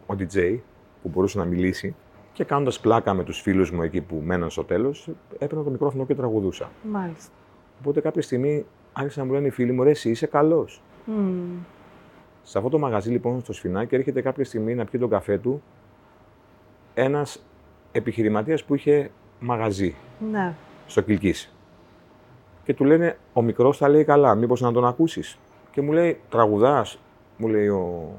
ο 0.06 0.16
DJ, 0.20 0.58
που 1.02 1.10
μπορούσε 1.10 1.38
να 1.38 1.46
μιλήσει 1.46 1.96
και 2.34 2.44
κάνοντας 2.44 2.80
πλάκα 2.80 3.14
με 3.14 3.24
τους 3.24 3.42
φίλους 3.42 3.72
μου 3.72 3.82
εκεί 3.82 4.02
που 4.02 4.22
μέναν 4.24 4.50
στο 4.50 4.64
τέλος, 4.64 5.10
έπαιρνα 5.38 5.64
το 5.64 5.70
μικρόφωνο 5.70 6.06
και 6.06 6.16
τραγουδούσα. 6.16 6.70
Μάλιστα. 6.84 7.32
Οπότε 7.80 8.02
κάποια 8.02 8.22
στιγμή 8.22 8.66
άρχισαν 8.94 9.24
να 9.24 9.30
μου 9.30 9.36
λένε 9.36 9.48
οι 9.48 9.52
φίλοι 9.52 9.72
μου: 9.72 9.84
Ρε, 9.84 9.90
εσύ 9.90 10.10
είσαι 10.10 10.26
καλός. 10.26 10.82
Mm. 11.08 11.12
Σε 12.44 12.58
αυτό 12.58 12.70
το 12.70 12.80
μαγαζί 12.80 13.12
λοιπόν 13.12 13.42
στο 13.42 13.54
Σφινάκι 13.54 13.96
έρχεται 13.96 14.22
κάποια 14.22 14.46
στιγμή 14.46 14.76
να 14.76 14.86
πιει 14.86 15.00
τον 15.00 15.10
καφέ 15.10 15.38
του 15.38 15.62
ένας 16.94 17.44
επιχειρηματίας 17.92 18.64
που 18.64 18.76
είχε 18.76 19.12
μαγαζί 19.40 19.96
ναι. 20.32 20.54
στο 20.88 21.02
Κιλκή. 21.02 21.34
Και 22.64 22.74
του 22.74 22.84
λένε: 22.84 23.18
Ο 23.34 23.42
μικρός 23.42 23.78
θα 23.78 23.90
λέει 23.90 24.04
καλά, 24.04 24.36
μήπως 24.36 24.62
να 24.62 24.72
τον 24.72 24.86
ακούσεις; 24.86 25.38
Και 25.72 25.82
μου 25.82 25.92
λέει: 25.92 26.20
Τραγουδάς, 26.30 27.00
Μου 27.38 27.48
λέει 27.48 27.68
ο, 27.68 28.16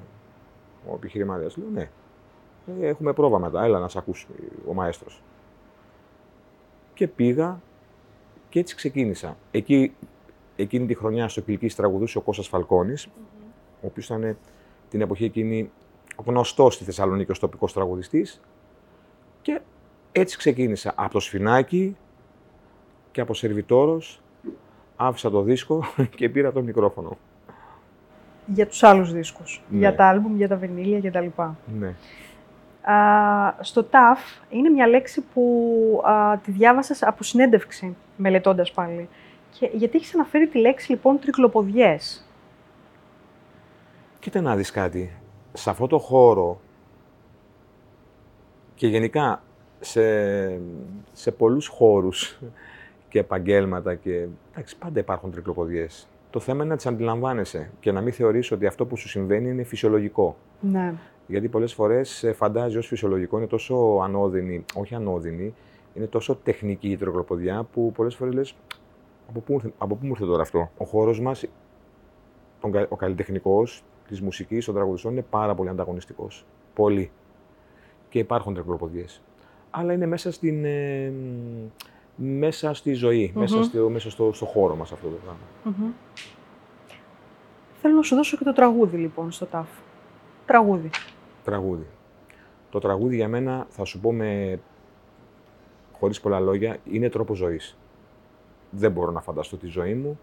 ο 0.88 0.94
επιχειρηματίας. 0.94 1.56
Λέω 1.56 1.68
ναι. 1.72 1.88
Ε, 2.80 2.88
έχουμε 2.88 3.12
πρόβα 3.12 3.38
μετά, 3.38 3.64
έλα 3.64 3.78
να 3.78 3.88
σε 3.88 3.98
ακούσει 3.98 4.26
ο 4.68 4.74
μαέστρος. 4.74 5.22
Και 6.94 7.08
πήγα 7.08 7.60
και 8.48 8.58
έτσι 8.58 8.74
ξεκίνησα. 8.74 9.36
Εκεί, 9.50 9.94
εκείνη 10.56 10.86
τη 10.86 10.94
χρονιά 10.94 11.28
στο 11.28 11.40
Κιλκής 11.40 11.74
τραγουδούσε 11.74 12.18
ο 12.18 12.20
Κώστας 12.20 12.48
Φαλκόνης, 12.48 13.08
ο 13.82 13.86
οποίος 13.86 14.06
ήταν 14.06 14.36
την 14.88 15.00
εποχή 15.00 15.24
εκείνη 15.24 15.70
γνωστό 16.24 16.70
στη 16.70 16.84
Θεσσαλονίκη 16.84 17.30
ως 17.30 17.38
τοπικός 17.38 17.72
τραγουδιστής 17.72 18.40
και 19.42 19.60
έτσι 20.12 20.36
ξεκίνησα 20.36 20.92
από 20.96 21.12
το 21.12 21.20
σφινάκι 21.20 21.96
και 23.10 23.20
από 23.20 23.34
σερβιτόρος 23.34 24.20
άφησα 24.96 25.30
το 25.30 25.42
δίσκο 25.42 25.84
και 26.16 26.28
πήρα 26.28 26.52
το 26.52 26.62
μικρόφωνο. 26.62 27.18
Για 28.46 28.66
τους 28.66 28.82
άλλους 28.82 29.12
δίσκους, 29.12 29.62
Ναι. 29.68 29.78
για 29.78 29.94
τα 29.94 30.06
άλμπουμ, 30.06 30.36
για 30.36 30.48
τα 30.48 30.56
βινίλια 30.56 31.10
κτλ. 31.10 31.42
Ναι. 31.78 31.94
Α, 32.92 33.54
στο 33.60 33.86
TAF 33.90 34.44
είναι 34.50 34.68
μια 34.68 34.86
λέξη 34.86 35.24
που 35.34 36.02
α, 36.04 36.38
τη 36.38 36.50
διάβασα 36.50 37.08
από 37.08 37.22
συνέντευξη, 37.22 37.96
μελετώντας 38.16 38.72
πάλι. 38.72 39.08
Και 39.58 39.70
γιατί 39.72 39.96
έχεις 39.96 40.14
αναφέρει 40.14 40.46
τη 40.48 40.58
λέξη 40.58 40.90
λοιπόν 40.90 41.18
τρικλοποδιές; 41.18 42.26
Κοίτα 44.22 44.40
να 44.40 44.56
δεις 44.56 44.70
κάτι. 44.70 45.10
Σε 45.52 45.70
αυτό 45.70 45.86
το 45.86 45.98
χώρο 45.98 46.60
και 48.74 48.86
γενικά 48.86 49.42
σε, 49.80 50.02
σε 51.12 51.30
πολλούς 51.30 51.66
χώρους 51.66 52.38
και 53.08 53.18
επαγγέλματα 53.18 53.94
και 53.94 54.26
εντάξει, 54.52 54.76
πάντα 54.78 55.00
υπάρχουν 55.00 55.30
τρικλοποδιές. 55.30 56.08
Το 56.30 56.40
θέμα 56.40 56.60
είναι 56.60 56.70
να 56.70 56.76
τις 56.76 56.86
αντιλαμβάνεσαι 56.86 57.70
και 57.80 57.92
να 57.92 58.00
μην 58.00 58.12
θεωρείς 58.12 58.50
ότι 58.50 58.66
αυτό 58.66 58.86
που 58.86 58.96
σου 58.96 59.08
συμβαίνει 59.08 59.48
είναι 59.50 59.62
φυσιολογικό. 59.62 60.36
Ναι. 60.60 60.94
Γιατί 61.26 61.48
πολλές 61.48 61.74
φορές 61.74 62.22
ε, 62.24 62.32
φαντάζει 62.32 62.76
ως 62.76 62.86
φυσιολογικό, 62.86 63.36
είναι 63.38 63.46
τόσο 63.46 64.00
ανώδυνη, 64.02 64.64
όχι 64.74 64.94
ανώδυνη, 64.94 65.54
είναι 65.94 66.06
τόσο 66.06 66.36
τεχνική 66.36 66.88
η 66.90 66.96
τρικλοποδιά 66.96 67.62
που 67.72 67.92
πολλές 67.92 68.14
φορές 68.14 68.34
λες 68.34 68.54
από 69.28 69.40
πού, 69.40 69.52
ήρθε- 69.52 69.72
από 69.78 69.94
πού 69.94 70.06
μου 70.06 70.10
ήρθε 70.10 70.24
τώρα 70.24 70.42
αυτό; 70.42 70.70
Ο 70.76 70.84
χώρος 70.84 71.20
μας, 71.20 71.44
τον 72.60 72.72
κα- 72.72 72.86
ο 72.88 72.96
καλλιτεχνικός 72.96 73.82
της 74.08 74.20
μουσικής, 74.20 74.64
των 74.64 74.74
τραγουδιστών 74.74 75.12
είναι 75.12 75.24
πάρα 75.30 75.54
πολύ 75.54 75.68
ανταγωνιστικός. 75.68 76.44
Πολύ. 76.74 77.10
Και 78.08 78.18
υπάρχουν 78.18 78.54
τρικλοποδιές. 78.54 79.22
Αλλά 79.70 79.92
είναι 79.92 80.06
μέσα 80.06 80.32
στην, 80.32 80.64
ε, 80.64 81.12
μ, 82.16 82.38
μέσα 82.38 82.74
στη 82.74 82.92
ζωή, 82.92 83.32
μέσα, 83.34 83.56
Μμμ. 83.56 83.62
στο, 83.62 83.88
μέσα 83.90 84.10
στο, 84.10 84.32
στο 84.32 84.46
χώρο 84.46 84.74
μας 84.74 84.92
αυτό 84.92 85.08
το 85.08 85.16
πράγμα. 85.16 85.40
Μμμ. 85.64 85.92
Θέλω 87.80 87.94
να 87.96 88.02
σου 88.02 88.14
δώσω 88.14 88.36
και 88.36 88.44
το 88.44 88.52
τραγούδι 88.52 88.96
λοιπόν 88.96 89.30
στο 89.30 89.46
TAF. 89.52 89.64
Τραγούδι. 90.46 90.90
Τραγούδι. 91.44 91.86
Το 92.70 92.78
τραγούδι 92.78 93.16
για 93.16 93.28
μένα, 93.28 93.66
θα 93.68 93.84
σου 93.84 94.00
πω 94.00 94.12
με 94.12 94.60
χωρίς 95.92 96.20
πολλά 96.20 96.40
λόγια, 96.40 96.76
είναι 96.84 97.08
τρόπος 97.08 97.38
ζωής. 97.38 97.76
Δεν 98.70 98.92
μπορώ 98.92 99.10
να 99.10 99.20
φανταστώ 99.20 99.56
τη 99.56 99.66
ζωή 99.66 99.94
μου 99.94 100.20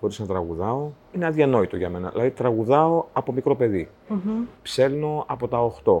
χωρίς 0.00 0.18
να 0.18 0.26
τραγουδάω. 0.26 0.90
Είναι 1.12 1.26
αδιανόητο 1.26 1.76
για 1.76 1.88
μένα. 1.90 2.08
Δηλαδή 2.10 2.30
τραγουδάω 2.30 3.04
από 3.12 3.32
μικρό 3.32 3.56
παιδί. 3.56 3.88
Μμμ. 4.08 4.44
Ψέλνω 4.62 5.24
από 5.28 5.48
τα 5.48 5.72
8. 5.84 6.00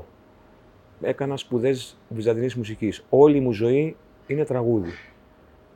Έκανα 1.00 1.36
σπουδές 1.36 1.96
βυζαντινής 2.08 2.54
μουσικής. 2.54 3.04
Όλη 3.08 3.40
μου 3.40 3.52
ζωή 3.52 3.96
είναι 4.26 4.44
τραγούδι. 4.44 4.90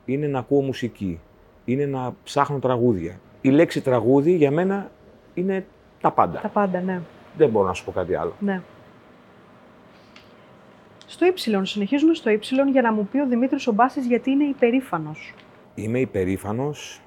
Είναι 0.05 0.27
να 0.27 0.39
ακούω 0.39 0.61
μουσική. 0.61 1.19
Είναι 1.65 1.85
να 1.85 2.15
ψάχνω 2.23 2.59
τραγούδια. 2.59 3.19
Η 3.41 3.49
λέξη 3.49 3.81
τραγούδι 3.81 4.35
για 4.35 4.51
μένα 4.51 4.91
είναι 5.33 5.65
τα 6.01 6.11
πάντα. 6.11 6.39
Τα 6.39 6.47
πάντα, 6.47 6.81
ναι. 6.81 7.01
Δεν 7.37 7.49
μπορώ 7.49 7.67
να 7.67 7.73
σου 7.73 7.85
πω 7.85 7.91
κάτι 7.91 8.15
άλλο. 8.15 8.33
ναι. 8.39 8.61
Στο 11.05 11.27
Y, 11.27 11.61
συνεχίζουμε 11.63 12.13
στο 12.13 12.31
Y 12.31 12.37
για 12.71 12.81
να 12.81 12.93
μου 12.93 13.07
πει 13.11 13.19
ο 13.19 13.27
Δημήτρης 13.27 13.67
ο 13.67 13.71
Μπάσης 13.71 14.05
γιατί 14.05 14.31
είναι 14.31 14.43
υπερήφανος. 14.43 15.33
Είμαι 15.75 15.99
υπερήφανος 15.99 17.01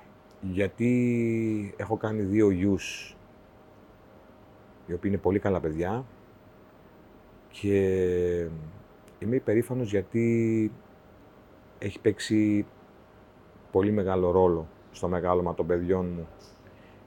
γιατί 0.50 1.74
έχω 1.76 1.96
κάνει 1.96 2.22
δύο 2.22 2.50
γιους 2.50 3.16
οι 4.86 4.92
οποίοι 4.92 5.10
είναι 5.14 5.22
πολύ 5.22 5.38
καλά 5.38 5.60
παιδιά 5.60 6.04
και 7.48 7.78
είμαι 9.18 9.36
υπερήφανος 9.36 9.90
γιατί 9.90 10.72
έχει 11.78 12.00
παίξει 12.00 12.66
πολύ 13.70 13.90
μεγάλο 13.90 14.30
ρόλο 14.30 14.66
στο 14.90 15.08
μεγάλωμα 15.08 15.54
των 15.54 15.66
παιδιών 15.66 16.06
μου 16.16 16.28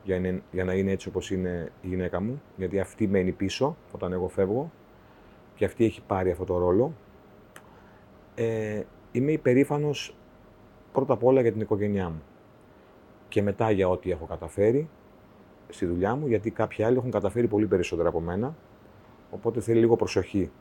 για, 0.04 0.16
είναι- 0.16 0.42
για 0.52 0.64
να 0.64 0.74
είναι 0.74 0.92
έτσι 0.92 1.08
όπως 1.08 1.32
είναι 1.32 1.72
η 1.82 1.88
γυναίκα 1.88 2.22
μου, 2.22 2.42
γιατί 2.56 2.80
αυτή 2.80 3.08
μένει 3.08 3.32
πίσω 3.32 3.78
όταν 3.92 4.14
εγώ 4.14 4.28
φεύγω 4.28 4.72
και 5.56 5.66
αυτή 5.66 5.86
έχει 5.86 6.02
πάρει 6.08 6.32
αυτό 6.32 6.44
το 6.44 6.58
ρόλο. 6.58 6.94
Ε, 8.36 8.84
είμαι 9.12 9.32
υπερήφανος 9.32 10.16
πρώτα 10.92 11.14
απ' 11.14 11.24
όλα 11.24 11.42
για 11.42 11.52
την 11.52 11.62
οικογένειά 11.62 12.10
μου 12.10 12.22
και 13.30 13.42
μετά 13.42 13.72
για 13.72 13.90
ό,τι 13.90 14.12
έχω 14.12 14.26
καταφέρει 14.26 14.90
στη 15.70 15.86
δουλειά 15.86 16.16
μου, 16.16 16.28
γιατί 16.28 16.52
κάποιοι 16.52 16.84
άλλοι 16.84 16.98
έχουν 16.98 17.12
καταφέρει 17.12 17.48
πολύ 17.48 17.66
περισσότερα 17.66 18.10
από 18.10 18.20
μένα, 18.20 18.56
οπότε 19.32 19.60
θέλει 19.60 19.80
λίγο 19.80 19.96
προσοχή 19.96 20.52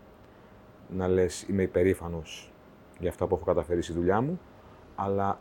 να 0.88 1.08
λες 1.08 1.42
είμαι 1.42 1.62
υπερήφανος 1.62 2.52
για 2.98 3.10
αυτά 3.10 3.26
που 3.26 3.34
έχω 3.34 3.44
καταφέρει 3.44 3.82
στη 3.82 3.92
δουλειά 3.92 4.20
μου, 4.20 4.40
αλλά 4.96 5.38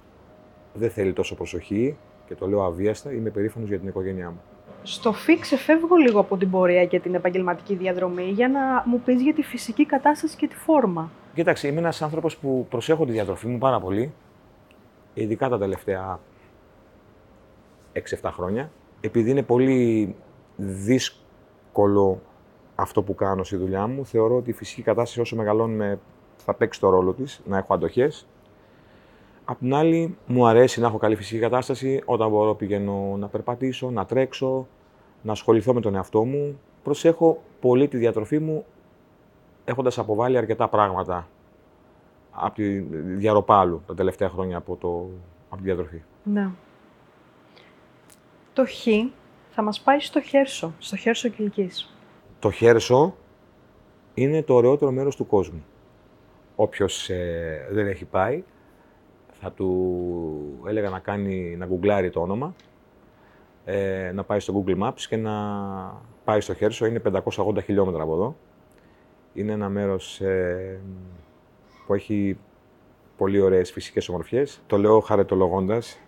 δεν 0.73 0.89
θέλει 0.89 1.13
τόσο 1.13 1.35
προσοχή 1.35 1.97
και 2.27 2.35
το 2.35 2.47
λέω 2.47 2.63
αβίαστα, 2.63 3.11
είμαι 3.11 3.29
υπερήφανος 3.29 3.69
για 3.69 3.79
την 3.79 3.87
οικογένειά 3.87 4.29
μου. 4.29 4.41
Στο 4.83 5.13
ΦΙ 5.13 5.39
ξεφεύγω 5.39 5.95
λίγο 5.95 6.19
από 6.19 6.37
την 6.37 6.49
πορεία 6.49 6.85
και 6.85 6.99
την 6.99 7.15
επαγγελματική 7.15 7.75
διαδρομή 7.75 8.23
για 8.23 8.49
να 8.49 8.83
μου 8.85 9.01
πεις 9.05 9.21
για 9.21 9.33
τη 9.33 9.41
φυσική 9.41 9.85
κατάσταση 9.85 10.35
και 10.35 10.47
τη 10.47 10.55
φόρμα. 10.55 11.11
Κοίταξε, 11.33 11.67
είμαι 11.67 11.79
ένας 11.79 12.01
άνθρωπος 12.01 12.37
που 12.37 12.67
προσέχω 12.69 13.05
τη 13.05 13.11
διατροφή 13.11 13.47
μου 13.47 13.57
πάρα 13.57 13.79
πολύ, 13.79 14.13
ειδικά 15.13 15.49
τα 15.49 15.57
τελευταία 15.57 16.19
6-7 18.21 18.29
χρόνια, 18.33 18.71
επειδή 19.01 19.29
είναι 19.29 19.43
πολύ 19.43 20.15
δύσκολο 20.55 22.21
αυτό 22.75 23.03
που 23.03 23.15
κάνω 23.15 23.43
στη 23.43 23.55
δουλειά 23.55 23.87
μου, 23.87 24.05
θεωρώ 24.05 24.35
ότι 24.35 24.49
η 24.49 24.53
φυσική 24.53 24.81
κατάσταση 24.81 25.21
όσο 25.21 25.35
μεγαλώνουμε 25.35 25.99
θα 26.37 26.53
παίξει 26.53 26.79
το 26.79 26.89
ρόλο 26.89 27.13
της, 27.13 27.41
να 27.45 27.57
έχω 27.57 27.73
αντοχές. 27.73 28.27
Απ' 29.45 29.57
την 29.57 29.73
άλλη, 29.73 30.17
μου 30.25 30.47
αρέσει 30.47 30.79
να 30.79 30.87
έχω 30.87 30.97
καλή 30.97 31.15
φυσική 31.15 31.39
κατάσταση, 31.39 32.01
όταν 32.05 32.29
μπορώ 32.29 32.55
πηγαίνω 32.55 33.15
να 33.17 33.27
περπατήσω, 33.27 33.89
να 33.89 34.05
τρέξω, 34.05 34.67
να 35.21 35.31
ασχοληθώ 35.31 35.73
με 35.73 35.81
τον 35.81 35.95
εαυτό 35.95 36.23
μου. 36.23 36.59
Προσέχω 36.83 37.41
πολύ 37.59 37.87
τη 37.87 37.97
διατροφή 37.97 38.39
μου, 38.39 38.65
έχοντας 39.65 39.97
αποβάλει 39.97 40.37
αρκετά 40.37 40.67
πράγματα 40.67 41.27
από 42.31 42.55
τη 42.55 42.79
διαρροπάλου 43.15 43.81
τα 43.87 43.93
τελευταία 43.93 44.29
χρόνια 44.29 44.57
από, 44.57 44.75
το, 44.75 45.09
από 45.49 45.57
τη 45.57 45.63
διατροφή. 45.63 46.01
Ναι. 46.23 46.49
Το 48.55 48.65
Χ 48.65 48.87
θα 49.49 49.61
μας 49.61 49.81
πάει 49.81 49.99
στο 49.99 50.21
Χέρσο, 50.21 50.73
στο 50.79 50.95
Χέρσο 50.95 51.29
Κιλκής. 51.29 51.95
Το 52.39 52.51
Χέρσο 52.51 53.15
είναι 54.13 54.43
το 54.43 54.53
ωραιότερο 54.53 54.91
μέρος 54.91 55.15
του 55.15 55.27
κόσμου. 55.27 55.65
Όποιος 56.55 57.09
ε, 57.09 57.67
δεν 57.71 57.87
έχει 57.87 58.05
πάει, 58.05 58.43
θα 59.41 59.51
του 59.51 60.63
έλεγα 60.67 60.89
να 60.89 60.99
κάνει, 60.99 61.55
να 61.57 61.65
γκουγκλάρει 61.65 62.09
το 62.09 62.21
όνομα, 62.21 62.55
ε, 63.65 64.11
να 64.13 64.23
πάει 64.23 64.39
στο 64.39 64.63
Google 64.63 64.83
Maps 64.83 65.01
και 65.09 65.17
να 65.17 65.33
πάει 66.23 66.41
στο 66.41 66.53
Χέρσο. 66.53 66.85
Είναι 66.85 67.01
580 67.35 67.63
χιλιόμετρα 67.63 68.03
από 68.03 68.13
εδώ. 68.13 68.35
Είναι 69.33 69.51
ένα 69.51 69.69
μέρος 69.69 70.21
ε, 70.21 70.79
που 71.85 71.93
έχει 71.93 72.37
πολύ 73.17 73.39
ωραίες 73.39 73.71
φυσικές 73.71 74.09
ομορφιές. 74.09 74.61
Το 74.67 74.77
λέω 74.77 74.99
χαρετολογώντας. 74.99 75.99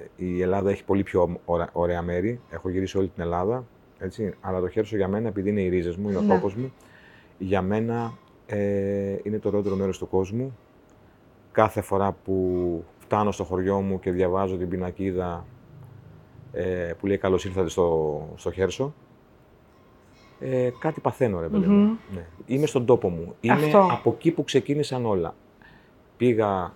Ε, 0.00 0.24
Η 0.24 0.42
Ελλάδα 0.42 0.70
έχει 0.70 0.84
πολύ 0.84 1.02
πιο 1.02 1.40
ωρα- 1.44 1.70
ωραία 1.72 2.02
μέρη. 2.02 2.40
Έχω 2.50 2.68
γυρίσει 2.70 2.98
όλη 2.98 3.08
την 3.08 3.22
Ελλάδα. 3.22 3.64
Έτσι. 3.98 4.34
Αλλά 4.40 4.60
το 4.60 4.68
Χέρσο 4.68 4.96
για 4.96 5.08
μένα, 5.08 5.28
επειδή 5.28 5.48
είναι 5.50 5.60
οι 5.60 5.68
ρίζες 5.68 5.96
μου, 5.96 6.08
είναι 6.08 6.18
ο 6.18 6.20
Ναι. 6.20 6.34
τόπος 6.34 6.54
μου, 6.54 6.72
για 7.38 7.62
μένα 7.62 8.12
ε, 8.46 9.16
είναι 9.22 9.38
το 9.38 9.48
ωραιότερο 9.48 9.76
μέρος 9.76 9.98
του 9.98 10.08
κόσμου. 10.08 10.56
Κάθε 11.52 11.80
φορά 11.80 12.12
που 12.24 12.84
φτάνω 12.98 13.30
στο 13.32 13.44
χωριό 13.44 13.80
μου 13.80 14.00
και 14.00 14.10
διαβάζω 14.10 14.56
την 14.56 14.68
πινακίδα 14.68 15.46
ε, 16.52 16.92
που 16.98 17.06
λέει 17.06 17.18
«Καλώς 17.18 17.44
ήρθατε 17.44 17.68
στο, 17.68 18.28
στο 18.36 18.50
Χέρσο», 18.50 18.94
ε, 20.40 20.70
κάτι 20.78 21.00
παθαίνω, 21.00 21.40
ρε 21.40 21.46
παιδί 21.48 21.66
μου. 21.66 21.76
Μμμ. 21.78 21.96
Ναι. 22.14 22.26
Είμαι 22.46 22.66
στον 22.66 22.84
τόπο 22.84 23.08
μου. 23.08 23.34
Είμαι 23.40 23.52
Αυτό. 23.64 23.88
από 23.90 24.10
εκεί 24.10 24.30
που 24.30 24.44
ξεκίνησαν 24.44 25.06
όλα. 25.06 25.34
Πήγα 26.16 26.74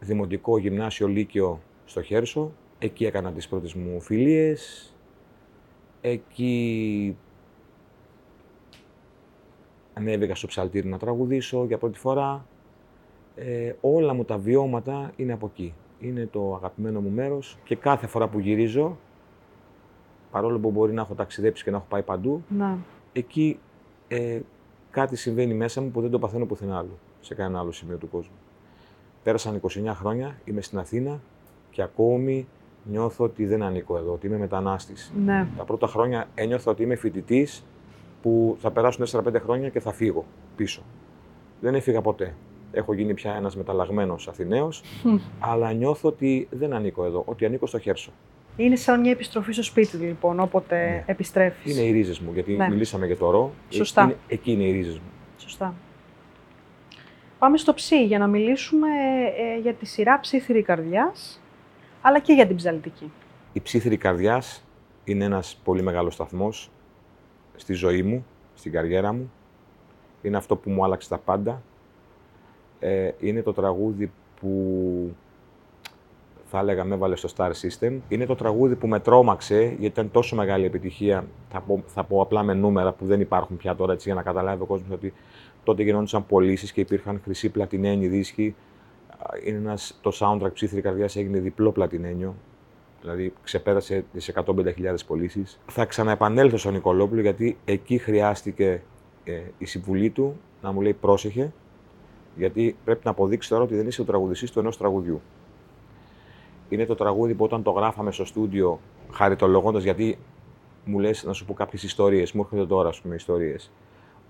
δημοτικό, 0.00 0.58
γυμνάσιο, 0.58 1.06
λύκειο 1.08 1.60
στο 1.90 2.02
Χέρσο. 2.02 2.52
Εκεί 2.78 3.04
έκανα 3.04 3.32
τις 3.32 3.48
πρώτες 3.48 3.74
μου 3.74 4.00
φιλίες. 4.00 4.92
Εκεί 6.00 7.16
ανέβηκα 9.94 10.34
στο 10.34 10.46
ψαλτήρι 10.46 10.88
να 10.88 10.98
τραγουδήσω 10.98 11.64
για 11.64 11.78
πρώτη 11.78 11.98
φορά. 11.98 12.46
Ε, 13.36 13.72
όλα 13.80 14.14
μου 14.14 14.24
τα 14.24 14.38
βιώματα 14.38 15.12
είναι 15.16 15.32
από 15.32 15.46
εκεί. 15.46 15.74
Είναι 16.00 16.26
το 16.26 16.54
αγαπημένο 16.54 17.00
μου 17.00 17.10
μέρος 17.10 17.58
και 17.64 17.76
κάθε 17.76 18.06
φορά 18.06 18.28
που 18.28 18.38
γυρίζω 18.38 18.98
παρόλο 20.30 20.58
που 20.58 20.70
μπορεί 20.70 20.92
να 20.92 21.00
έχω 21.00 21.14
ταξιδέψει 21.14 21.64
και 21.64 21.70
να 21.70 21.76
έχω 21.76 21.86
πάει 21.88 22.02
παντού, 22.02 22.42
Ναι. 22.48 22.76
εκεί 23.12 23.58
ε, 24.08 24.40
κάτι 24.90 25.16
συμβαίνει 25.16 25.54
μέσα 25.54 25.80
μου 25.80 25.90
που 25.90 26.00
δεν 26.00 26.10
το 26.10 26.18
παθαίνω 26.18 26.46
πουθενά 26.46 26.78
άλλο, 26.78 26.98
σε 27.20 27.34
κανένα 27.34 27.58
άλλο 27.58 27.72
σημείο 27.72 27.96
του 27.96 28.08
κόσμου. 28.08 28.34
Πέρασαν 29.22 29.60
29 29.68 29.68
χρόνια, 29.94 30.38
είμαι 30.44 30.60
στην 30.60 30.78
Αθήνα 30.78 31.20
και 31.70 31.82
ακόμη 31.82 32.46
νιώθω 32.84 33.24
ότι 33.24 33.46
δεν 33.46 33.62
ανήκω 33.62 33.96
εδώ, 33.96 34.12
ότι 34.12 34.26
είμαι 34.26 34.38
μετανάστης. 34.38 35.12
Ναι. 35.24 35.46
Τα 35.56 35.64
πρώτα 35.64 35.86
χρόνια 35.86 36.28
ένιωθα 36.34 36.70
ότι 36.70 36.82
είμαι 36.82 36.94
φοιτητής 36.94 37.64
που 38.22 38.56
θα 38.60 38.70
περάσουν 38.70 39.06
4-5 39.06 39.34
χρόνια 39.42 39.68
και 39.68 39.80
θα 39.80 39.92
φύγω 39.92 40.24
πίσω. 40.56 40.82
Δεν 41.60 41.74
έφυγα 41.74 42.00
ποτέ. 42.00 42.34
Έχω 42.72 42.92
γίνει 42.92 43.14
πια 43.14 43.34
ένας 43.34 43.56
μεταλλαγμένος 43.56 44.28
Αθηναίος, 44.28 44.82
Μμ. 45.04 45.16
αλλά 45.50 45.72
νιώθω 45.72 46.08
ότι 46.08 46.48
δεν 46.50 46.72
ανήκω 46.72 47.04
εδώ, 47.04 47.22
ότι 47.26 47.44
ανήκω 47.44 47.66
στο 47.66 47.78
Χέρσο. 47.78 48.12
Είναι 48.56 48.76
σαν 48.76 49.00
μια 49.00 49.10
επιστροφή 49.10 49.52
στο 49.52 49.62
σπίτι, 49.62 49.96
λοιπόν, 49.96 50.40
όποτε 50.40 50.76
Ναι. 50.76 51.04
επιστρέφεις. 51.06 51.72
Είναι 51.76 51.86
οι 51.86 51.90
ρίζες 51.90 52.18
μου, 52.20 52.30
γιατί 52.32 52.52
Ναι. 52.52 52.68
μιλήσαμε 52.68 53.06
για 53.06 53.16
το 53.16 53.30
ρο. 53.30 53.50
Ε, 53.70 53.74
Σωστά. 53.74 54.02
Είναι, 54.02 54.16
εκεί 54.28 54.52
είναι 54.52 54.62
οι 54.62 54.72
ρίζες 54.72 54.94
μου. 54.98 55.04
Σωστά. 55.38 55.74
Πάμε 57.38 57.56
στο 57.56 57.74
ψι 57.74 58.04
για 58.04 58.18
να 58.18 58.26
μιλήσουμε 58.26 58.88
ε, 59.56 59.60
για 59.60 59.74
τη 59.74 59.86
σειρά 59.86 60.20
ψήθυρη 60.20 60.62
καρδιάς, 60.62 61.39
αλλά 62.00 62.18
και 62.18 62.32
για 62.32 62.46
την 62.46 62.56
ψαλτική. 62.56 63.12
Η 63.52 63.60
ψήθυρη 63.60 63.96
καρδιάς 63.96 64.64
είναι 65.04 65.24
ένας 65.24 65.60
πολύ 65.64 65.82
μεγάλος 65.82 66.14
σταθμός 66.14 66.70
στη 67.56 67.72
ζωή 67.72 68.02
μου, 68.02 68.26
στην 68.54 68.72
καριέρα 68.72 69.12
μου. 69.12 69.32
Είναι 70.22 70.36
αυτό 70.36 70.56
που 70.56 70.70
μου 70.70 70.84
άλλαξε 70.84 71.08
τα 71.08 71.18
πάντα. 71.18 71.62
Ε, 72.78 73.10
είναι 73.18 73.42
το 73.42 73.52
τραγούδι 73.52 74.12
που 74.40 74.50
θα 76.50 76.58
έλεγα 76.58 76.84
με 76.84 76.94
έβαλε 76.94 77.16
στο 77.16 77.28
Star 77.36 77.50
System. 77.50 77.98
Είναι 78.08 78.26
το 78.26 78.34
τραγούδι 78.34 78.74
που 78.74 78.86
με 78.86 79.00
τρόμαξε, 79.00 79.62
γιατί 79.62 79.84
ήταν 79.84 80.10
τόσο 80.10 80.36
μεγάλη 80.36 80.64
επιτυχία, 80.64 81.26
θα 81.48 81.60
πω, 81.60 81.82
θα 81.86 82.04
πω 82.04 82.20
απλά 82.20 82.42
με 82.42 82.54
νούμερα 82.54 82.92
που 82.92 83.06
δεν 83.06 83.20
υπάρχουν 83.20 83.56
πια 83.56 83.76
τώρα, 83.76 83.92
έτσι, 83.92 84.08
για 84.08 84.14
να 84.14 84.22
καταλάβει 84.22 84.62
ο 84.62 84.66
κόσμος 84.66 84.90
ότι 84.90 85.12
τότε 85.64 85.82
γινόντουσαν 85.82 86.26
πωλήσεις 86.26 86.72
και 86.72 86.80
υπήρχαν 86.80 87.20
χρυσή 87.24 87.48
πλατινένιοι 87.48 88.08
δίσκοι. 88.08 88.54
Α, 89.22 89.30
Είναι 89.44 89.56
ένας, 89.56 89.98
το 90.00 90.12
soundtrack 90.14 90.52
ψήθυρη 90.52 90.80
καρδιάς 90.80 91.16
έγινε 91.16 91.38
διπλό 91.38 91.72
πλατινένιο, 91.72 92.34
δηλαδή 93.00 93.32
ξεπέρασε 93.42 94.04
τις 94.12 94.32
150.000 94.34 94.94
πωλήσεις. 95.06 95.58
Θα 95.66 95.84
ξαναεπανέλθω 95.84 96.56
στον 96.56 96.72
Νικολόπουλο 96.72 97.20
γιατί 97.20 97.56
εκεί 97.64 97.98
χρειάστηκε 97.98 98.82
ε, 99.24 99.40
η 99.58 99.64
συμβουλή 99.64 100.10
του 100.10 100.36
να 100.62 100.72
μου 100.72 100.80
λέει 100.80 100.92
πρόσεχε, 100.92 101.52
γιατί 102.36 102.76
πρέπει 102.84 103.00
να 103.04 103.10
αποδείξεις 103.10 103.50
τώρα 103.50 103.62
ότι 103.62 103.76
δεν 103.76 103.86
είσαι 103.86 104.00
ο 104.00 104.04
τραγουδιστής 104.04 104.50
του 104.50 104.58
ενός 104.58 104.76
τραγουδιού. 104.76 105.20
Είναι 106.68 106.86
το 106.86 106.94
τραγούδι 106.94 107.34
που 107.34 107.44
όταν 107.44 107.62
το 107.62 107.70
γράφαμε 107.70 108.12
στο 108.12 108.24
στούντιο, 108.24 108.80
χαριτολογώντας, 109.12 109.82
γιατί 109.82 110.18
μου 110.84 110.98
λες 110.98 111.24
να 111.24 111.32
σου 111.32 111.44
πω 111.44 111.54
κάποιες 111.54 111.82
ιστορίες, 111.82 112.32
μου 112.32 112.40
έρχονται 112.40 112.66
τώρα, 112.66 112.88
ας 112.88 113.00
πούμε, 113.00 113.14
ιστορίες. 113.14 113.70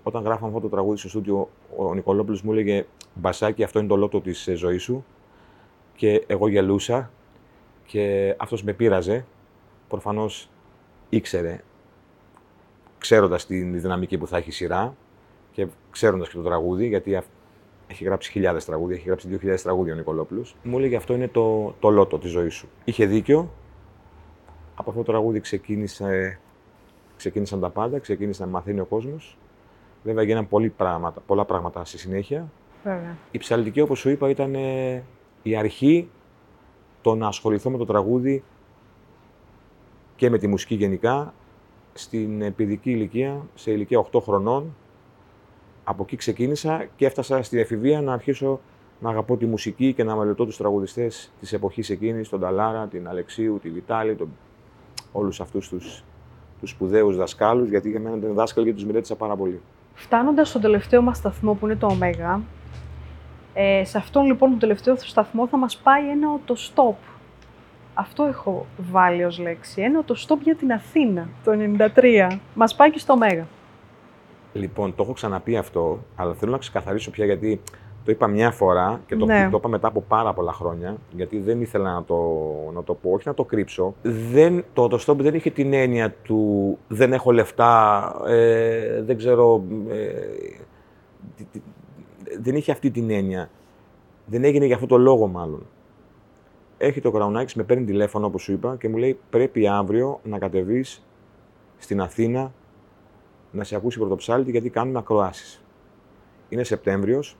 Όταν 0.03 0.23
γράφαμε 0.23 0.47
αυτό 0.47 0.59
το 0.61 0.69
τραγούδι 0.69 0.97
στο 0.97 1.09
στούντιο, 1.09 1.49
ο 1.77 1.93
Νικολόπουλος 1.93 2.41
μου 2.41 2.51
έλεγε 2.51 2.85
«Μπασάκι, 3.13 3.63
αυτό 3.63 3.79
είναι 3.79 3.87
το 3.87 3.95
λότο 3.95 4.21
της 4.21 4.47
ε, 4.47 4.53
ζωής 4.55 4.83
σου» 4.83 5.05
και 5.95 6.23
εγώ 6.27 6.47
γελούσα 6.47 7.11
και 7.85 8.35
αυτός 8.37 8.63
με 8.63 8.73
πείραζε. 8.73 9.25
Προφανώς 9.87 10.49
ήξερε, 11.09 11.61
ξέροντας 12.97 13.45
την 13.45 13.81
δυναμική 13.81 14.17
που 14.17 14.27
θα 14.27 14.37
έχει 14.37 14.49
η 14.49 14.51
σειρά 14.51 14.95
και 15.51 15.67
ξέροντας 15.91 16.29
και 16.29 16.35
το 16.35 16.41
τραγούδι, 16.43 16.87
γιατί 16.87 17.15
αυ- 17.15 17.27
έχει 17.87 18.03
γράψει 18.03 18.31
χιλιάδες 18.31 18.65
τραγούδια, 18.65 18.95
έχει 18.95 19.07
γράψει 19.07 19.27
2.000 19.41 19.61
τραγούδια 19.63 19.93
ο 19.93 19.95
Νικολόπουλος. 19.95 20.55
Μου 20.63 20.77
έλεγε 20.77 20.95
αυτό 20.95 21.13
είναι 21.13 21.27
το, 21.27 21.75
το 21.79 21.89
λότο 21.89 22.19
της 22.19 22.31
ζωής 22.31 22.53
σου. 22.53 22.67
Είχε 22.83 23.05
δίκιο. 23.05 23.49
Από 24.75 24.89
αυτό 24.89 25.03
το 25.03 25.11
τραγούδι 25.11 25.39
ξεκίνησε, 25.39 26.39
ξεκίνησαν 27.17 27.59
τα 27.59 27.69
πάντα, 27.69 27.99
ξεκίνησε 27.99 28.43
να 28.43 28.49
μαθαίνει 28.49 28.79
ο 28.79 28.85
κόσμος. 28.85 29.37
Βέβαια 30.03 30.23
γίνανε 30.23 30.45
πολλοί 30.45 30.69
πράγματα, 30.69 31.21
πολλά 31.25 31.45
πράγματα 31.45 31.85
στη 31.85 31.97
συνέχεια. 31.97 32.51
Βέβαια. 32.83 33.17
Η 33.31 33.37
ψαλτική, 33.37 33.81
όπως 33.81 33.99
σου 33.99 34.09
είπα, 34.09 34.29
ήταν 34.29 34.55
ε, 34.55 35.03
η 35.43 35.55
αρχή 35.55 36.09
το 37.01 37.15
να 37.15 37.27
ασχοληθώ 37.27 37.69
με 37.69 37.77
το 37.77 37.85
τραγούδι 37.85 38.43
και 40.15 40.29
με 40.29 40.37
τη 40.37 40.47
μουσική 40.47 40.75
γενικά 40.75 41.33
στην 41.93 42.41
ε, 42.41 42.51
παιδική 42.51 42.91
ηλικία, 42.91 43.45
σε 43.55 43.71
ηλικία 43.71 44.05
8 44.11 44.21
χρονών. 44.21 44.75
Από 45.83 46.03
εκεί 46.03 46.15
ξεκίνησα 46.15 46.87
και 46.95 47.05
έφτασα 47.05 47.43
στην 47.43 47.59
εφηβεία 47.59 48.01
να 48.01 48.13
αρχίσω 48.13 48.59
να 48.99 49.09
αγαπώ 49.09 49.37
τη 49.37 49.45
μουσική 49.45 49.93
και 49.93 50.03
να 50.03 50.15
μελετώ 50.15 50.45
τους 50.45 50.57
τραγουδιστές 50.57 51.31
της 51.39 51.53
εποχής 51.53 51.89
εκείνης, 51.89 52.29
τον 52.29 52.39
Ταλάρα, 52.39 52.87
την 52.87 53.07
Αλεξίου, 53.07 53.59
τη 53.61 53.69
Βιτάλη, 53.69 54.15
τον... 54.15 54.29
όλους 55.11 55.41
αυτούς 55.41 55.69
τους, 55.69 56.03
τους 56.59 56.69
σπουδαίους 56.69 57.17
δασκάλους, 57.17 57.69
γιατί 57.69 57.89
για 57.89 57.99
μένα 57.99 58.17
ήταν 58.17 58.33
δάσκαλοι 58.33 58.67
και 58.67 58.73
τους 58.73 58.85
μελέτησα 58.85 59.15
πάρα 59.15 59.35
πολύ. 59.35 59.61
Φτάνοντας 59.93 60.49
στον 60.49 60.61
τελευταίο 60.61 61.01
μας 61.01 61.17
σταθμό 61.17 61.53
που 61.53 61.65
είναι 61.65 61.75
το 61.75 61.87
Ωμέγα, 61.87 62.41
ε, 63.53 63.83
σε 63.85 63.97
αυτόν 63.97 64.25
λοιπόν 64.25 64.49
τον 64.49 64.59
τελευταίο 64.59 64.95
σταθμό 64.97 65.47
θα 65.47 65.57
μας 65.57 65.77
πάει 65.77 66.09
ένα 66.09 66.27
το 66.45 66.55
stop. 66.57 66.95
Αυτό 67.93 68.23
έχω 68.23 68.65
βάλει 68.91 69.23
ως 69.23 69.39
λέξη. 69.39 69.81
Ένα 69.81 70.03
το 70.03 70.25
stop 70.27 70.37
για 70.43 70.55
την 70.55 70.71
Αθήνα, 70.71 71.29
το 71.43 71.51
93. 71.51 72.39
Μας 72.53 72.75
πάει 72.75 72.91
και 72.91 72.99
στο 72.99 73.13
Ωμέγα. 73.13 73.47
Λοιπόν, 74.53 74.95
το 74.95 75.03
έχω 75.03 75.13
ξαναπεί 75.13 75.57
αυτό, 75.57 76.03
αλλά 76.15 76.33
θέλω 76.33 76.51
να 76.51 76.57
ξεκαθαρίσω 76.57 77.11
πια 77.11 77.25
γιατί 77.25 77.61
το 78.03 78.11
είπα 78.11 78.27
μια 78.27 78.51
φορά 78.51 79.01
και 79.05 79.15
το, 79.15 79.25
Ναι. 79.25 79.47
το 79.51 79.57
είπα 79.57 79.69
μετά 79.69 79.87
από 79.87 80.01
πάρα 80.01 80.33
πολλά 80.33 80.53
χρόνια, 80.53 80.97
γιατί 81.15 81.39
δεν 81.39 81.61
ήθελα 81.61 81.93
να 81.93 82.03
το, 82.03 82.17
να 82.73 82.83
το 82.83 82.93
πω, 82.93 83.11
όχι 83.11 83.27
να 83.27 83.33
το 83.33 83.43
κρύψω. 83.43 83.95
Δεν, 84.31 84.63
το, 84.73 84.87
το 84.87 85.03
stop 85.07 85.15
δεν 85.17 85.33
είχε 85.35 85.49
την 85.49 85.73
έννοια 85.73 86.11
του 86.23 86.77
δεν 86.87 87.13
έχω 87.13 87.31
λεφτά, 87.31 88.13
ε, 88.27 89.01
δεν 89.01 89.17
ξέρω. 89.17 89.63
ε, 89.89 90.11
τι- 91.35 91.43
τι- 91.51 91.61
δεν 92.41 92.55
είχε 92.55 92.71
αυτή 92.71 92.91
την 92.91 93.09
έννοια. 93.09 93.49
Δεν 94.25 94.43
έγινε 94.43 94.65
για 94.65 94.75
αυτό 94.75 94.87
το 94.87 94.97
λόγο 94.97 95.27
μάλλον. 95.27 95.65
Έχει 96.77 97.01
το 97.01 97.11
Κραουνάκης, 97.11 97.55
με 97.55 97.63
παίρνει 97.63 97.85
τηλέφωνο 97.85 98.25
όπως 98.25 98.41
σου 98.41 98.51
είπα 98.51 98.75
και 98.79 98.89
μου 98.89 98.97
λέει 98.97 99.19
πρέπει 99.29 99.67
αύριο 99.67 100.19
να 100.23 100.37
κατεβείς 100.39 101.05
στην 101.77 102.01
Αθήνα 102.01 102.51
να 103.51 103.63
σε 103.63 103.75
ακούσει 103.75 103.99
πρωτοψάλτη 103.99 104.51
γιατί 104.51 104.69
κάνουμε 104.69 104.99
ακροάσεις. 104.99 105.63
Είναι 106.49 106.63
Σεπτέμβριος. 106.63 107.37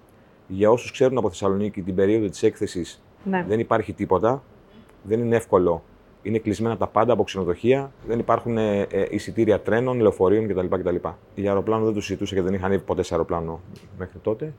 Για 0.53 0.71
όσους 0.71 0.91
ξέρουν 0.91 1.17
από 1.17 1.29
Θεσσαλονίκη 1.29 1.81
την 1.81 1.95
περίοδο 1.95 2.29
της 2.29 2.43
έκθεσης 2.43 3.01
Ναι. 3.23 3.45
δεν 3.47 3.59
υπάρχει 3.59 3.93
τίποτα. 3.93 4.43
Δεν 5.03 5.19
είναι 5.19 5.35
εύκολο. 5.35 5.83
Είναι 6.21 6.37
κλεισμένα 6.37 6.77
τα 6.77 6.87
πάντα 6.87 7.13
από 7.13 7.23
ξενοδοχεία. 7.23 7.91
Δεν 8.07 8.19
υπάρχουν 8.19 8.57
ε, 8.57 8.81
ε, 8.81 9.05
εισιτήρια 9.09 9.59
τρένων, 9.59 9.99
λεωφορείων 9.99 10.47
κτλ. 10.47 10.65
κτλ. 10.65 10.95
Για 11.35 11.49
αεροπλάνο 11.49 11.85
δεν 11.85 11.93
το 11.93 12.01
συζητούσα 12.01 12.33
γιατί 12.33 12.49
δεν 12.49 12.57
είχα 12.57 12.65
ανέβει 12.67 12.83
ποτέ 12.83 13.03
σε 13.03 13.13
αεροπλάνο 13.13 13.59
μέχρι 13.97 14.19
τότε. 14.19 14.53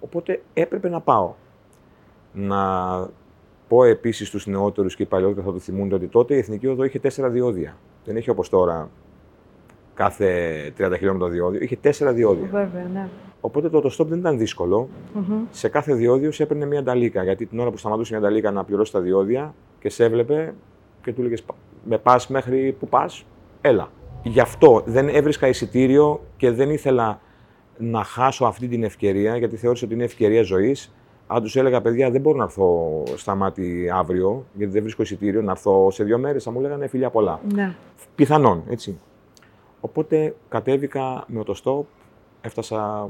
Οπότε 0.00 0.42
έπρεπε 0.54 0.88
να 0.88 1.00
πάω. 1.00 1.34
Να 2.32 2.60
πω 3.68 3.84
επίσης 3.84 4.28
στους 4.28 4.46
νεότερους 4.46 4.96
και 4.96 5.02
οι 5.02 5.06
παλιότεροι 5.06 5.46
θα 5.46 5.52
το 5.52 5.58
θυμούνται 5.58 5.94
ότι 5.94 6.06
τότε 6.06 6.34
η 6.34 6.38
Εθνική 6.38 6.66
Οδό 6.66 6.84
είχε 6.84 6.98
τέσσερα 6.98 7.28
διόδια. 7.28 7.76
Δεν 8.04 8.16
έχει 8.16 8.30
όπως 8.30 8.48
τώρα 8.48 8.90
κάθε 9.94 10.72
30 10.78 10.92
χιλιόμετρα 10.96 11.28
διόδιο. 11.28 11.62
Είχε 11.62 11.76
τέσσερα 11.76 12.12
διόδια. 12.12 12.48
Βέβαια, 12.50 12.86
ναι. 12.92 13.08
Οπότε 13.40 13.68
το 13.68 13.78
autostop 13.78 14.06
δεν 14.06 14.18
ήταν 14.18 14.38
δύσκολο. 14.38 14.88
Μμμ. 15.14 15.42
Σε 15.50 15.68
κάθε 15.68 15.94
διόδιο 15.94 16.32
σε 16.32 16.42
έπαιρνε 16.42 16.66
μια 16.66 16.82
νταλίκα. 16.82 17.22
Γιατί 17.22 17.46
την 17.46 17.58
ώρα 17.58 17.70
που 17.70 17.76
σταματούσε 17.76 18.12
μια 18.12 18.22
νταλίκα 18.22 18.50
να 18.50 18.64
πληρώσει 18.64 18.92
τα 18.92 19.00
διόδια 19.00 19.54
και 19.80 19.88
σε 19.88 20.04
έβλεπε 20.04 20.54
και 21.02 21.12
του 21.12 21.20
έλεγες 21.20 21.44
Με 21.84 21.98
πας 21.98 22.28
μέχρι 22.28 22.76
που 22.78 22.88
πας, 22.88 23.24
έλα. 23.60 23.90
Γι' 24.22 24.40
αυτό 24.40 24.82
δεν 24.86 25.08
έβρισκα 25.08 25.48
εισιτήριο 25.48 26.20
και 26.36 26.50
δεν 26.50 26.70
ήθελα 26.70 27.20
να 27.78 28.04
χάσω 28.04 28.44
αυτή 28.44 28.68
την 28.68 28.82
ευκαιρία, 28.82 29.36
γιατί 29.36 29.56
θεώρησα 29.56 29.84
ότι 29.84 29.94
είναι 29.94 30.04
ευκαιρία 30.04 30.42
ζωής. 30.42 30.94
Αν 31.26 31.42
τους 31.42 31.56
έλεγα, 31.56 31.80
παιδιά, 31.80 32.10
δεν 32.10 32.20
μπορώ 32.20 32.36
να 32.36 32.44
έρθω 32.44 33.02
στα 33.16 33.34
μάτι 33.34 33.90
αύριο, 33.94 34.44
γιατί 34.54 34.72
δεν 34.72 34.82
βρίσκω 34.82 35.02
εισιτήριο, 35.02 35.42
να 35.42 35.50
έρθω 35.50 35.90
σε 35.90 36.04
δύο 36.04 36.18
μέρες, 36.18 36.42
θα 36.42 36.50
μου 36.50 36.60
λέγανε 36.60 36.86
φιλιά 36.86 37.10
πολλά. 37.10 37.40
Ναι. 37.54 37.74
Πιθανόν, 38.14 38.62
έτσι. 38.70 38.98
Οπότε 39.80 40.34
κατέβηκα 40.48 41.24
με 41.26 41.44
το 41.44 41.60
stop, 41.64 41.84
έφτασα 42.40 43.08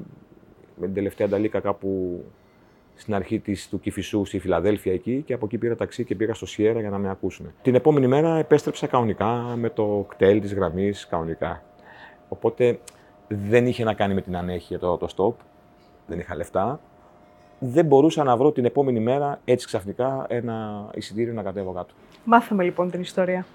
με 0.76 0.86
την 0.86 0.94
τελευταία 0.94 1.26
ανταλίκα 1.26 1.60
κάπου 1.60 2.22
στην 2.94 3.14
αρχή 3.14 3.38
της, 3.38 3.68
του 3.68 3.80
Κηφισού 3.80 4.24
στη 4.24 4.38
Φιλαδέλφια 4.38 4.92
εκεί 4.92 5.22
και 5.26 5.32
από 5.32 5.46
εκεί 5.46 5.58
πήρα 5.58 5.76
ταξί 5.76 6.04
και 6.04 6.14
πήγα 6.14 6.34
στο 6.34 6.46
Σιέρα 6.46 6.80
για 6.80 6.90
να 6.90 6.98
με 6.98 7.10
ακούσουν. 7.10 7.52
Την 7.62 7.74
επόμενη 7.74 8.06
μέρα 8.06 8.36
επέστρεψα 8.36 8.86
κανονικά 8.86 9.54
με 9.56 9.70
το 9.70 10.06
κτέλ 10.08 10.40
της 10.40 10.54
γραμμής 10.54 11.06
κανονικά. 11.06 11.62
Οπότε 12.28 12.78
δεν 13.28 13.66
είχε 13.66 13.84
να 13.84 13.94
κάνει 13.94 14.14
με 14.14 14.20
την 14.20 14.36
ανέχεια 14.36 14.78
το, 14.78 14.96
το 14.96 15.08
stop, 15.16 15.44
δεν 16.06 16.18
είχα 16.18 16.36
λεφτά. 16.36 16.80
Δεν 17.58 17.86
μπορούσα 17.86 18.24
να 18.24 18.36
βρω 18.36 18.52
την 18.52 18.64
επόμενη 18.64 19.00
μέρα 19.00 19.40
έτσι 19.44 19.66
ξαφνικά 19.66 20.26
ένα 20.28 20.88
εισιτήριο 20.94 21.32
να 21.32 21.42
κατέβω 21.42 21.72
κάτω. 21.72 21.94
Μάθαμε 22.24 22.64
λοιπόν 22.64 22.90
την 22.90 23.00
ιστορία. 23.00 23.46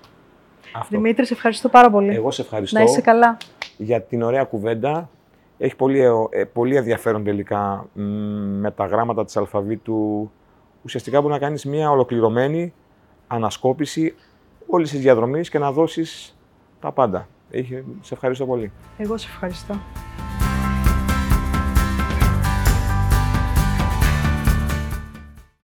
Αυτό. 0.80 0.96
Δημήτρη, 0.98 1.26
σε 1.26 1.34
ευχαριστώ 1.34 1.70
πάρα 1.70 1.90
πολύ. 1.90 2.16
Εγώ 2.16 2.32
σε 2.32 2.42
ευχαριστώ 2.42 2.78
Να 2.78 2.84
είσαι 2.84 3.02
καλά. 3.02 3.38
για 3.78 4.02
την 4.02 4.22
ωραία 4.22 4.44
κουβέντα. 4.44 5.10
Έχει 5.58 5.76
πολύ, 5.76 6.00
ε, 6.30 6.44
πολύ 6.44 6.76
ενδιαφέρον 6.76 7.24
τελικά 7.24 7.88
μ, 7.94 8.02
με 8.60 8.72
τα 8.72 8.86
γράμματα 8.86 9.26
της 9.26 9.38
αλφαβήτου. 9.38 10.32
Ουσιαστικά 10.84 11.22
μπορεί 11.22 11.34
να 11.34 11.40
κάνεις 11.40 11.66
μια 11.66 11.90
ολοκληρωμένη 11.92 12.74
ανασκόπηση 13.28 14.16
όλης 14.68 14.90
της 14.92 15.00
διαδρομής 15.00 15.50
και 15.50 15.60
να 15.60 15.72
δώσεις 15.72 16.38
τα 16.80 16.92
πάντα. 16.92 17.28
Είχε, 17.50 17.84
σε 18.02 18.14
ευχαριστώ 18.14 18.46
πολύ. 18.46 18.72
Εγώ 18.98 19.18
σε 19.18 19.28
ευχαριστώ. 19.32 19.76